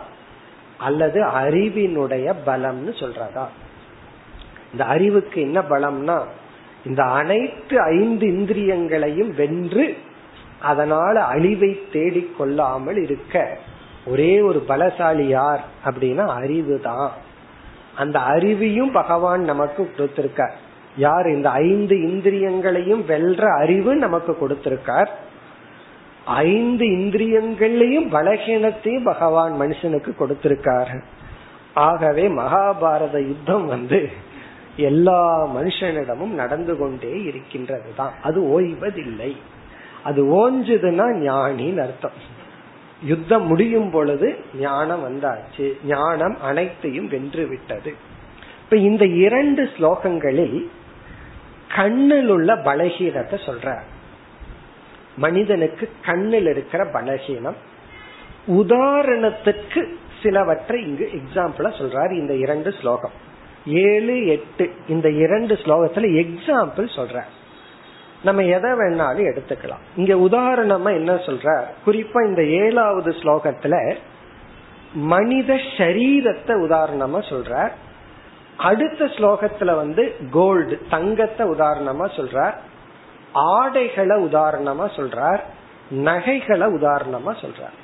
அல்லது 0.79 1.25
அறிவினுடைய 1.25 2.35
பலம்னு 2.47 2.93
சொல்றதா? 2.93 3.45
இந்த 4.73 4.85
அறிவுக்கு 4.85 5.41
என்ன 5.41 5.61
பலம்னா 5.61 6.23
இந்த 6.85 7.03
அனைத்து 7.03 7.81
ஐந்து 7.81 8.27
இந்திரியங்களையும் 8.27 9.35
வென்று 9.35 9.97
அதனால 10.61 11.25
அழிவை 11.25 11.81
தேடிக் 11.93 12.39
கொள்ளாமல் 12.39 12.97
இருக்க 12.97 13.59
ஒரே 14.07 14.41
ஒரு 14.41 14.65
பலசாலி 14.69 15.23
யார் 15.23 15.65
அப்படின்னா 15.85 16.27
அறிவு 16.27 16.81
தான் 16.81 17.11
அந்த 17.97 18.19
அறிவையும் 18.19 18.93
பகவான் 18.93 19.41
நமக்கு 19.41 19.93
கொடுத்திருக்கார். 19.99 20.55
யார்? 20.97 21.27
இந்த 21.27 21.51
ஐந்து 21.51 21.97
இந்திரியங்களையும் 21.97 23.05
வெல்ற 23.09 23.59
அறிவு 23.59 23.95
நமக்கு 23.95 24.37
கொடுத்திருக்கார். 24.41 25.07
ஐந்து 26.25 26.87
இந்திரியங்களையும் 26.87 28.13
பலகீனத்தையும் 28.13 29.05
பகவான் 29.05 29.61
மனுஷனுக்கு 29.61 30.13
கொடுத்திருக்கார். 30.21 31.03
ஆகவே 31.75 32.29
மகாபாரத 32.29 33.27
யுத்தம் 33.27 33.67
வந்து 33.67 34.09
எல்லா 34.77 35.47
மனுஷனிடமும் 35.47 36.35
நடந்து 36.35 36.79
கொண்டே 36.79 37.23
இருக்கின்றது 37.23 37.91
தான் 37.97 38.13
அது 38.23 38.61
ஓய்வதில்லை. 38.61 39.37
அது 40.05 40.21
ஓஞ்சதுன்னா 40.25 41.07
ஞானின்னு 41.27 41.79
அர்த்தம். 41.79 42.34
யுத்தம் 43.05 43.47
முடியும் 43.47 43.91
பொழுது 43.91 44.37
ஞானம் 44.59 45.03
வந்தாச்சு. 45.07 45.73
ஞானம் 45.85 46.37
அனைத்தையும் 46.43 47.09
வென்று 47.09 47.47
விட்டது 47.47 47.95
இப்ப 48.63 48.77
இந்த 48.77 49.05
இரண்டு 49.05 49.63
ஸ்லோகங்களில் 49.79 50.59
கண்ணில் 51.75 52.29
உள்ள 52.29 52.55
பலகீனத்தை 52.55 53.39
சொல்ற 53.47 53.79
மனிதனுக்கு 55.17 55.91
கண்ணில் 56.05 56.47
இருக்கிற 56.47 56.85
பலகீனம் 56.85 57.59
உதாரணத்துக்கு 58.49 59.83
சிலவற்றை 60.23 60.83
இங்கு 60.83 61.11
எக்ஸாம்பிளா 61.13 61.71
சொல்றாரு 61.81 62.13
இந்த 62.13 62.35
இரண்டு 62.35 62.73
ஸ்லோகம். 62.73 63.11
ஏழு 63.67 64.27
எட்டு 64.27 64.71
இந்த 64.89 65.11
இரண்டு 65.11 65.55
ஸ்லோகத்துல 65.55 66.09
எக்ஸாம்பிள் 66.23 66.89
சொல்ற 66.97 67.23
நம்ம 68.25 68.43
எதை 68.43 68.71
வேணாலும் 68.71 69.31
எடுத்துக்கலாம். 69.31 69.83
இங்க 69.97 70.15
உதாரணமா 70.15 70.93
என்ன 70.93 71.15
சொல்ற? 71.15 71.65
குறிப்பா 71.87 72.27
இந்த 72.27 72.45
ஏழாவது 72.45 73.11
ஸ்லோகத்துல 73.11 73.97
மனித 74.95 75.55
சரீரத்தை 75.55 76.55
உதாரணமா 76.67 77.21
சொல்ற. 77.23 77.71
அடுத்த 78.57 79.05
ஸ்லோகத்துல 79.05 79.75
வந்து 79.77 80.17
கோல்டு 80.31 80.83
தங்கத்தை 80.91 81.47
உதாரணமா 81.47 82.07
சொல்ற. 82.17 82.55
ஆடைகளை 83.33 84.25
உதாரணமா 84.25 84.87
சொல்றார் 84.97 85.41
நகைகளை 85.91 86.67
உதாரணமா 86.67 87.35
சொல்றார் 87.41 87.77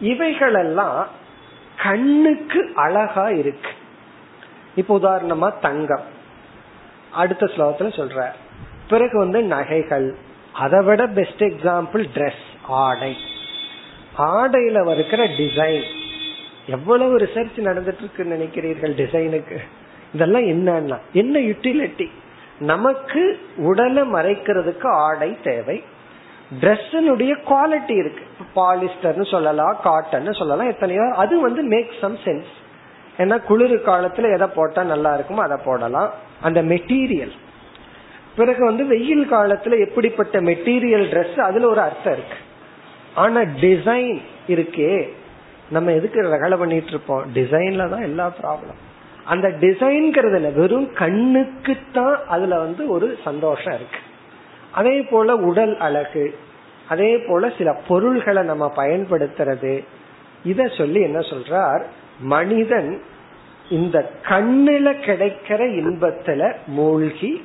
இவைகளெல்லாம் 0.00 1.06
கண்ணுக்கு 1.82 2.72
அழகா 2.74 3.28
இருக்கு. 3.30 3.70
இப்ப 4.74 4.98
உதாரணமா 4.98 5.60
தங்கம். 5.60 6.14
அடுத்த 7.12 7.46
ஸ்லோகத்துல 7.46 7.90
சொல்ற. 8.00 8.30
பிறகு 8.88 9.16
வந்து 9.18 9.40
நகைகள். 9.54 10.08
அதை 10.64 10.80
விட 10.84 11.06
பெஸ்ட் 11.06 11.42
எக்ஸாம்பிள் 11.42 12.04
ட்ரெஸ் 12.16 12.44
ஆடை. 12.82 13.16
ஆடையில 14.18 14.90
இருக்கிற 14.90 15.22
டிசைன் 15.40 15.88
எவ்வளவு 16.66 17.18
ரிசர்ச் 17.18 17.58
நடந்துட்டு 17.68 18.02
இருக்கு 18.02 18.22
நினைக்கிறீர்கள் 18.34 18.94
டிசைனுக்கு 19.00 19.58
இதெல்லாம் 20.14 20.46
என்னன்னா 20.52 20.98
என்ன 21.12 21.38
யூட்டிலிட்டி 21.38 22.08
நமக்கு 22.70 23.22
உடலை 23.56 24.02
மறைக்கிறதுக்கு 24.12 24.86
ஆடை 25.06 25.30
தேவை. 25.42 25.76
ட்ரெஸ்னுடைய 26.60 27.32
குவாலிட்டி 27.48 27.94
இருக்கு. 28.02 28.24
பாலிஸ்டர்னு 28.56 29.26
சொல்லலாம் 29.30 29.76
காட்டன் 29.82 30.38
சொல்லலாம் 30.40 30.70
எத்தனையோ 30.74 31.06
அது 31.16 31.40
வந்து 31.40 31.62
மேக் 31.62 31.92
சம் 32.00 32.16
சென்ஸ் 32.24 32.52
ஏன்னா 33.18 33.36
குளிர் 33.42 33.74
காலத்துல 33.88 34.32
எதை 34.34 34.48
போட்டா 34.54 34.82
நல்லா 34.92 35.12
இருக்குமோ 35.18 35.44
அதை 35.48 35.58
போடலாம். 35.64 36.10
அந்த 36.42 36.62
மெட்டீரியல் 36.62 37.34
பிறகு 38.36 38.64
வந்து 38.64 38.86
வெயில் 38.86 39.32
காலத்துல 39.32 39.88
எப்படிப்பட்ட 39.88 40.40
மெட்டீரியல் 40.40 41.06
ட்ரெஸ் 41.12 41.40
அதுல 41.40 41.68
ஒரு 41.68 41.80
அர்த்தம் 41.80 42.12
இருக்கு. 42.12 42.38
ஆனா 43.14 43.40
டிசைன் 43.40 44.20
இருக்கே. 44.48 45.08
நம்ம 45.70 45.92
எதுக்கு 45.92 46.22
ரகலை 46.22 46.58
பண்ணிட்டு 46.58 46.88
இருப்போம்? 46.88 47.24
டிசைன்ல 47.34 47.90
தான் 47.90 48.02
எல்லா 48.02 48.32
ப்ராப்ளம் 48.42 48.80
அந்த 49.24 49.48
டிசைன்ங்கிறதுல 49.48 50.54
வெறும் 50.54 50.92
கண்ணுக்கு 50.92 51.76
தான் 51.92 52.18
அதுல 52.28 52.58
வந்து 52.58 52.88
ஒரு 52.88 53.18
சந்தோஷம் 53.24 53.74
இருக்கு. 53.74 53.98
அதே 54.72 55.02
போல 55.02 55.36
உடல் 55.36 55.78
அழகு 55.78 56.38
அதே 56.88 57.18
போல 57.18 57.52
சில 57.58 57.72
பொருள்களை 57.88 58.42
நம்ம 58.42 58.72
பயன்படுத்துறது. 58.76 59.84
இத 60.44 60.68
சொல்லி 60.68 61.00
என்ன 61.00 61.18
சொல்றார்? 61.18 61.82
மனிதன் 62.20 63.02
இந்த 63.70 64.10
கண்ணுல 64.28 64.92
கிடைக்கிற 65.00 65.60
இன்பத்துல 65.80 66.56
மூழ்கி 66.66 67.42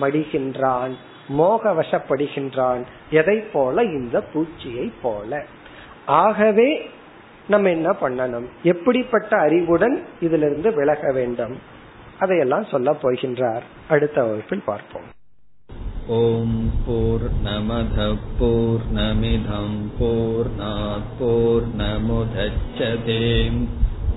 மடிகின்றான் 0.00 0.92
மோக 1.28 1.72
வசப்படுகின்றான் 1.72 2.82
எதை 3.10 3.38
போல 3.38 3.82
இந்த 3.82 4.24
பூச்சியை 4.34 4.92
போல. 5.02 5.44
ஆகவே 6.06 6.90
நம்ம 7.48 7.68
என்ன 7.68 7.90
பண்ணணும்? 7.90 8.48
எப்படிப்பட்ட 8.62 9.36
அறிவுடன் 9.36 10.04
இதிலிருந்து 10.20 10.74
விலக 10.74 11.12
வேண்டும்? 11.12 11.58
அதையெல்லாம் 12.18 12.64
சொல்ல 12.64 12.96
போகின்றார். 13.02 13.62
அடுத்த 13.88 14.24
வகுப்பில் 14.24 14.62
பார்ப்போம். 14.66 15.08
ஓம் 16.06 16.70
போர் 16.86 17.26
நமத 17.44 18.16
போர் 18.38 18.84
நமிதம் 18.94 19.78
போர் 21.18 21.66
நமுதச்சதேம் 21.78 23.60